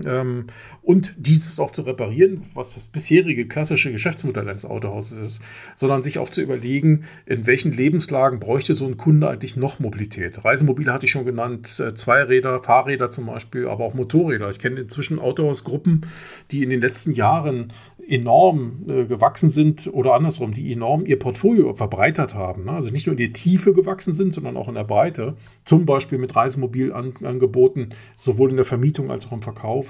ähm, 0.06 0.48
und 0.82 1.14
dieses 1.18 1.60
auch 1.60 1.72
zu 1.72 1.82
reparieren, 1.82 2.44
was 2.54 2.74
das 2.74 2.86
bisherige 2.86 3.48
klassische 3.48 3.92
Geschäftsmodell 3.92 4.48
eines 4.48 4.66
Autohauses 4.66 5.18
ist, 5.18 5.42
sondern 5.76 6.04
sich 6.04 6.20
auch 6.20 6.30
zu 6.30 6.42
überlegen, 6.42 7.06
in 7.26 7.48
welchen 7.48 7.72
Lebenslagen 7.72 8.40
bräuchte 8.40 8.74
so 8.74 8.86
ein 8.86 8.98
Kunde 8.98 9.30
eigentlich 9.30 9.56
noch 9.56 9.80
Mobilität. 9.80 10.44
Reisemobile 10.44 10.92
hatte 10.92 11.06
ich 11.06 11.12
schon 11.12 11.26
genannt, 11.26 11.80
äh, 11.80 11.94
Zweiräder, 11.94 12.62
Fahrräder 12.64 13.10
zum 13.10 13.28
Beispiel, 13.28 13.68
aber 13.68 13.86
auch 13.86 13.94
Motorräder. 13.94 14.50
Ich 14.50 14.60
kenne 14.60 14.82
inzwischen 14.82 15.20
Autohausgruppen, 15.20 16.06
die 16.52 16.64
in 16.64 16.70
den 16.70 16.82
letzten 16.82 17.14
Jahren 17.14 17.74
enorm 18.08 18.86
äh, 18.88 19.06
gewachsen 19.06 19.50
sind 19.50 19.90
oder 19.92 20.14
andersrum, 20.14 20.54
die 20.54 20.72
enorm 20.72 21.06
ihr 21.06 21.20
Portfolio 21.20 21.74
verbreitert 21.74 22.36
haben. 22.36 22.66
Ne? 22.66 22.72
Also 22.72 22.90
nicht 22.90 23.06
nur 23.06 23.14
in 23.14 23.18
die 23.18 23.32
Tiefe 23.32 23.74
gewachsen 23.74 24.14
sind, 24.14 24.34
sondern 24.34 24.58
auch 24.58 24.68
in 24.68 24.76
der 24.76 24.84
Breite. 24.84 25.36
Zum 25.66 25.86
Beispiel 25.86 26.18
mit 26.18 26.36
Reisemobilangeboten, 26.36 27.90
sowohl 28.18 28.52
in 28.52 28.56
der 28.56 28.66
Vermietung 28.66 29.12
als 29.12 29.28
auch 29.28 29.34
im 29.34 29.42
Verkauf. 29.42 29.87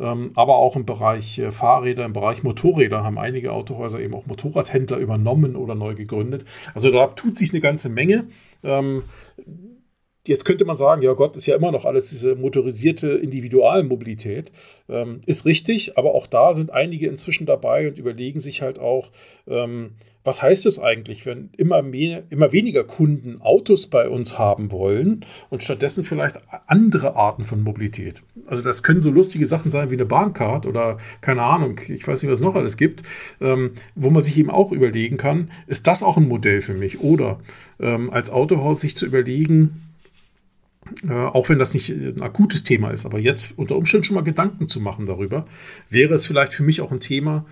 Ähm, 0.00 0.32
aber 0.34 0.56
auch 0.56 0.74
im 0.76 0.84
Bereich 0.84 1.38
äh, 1.38 1.52
Fahrräder, 1.52 2.04
im 2.04 2.12
Bereich 2.12 2.42
Motorräder 2.42 3.04
haben 3.04 3.18
einige 3.18 3.52
Autohäuser 3.52 4.00
eben 4.00 4.14
auch 4.14 4.26
Motorradhändler 4.26 4.98
übernommen 4.98 5.54
oder 5.54 5.74
neu 5.74 5.94
gegründet. 5.94 6.44
Also 6.74 6.90
da 6.90 7.06
tut 7.08 7.38
sich 7.38 7.52
eine 7.52 7.60
ganze 7.60 7.88
Menge. 7.88 8.26
Jetzt 10.26 10.46
könnte 10.46 10.64
man 10.64 10.78
sagen, 10.78 11.02
ja 11.02 11.12
Gott, 11.12 11.36
ist 11.36 11.44
ja 11.44 11.54
immer 11.54 11.70
noch 11.70 11.84
alles 11.84 12.08
diese 12.08 12.34
motorisierte 12.34 13.08
Individualmobilität. 13.08 14.50
Ähm, 14.88 15.20
ist 15.26 15.44
richtig, 15.44 15.98
aber 15.98 16.14
auch 16.14 16.26
da 16.26 16.54
sind 16.54 16.72
einige 16.72 17.08
inzwischen 17.08 17.44
dabei 17.44 17.88
und 17.88 17.98
überlegen 17.98 18.38
sich 18.38 18.62
halt 18.62 18.78
auch, 18.78 19.10
ähm, 19.46 19.90
was 20.24 20.40
heißt 20.40 20.64
es 20.64 20.78
eigentlich, 20.78 21.26
wenn 21.26 21.50
immer, 21.58 21.82
mehr, 21.82 22.22
immer 22.30 22.52
weniger 22.52 22.84
Kunden 22.84 23.42
Autos 23.42 23.88
bei 23.88 24.08
uns 24.08 24.38
haben 24.38 24.72
wollen 24.72 25.26
und 25.50 25.62
stattdessen 25.62 26.04
vielleicht 26.04 26.38
andere 26.66 27.16
Arten 27.16 27.44
von 27.44 27.62
Mobilität. 27.62 28.22
Also 28.46 28.62
das 28.62 28.82
können 28.82 29.02
so 29.02 29.10
lustige 29.10 29.44
Sachen 29.44 29.70
sein 29.70 29.90
wie 29.90 29.94
eine 29.94 30.06
Bahncard 30.06 30.64
oder 30.64 30.96
keine 31.20 31.42
Ahnung, 31.42 31.78
ich 31.86 32.08
weiß 32.08 32.22
nicht, 32.22 32.32
was 32.32 32.38
es 32.38 32.44
noch 32.44 32.54
alles 32.54 32.78
gibt, 32.78 33.02
ähm, 33.42 33.72
wo 33.94 34.08
man 34.08 34.22
sich 34.22 34.38
eben 34.38 34.50
auch 34.50 34.72
überlegen 34.72 35.18
kann, 35.18 35.50
ist 35.66 35.86
das 35.86 36.02
auch 36.02 36.16
ein 36.16 36.28
Modell 36.28 36.62
für 36.62 36.74
mich? 36.74 37.00
Oder 37.00 37.40
ähm, 37.78 38.08
als 38.10 38.30
Autohaus 38.30 38.80
sich 38.80 38.96
zu 38.96 39.04
überlegen, 39.04 39.82
äh, 41.08 41.12
auch 41.12 41.48
wenn 41.48 41.58
das 41.58 41.74
nicht 41.74 41.90
ein 41.90 42.22
akutes 42.22 42.64
Thema 42.64 42.90
ist, 42.90 43.06
aber 43.06 43.18
jetzt 43.18 43.58
unter 43.58 43.76
Umständen 43.76 44.04
schon 44.04 44.14
mal 44.14 44.22
Gedanken 44.22 44.68
zu 44.68 44.80
machen 44.80 45.06
darüber, 45.06 45.46
wäre 45.90 46.14
es 46.14 46.26
vielleicht 46.26 46.54
für 46.54 46.62
mich 46.62 46.80
auch 46.80 46.92
ein 46.92 47.00
Thema, 47.00 47.46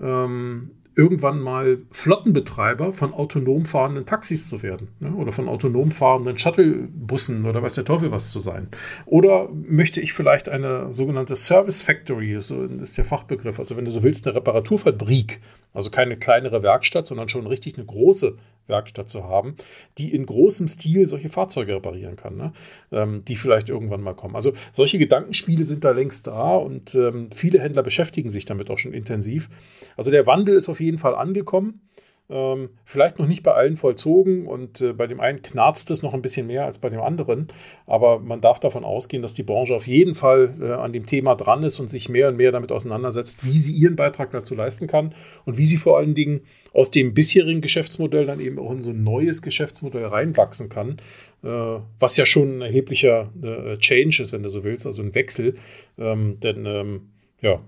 ähm, 0.00 0.70
irgendwann 0.98 1.38
mal 1.38 1.78
Flottenbetreiber 1.92 2.92
von 2.92 3.14
autonom 3.14 3.66
fahrenden 3.66 4.04
Taxis 4.04 4.48
zu 4.48 4.64
werden 4.64 4.88
ne? 4.98 5.12
oder 5.12 5.30
von 5.30 5.48
autonom 5.48 5.92
fahrenden 5.92 6.36
Shuttlebussen 6.38 7.46
oder 7.46 7.62
weiß 7.62 7.74
der 7.74 7.84
Teufel 7.84 8.10
was 8.10 8.32
zu 8.32 8.40
sein. 8.40 8.66
Oder 9.06 9.48
möchte 9.48 10.00
ich 10.00 10.12
vielleicht 10.12 10.48
eine 10.48 10.92
sogenannte 10.92 11.36
Service 11.36 11.82
Factory, 11.82 12.40
so 12.40 12.64
ist 12.64 12.98
der 12.98 13.04
Fachbegriff, 13.04 13.60
also 13.60 13.76
wenn 13.76 13.84
du 13.84 13.92
so 13.92 14.02
willst, 14.02 14.26
eine 14.26 14.34
Reparaturfabrik, 14.34 15.40
also 15.72 15.88
keine 15.88 16.16
kleinere 16.16 16.64
Werkstatt, 16.64 17.06
sondern 17.06 17.28
schon 17.28 17.46
richtig 17.46 17.76
eine 17.76 17.86
große 17.86 18.36
Werkstatt 18.68 19.10
zu 19.10 19.24
haben, 19.24 19.56
die 19.98 20.14
in 20.14 20.26
großem 20.26 20.68
Stil 20.68 21.06
solche 21.06 21.28
Fahrzeuge 21.28 21.74
reparieren 21.74 22.16
kann, 22.16 22.36
ne? 22.36 22.52
ähm, 22.92 23.24
die 23.26 23.36
vielleicht 23.36 23.68
irgendwann 23.68 24.02
mal 24.02 24.14
kommen. 24.14 24.36
Also 24.36 24.52
solche 24.72 24.98
Gedankenspiele 24.98 25.64
sind 25.64 25.84
da 25.84 25.90
längst 25.90 26.26
da 26.26 26.56
und 26.56 26.94
ähm, 26.94 27.30
viele 27.34 27.60
Händler 27.60 27.82
beschäftigen 27.82 28.30
sich 28.30 28.44
damit 28.44 28.70
auch 28.70 28.78
schon 28.78 28.92
intensiv. 28.92 29.48
Also 29.96 30.10
der 30.10 30.26
Wandel 30.26 30.56
ist 30.56 30.68
auf 30.68 30.80
jeden 30.80 30.98
Fall 30.98 31.14
angekommen. 31.14 31.87
Ähm, 32.30 32.68
vielleicht 32.84 33.18
noch 33.18 33.26
nicht 33.26 33.42
bei 33.42 33.54
allen 33.54 33.78
vollzogen 33.78 34.46
und 34.46 34.82
äh, 34.82 34.92
bei 34.92 35.06
dem 35.06 35.18
einen 35.18 35.40
knarzt 35.40 35.90
es 35.90 36.02
noch 36.02 36.12
ein 36.12 36.20
bisschen 36.20 36.46
mehr 36.46 36.66
als 36.66 36.76
bei 36.76 36.90
dem 36.90 37.00
anderen. 37.00 37.48
Aber 37.86 38.18
man 38.18 38.42
darf 38.42 38.60
davon 38.60 38.84
ausgehen, 38.84 39.22
dass 39.22 39.32
die 39.32 39.42
Branche 39.42 39.74
auf 39.74 39.86
jeden 39.86 40.14
Fall 40.14 40.54
äh, 40.60 40.72
an 40.72 40.92
dem 40.92 41.06
Thema 41.06 41.36
dran 41.36 41.62
ist 41.62 41.80
und 41.80 41.88
sich 41.88 42.10
mehr 42.10 42.28
und 42.28 42.36
mehr 42.36 42.52
damit 42.52 42.70
auseinandersetzt, 42.70 43.46
wie 43.46 43.56
sie 43.56 43.72
ihren 43.72 43.96
Beitrag 43.96 44.30
dazu 44.30 44.54
leisten 44.54 44.88
kann 44.88 45.14
und 45.46 45.56
wie 45.56 45.64
sie 45.64 45.78
vor 45.78 45.96
allen 45.96 46.14
Dingen 46.14 46.42
aus 46.74 46.90
dem 46.90 47.14
bisherigen 47.14 47.62
Geschäftsmodell 47.62 48.26
dann 48.26 48.40
eben 48.40 48.58
auch 48.58 48.72
in 48.72 48.82
so 48.82 48.90
ein 48.90 49.02
neues 49.02 49.40
Geschäftsmodell 49.40 50.04
reinwachsen 50.04 50.68
kann. 50.68 51.00
Äh, 51.42 51.80
was 51.98 52.18
ja 52.18 52.26
schon 52.26 52.58
ein 52.58 52.60
erheblicher 52.60 53.30
äh, 53.42 53.78
Change 53.78 54.22
ist, 54.22 54.32
wenn 54.32 54.42
du 54.42 54.50
so 54.50 54.64
willst, 54.64 54.86
also 54.86 55.00
ein 55.00 55.14
Wechsel. 55.14 55.54
Ähm, 55.96 56.38
denn 56.40 56.66
ähm, 56.66 57.00
ja, 57.40 57.60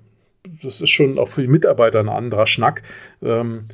das 0.63 0.81
ist 0.81 0.91
schon 0.91 1.19
auch 1.19 1.29
für 1.29 1.43
die 1.43 1.49
Mitarbeiter 1.49 2.01
ein 2.01 2.09
anderer 2.09 2.47
Schnack, 2.47 2.83
ähm, 3.23 3.67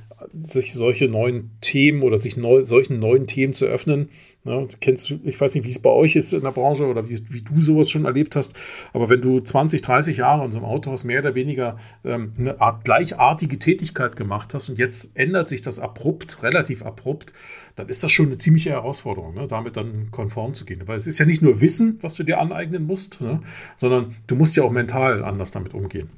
sich 0.42 0.72
solche 0.72 1.08
neuen 1.08 1.50
Themen 1.60 2.02
oder 2.02 2.16
sich 2.16 2.36
neu, 2.36 2.64
solchen 2.64 2.98
neuen 2.98 3.26
Themen 3.26 3.54
zu 3.54 3.66
öffnen. 3.66 4.08
Ja, 4.44 4.66
kennst 4.80 5.10
du, 5.10 5.20
ich 5.24 5.40
weiß 5.40 5.54
nicht, 5.54 5.64
wie 5.64 5.70
es 5.70 5.78
bei 5.78 5.90
euch 5.90 6.16
ist 6.16 6.32
in 6.32 6.42
der 6.42 6.52
Branche 6.52 6.86
oder 6.86 7.08
wie, 7.08 7.20
wie, 7.30 7.42
du 7.42 7.60
sowas 7.60 7.90
schon 7.90 8.04
erlebt 8.04 8.36
hast, 8.36 8.54
aber 8.92 9.08
wenn 9.08 9.20
du 9.20 9.40
20, 9.40 9.82
30 9.82 10.16
Jahre 10.16 10.44
in 10.44 10.52
so 10.52 10.58
einem 10.58 10.66
Autohaus 10.66 11.04
mehr 11.04 11.20
oder 11.20 11.34
weniger 11.34 11.78
ähm, 12.04 12.32
eine 12.38 12.60
Art 12.60 12.84
gleichartige 12.84 13.58
Tätigkeit 13.58 14.16
gemacht 14.16 14.54
hast 14.54 14.68
und 14.68 14.78
jetzt 14.78 15.10
ändert 15.14 15.48
sich 15.48 15.62
das 15.62 15.78
abrupt, 15.78 16.42
relativ 16.42 16.84
abrupt, 16.84 17.32
dann 17.74 17.88
ist 17.88 18.02
das 18.02 18.10
schon 18.10 18.26
eine 18.26 18.38
ziemliche 18.38 18.70
Herausforderung, 18.70 19.34
ne, 19.34 19.46
damit 19.48 19.76
dann 19.76 20.10
konform 20.10 20.54
zu 20.54 20.64
gehen. 20.64 20.82
Weil 20.86 20.96
es 20.96 21.06
ist 21.06 21.18
ja 21.18 21.26
nicht 21.26 21.42
nur 21.42 21.60
Wissen, 21.60 21.98
was 22.00 22.14
du 22.14 22.22
dir 22.22 22.38
aneignen 22.38 22.86
musst, 22.86 23.20
ne, 23.20 23.42
sondern 23.76 24.16
du 24.26 24.36
musst 24.36 24.56
ja 24.56 24.62
auch 24.62 24.72
mental 24.72 25.22
anders 25.24 25.50
damit 25.50 25.74
umgehen. 25.74 26.08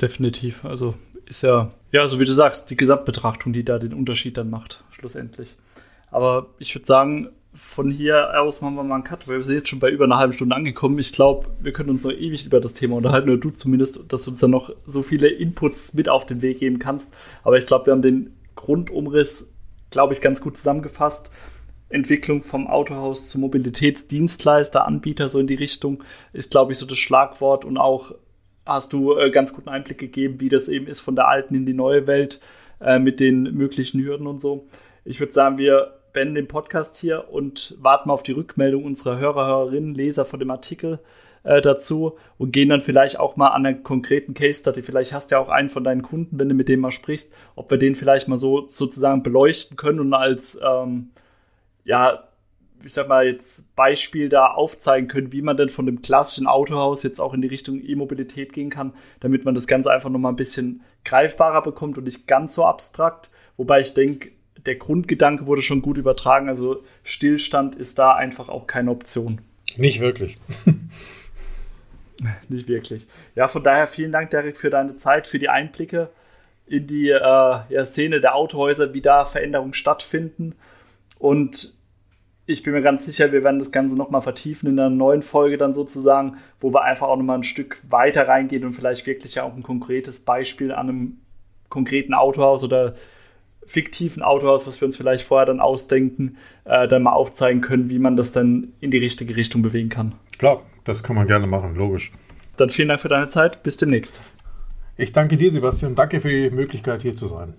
Definitiv. 0.00 0.64
Also 0.64 0.94
ist 1.26 1.42
ja, 1.42 1.70
ja, 1.92 2.06
so 2.06 2.20
wie 2.20 2.24
du 2.24 2.32
sagst, 2.32 2.70
die 2.70 2.76
Gesamtbetrachtung, 2.76 3.52
die 3.52 3.64
da 3.64 3.78
den 3.78 3.94
Unterschied 3.94 4.36
dann 4.36 4.50
macht, 4.50 4.84
schlussendlich. 4.90 5.56
Aber 6.10 6.46
ich 6.58 6.74
würde 6.74 6.86
sagen, 6.86 7.30
von 7.54 7.90
hier 7.90 8.40
aus 8.40 8.60
machen 8.60 8.74
wir 8.74 8.82
mal 8.82 8.96
einen 8.96 9.04
Cut, 9.04 9.28
weil 9.28 9.38
wir 9.38 9.44
sind 9.44 9.54
jetzt 9.54 9.68
schon 9.68 9.78
bei 9.78 9.90
über 9.90 10.04
einer 10.04 10.18
halben 10.18 10.32
Stunde 10.32 10.56
angekommen. 10.56 10.98
Ich 10.98 11.12
glaube, 11.12 11.48
wir 11.60 11.72
können 11.72 11.90
uns 11.90 12.04
noch 12.04 12.12
ewig 12.12 12.44
über 12.44 12.60
das 12.60 12.72
Thema 12.72 12.96
unterhalten, 12.96 13.30
oder 13.30 13.38
du 13.38 13.50
zumindest, 13.50 14.12
dass 14.12 14.22
du 14.22 14.30
uns 14.30 14.40
dann 14.40 14.50
noch 14.50 14.70
so 14.86 15.02
viele 15.02 15.28
Inputs 15.28 15.94
mit 15.94 16.08
auf 16.08 16.26
den 16.26 16.42
Weg 16.42 16.58
geben 16.58 16.78
kannst. 16.78 17.12
Aber 17.44 17.56
ich 17.56 17.66
glaube, 17.66 17.86
wir 17.86 17.92
haben 17.92 18.02
den 18.02 18.34
Grundumriss, 18.56 19.52
glaube 19.90 20.14
ich, 20.14 20.20
ganz 20.20 20.40
gut 20.40 20.56
zusammengefasst. 20.56 21.30
Entwicklung 21.88 22.42
vom 22.42 22.66
Autohaus 22.66 23.28
zu 23.28 23.38
Mobilitätsdienstleister, 23.38 24.84
Anbieter, 24.84 25.28
so 25.28 25.38
in 25.38 25.46
die 25.46 25.54
Richtung, 25.54 26.02
ist, 26.32 26.50
glaube 26.50 26.72
ich, 26.72 26.78
so 26.78 26.86
das 26.86 26.98
Schlagwort 26.98 27.64
und 27.64 27.78
auch 27.78 28.12
hast 28.66 28.92
du 28.92 29.16
äh, 29.16 29.30
ganz 29.30 29.52
guten 29.52 29.68
Einblick 29.68 29.98
gegeben, 29.98 30.40
wie 30.40 30.48
das 30.48 30.68
eben 30.68 30.86
ist 30.86 31.00
von 31.00 31.16
der 31.16 31.28
alten 31.28 31.54
in 31.54 31.66
die 31.66 31.74
neue 31.74 32.06
Welt 32.06 32.40
äh, 32.80 32.98
mit 32.98 33.20
den 33.20 33.42
möglichen 33.54 34.02
Hürden 34.02 34.26
und 34.26 34.40
so. 34.40 34.66
Ich 35.04 35.20
würde 35.20 35.32
sagen, 35.32 35.58
wir 35.58 35.98
beenden 36.12 36.36
den 36.36 36.48
Podcast 36.48 36.96
hier 36.96 37.28
und 37.30 37.76
warten 37.80 38.10
auf 38.10 38.22
die 38.22 38.32
Rückmeldung 38.32 38.84
unserer 38.84 39.18
Hörer, 39.18 39.46
Hörerinnen, 39.46 39.94
Leser 39.94 40.24
von 40.24 40.38
dem 40.38 40.50
Artikel 40.50 41.00
äh, 41.42 41.60
dazu 41.60 42.16
und 42.38 42.52
gehen 42.52 42.70
dann 42.70 42.80
vielleicht 42.80 43.20
auch 43.20 43.36
mal 43.36 43.48
an 43.48 43.66
einer 43.66 43.76
konkreten 43.76 44.32
Case 44.32 44.60
Study. 44.60 44.82
Vielleicht 44.82 45.12
hast 45.12 45.30
du 45.30 45.34
ja 45.34 45.40
auch 45.40 45.48
einen 45.48 45.68
von 45.68 45.84
deinen 45.84 46.02
Kunden, 46.02 46.38
wenn 46.38 46.48
du 46.48 46.54
mit 46.54 46.68
dem 46.68 46.80
mal 46.80 46.90
sprichst, 46.90 47.32
ob 47.56 47.70
wir 47.70 47.78
den 47.78 47.96
vielleicht 47.96 48.28
mal 48.28 48.38
so 48.38 48.66
sozusagen 48.68 49.22
beleuchten 49.22 49.76
können 49.76 50.00
und 50.00 50.14
als 50.14 50.58
ähm, 50.64 51.10
ja 51.84 52.24
ich 52.84 52.92
sag 52.92 53.08
mal, 53.08 53.26
jetzt 53.26 53.74
Beispiel 53.76 54.28
da 54.28 54.46
aufzeigen 54.46 55.08
können, 55.08 55.32
wie 55.32 55.42
man 55.42 55.56
denn 55.56 55.70
von 55.70 55.86
dem 55.86 56.02
klassischen 56.02 56.46
Autohaus 56.46 57.02
jetzt 57.02 57.20
auch 57.20 57.34
in 57.34 57.42
die 57.42 57.48
Richtung 57.48 57.80
E-Mobilität 57.82 58.52
gehen 58.52 58.70
kann, 58.70 58.92
damit 59.20 59.44
man 59.44 59.54
das 59.54 59.66
Ganze 59.66 59.90
einfach 59.90 60.10
nochmal 60.10 60.32
ein 60.32 60.36
bisschen 60.36 60.82
greifbarer 61.04 61.62
bekommt 61.62 61.98
und 61.98 62.04
nicht 62.04 62.26
ganz 62.26 62.54
so 62.54 62.64
abstrakt. 62.64 63.30
Wobei 63.56 63.80
ich 63.80 63.94
denke, 63.94 64.30
der 64.66 64.76
Grundgedanke 64.76 65.46
wurde 65.46 65.62
schon 65.62 65.82
gut 65.82 65.98
übertragen. 65.98 66.48
Also 66.48 66.82
Stillstand 67.02 67.74
ist 67.74 67.98
da 67.98 68.14
einfach 68.14 68.48
auch 68.48 68.66
keine 68.66 68.90
Option. 68.90 69.40
Nicht 69.76 70.00
wirklich. 70.00 70.38
nicht 72.48 72.68
wirklich. 72.68 73.06
Ja, 73.34 73.48
von 73.48 73.62
daher 73.62 73.86
vielen 73.86 74.12
Dank, 74.12 74.30
Derek, 74.30 74.56
für 74.56 74.70
deine 74.70 74.96
Zeit, 74.96 75.26
für 75.26 75.38
die 75.38 75.48
Einblicke 75.48 76.10
in 76.66 76.86
die 76.86 77.10
äh, 77.10 77.20
ja, 77.20 77.84
Szene 77.84 78.20
der 78.20 78.34
Autohäuser, 78.34 78.94
wie 78.94 79.02
da 79.02 79.24
Veränderungen 79.24 79.74
stattfinden. 79.74 80.54
Und 81.18 81.74
ich 82.46 82.62
bin 82.62 82.74
mir 82.74 82.82
ganz 82.82 83.06
sicher, 83.06 83.32
wir 83.32 83.42
werden 83.42 83.58
das 83.58 83.72
Ganze 83.72 83.96
nochmal 83.96 84.22
vertiefen 84.22 84.68
in 84.68 84.78
einer 84.78 84.90
neuen 84.90 85.22
Folge 85.22 85.56
dann 85.56 85.72
sozusagen, 85.72 86.36
wo 86.60 86.72
wir 86.72 86.82
einfach 86.82 87.08
auch 87.08 87.16
nochmal 87.16 87.38
ein 87.38 87.42
Stück 87.42 87.80
weiter 87.88 88.28
reingehen 88.28 88.64
und 88.64 88.72
vielleicht 88.72 89.06
wirklich 89.06 89.36
ja 89.36 89.44
auch 89.44 89.54
ein 89.54 89.62
konkretes 89.62 90.20
Beispiel 90.20 90.72
an 90.72 90.88
einem 90.88 91.18
konkreten 91.70 92.12
Autohaus 92.12 92.62
oder 92.62 92.94
fiktiven 93.66 94.22
Autohaus, 94.22 94.66
was 94.66 94.80
wir 94.80 94.86
uns 94.86 94.96
vielleicht 94.96 95.24
vorher 95.24 95.46
dann 95.46 95.60
ausdenken, 95.60 96.36
äh, 96.64 96.86
dann 96.86 97.02
mal 97.02 97.12
aufzeigen 97.12 97.62
können, 97.62 97.88
wie 97.88 97.98
man 97.98 98.16
das 98.16 98.30
dann 98.30 98.74
in 98.80 98.90
die 98.90 98.98
richtige 98.98 99.36
Richtung 99.36 99.62
bewegen 99.62 99.88
kann. 99.88 100.12
Klar, 100.38 100.62
das 100.84 101.02
kann 101.02 101.16
man 101.16 101.26
gerne 101.26 101.46
machen, 101.46 101.74
logisch. 101.74 102.12
Dann 102.58 102.68
vielen 102.68 102.88
Dank 102.88 103.00
für 103.00 103.08
deine 103.08 103.28
Zeit. 103.28 103.62
Bis 103.62 103.78
demnächst. 103.78 104.20
Ich 104.96 105.12
danke 105.12 105.36
dir, 105.36 105.50
Sebastian. 105.50 105.94
Danke 105.94 106.20
für 106.20 106.28
die 106.28 106.50
Möglichkeit, 106.50 107.02
hier 107.02 107.16
zu 107.16 107.26
sein. 107.26 107.54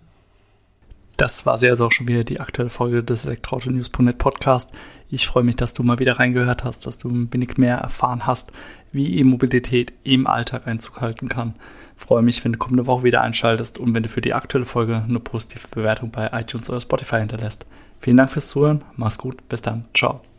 Das 1.17 1.45
war 1.45 1.57
sie 1.57 1.69
also 1.69 1.85
auch 1.85 1.91
schon 1.91 2.07
wieder 2.07 2.23
die 2.23 2.41
aktuelle 2.41 2.69
Folge 2.69 3.03
des 3.03 3.25
Elektroauto-News.net 3.25 4.17
Podcast. 4.17 4.71
Ich 5.09 5.27
freue 5.27 5.43
mich, 5.43 5.55
dass 5.55 5.73
du 5.73 5.83
mal 5.83 5.99
wieder 5.99 6.19
reingehört 6.19 6.63
hast, 6.63 6.85
dass 6.85 6.97
du 6.97 7.09
ein 7.09 7.33
wenig 7.33 7.57
mehr 7.57 7.77
erfahren 7.77 8.27
hast, 8.27 8.51
wie 8.91 9.17
E-Mobilität 9.19 9.93
im 10.03 10.27
Alltag 10.27 10.67
Einzug 10.67 10.99
halten 10.99 11.29
kann. 11.29 11.55
Ich 11.97 12.03
freue 12.03 12.21
mich, 12.21 12.43
wenn 12.43 12.51
du 12.51 12.57
kommende 12.57 12.87
Woche 12.87 13.03
wieder 13.03 13.21
einschaltest 13.21 13.77
und 13.77 13.93
wenn 13.93 14.03
du 14.03 14.09
für 14.09 14.21
die 14.21 14.33
aktuelle 14.33 14.65
Folge 14.65 15.03
eine 15.07 15.19
positive 15.19 15.67
Bewertung 15.69 16.11
bei 16.11 16.29
iTunes 16.33 16.69
oder 16.69 16.81
Spotify 16.81 17.19
hinterlässt. 17.19 17.65
Vielen 18.01 18.17
Dank 18.17 18.31
fürs 18.31 18.49
Zuhören, 18.49 18.83
mach's 18.97 19.17
gut, 19.17 19.47
bis 19.47 19.61
dann, 19.61 19.85
ciao. 19.93 20.34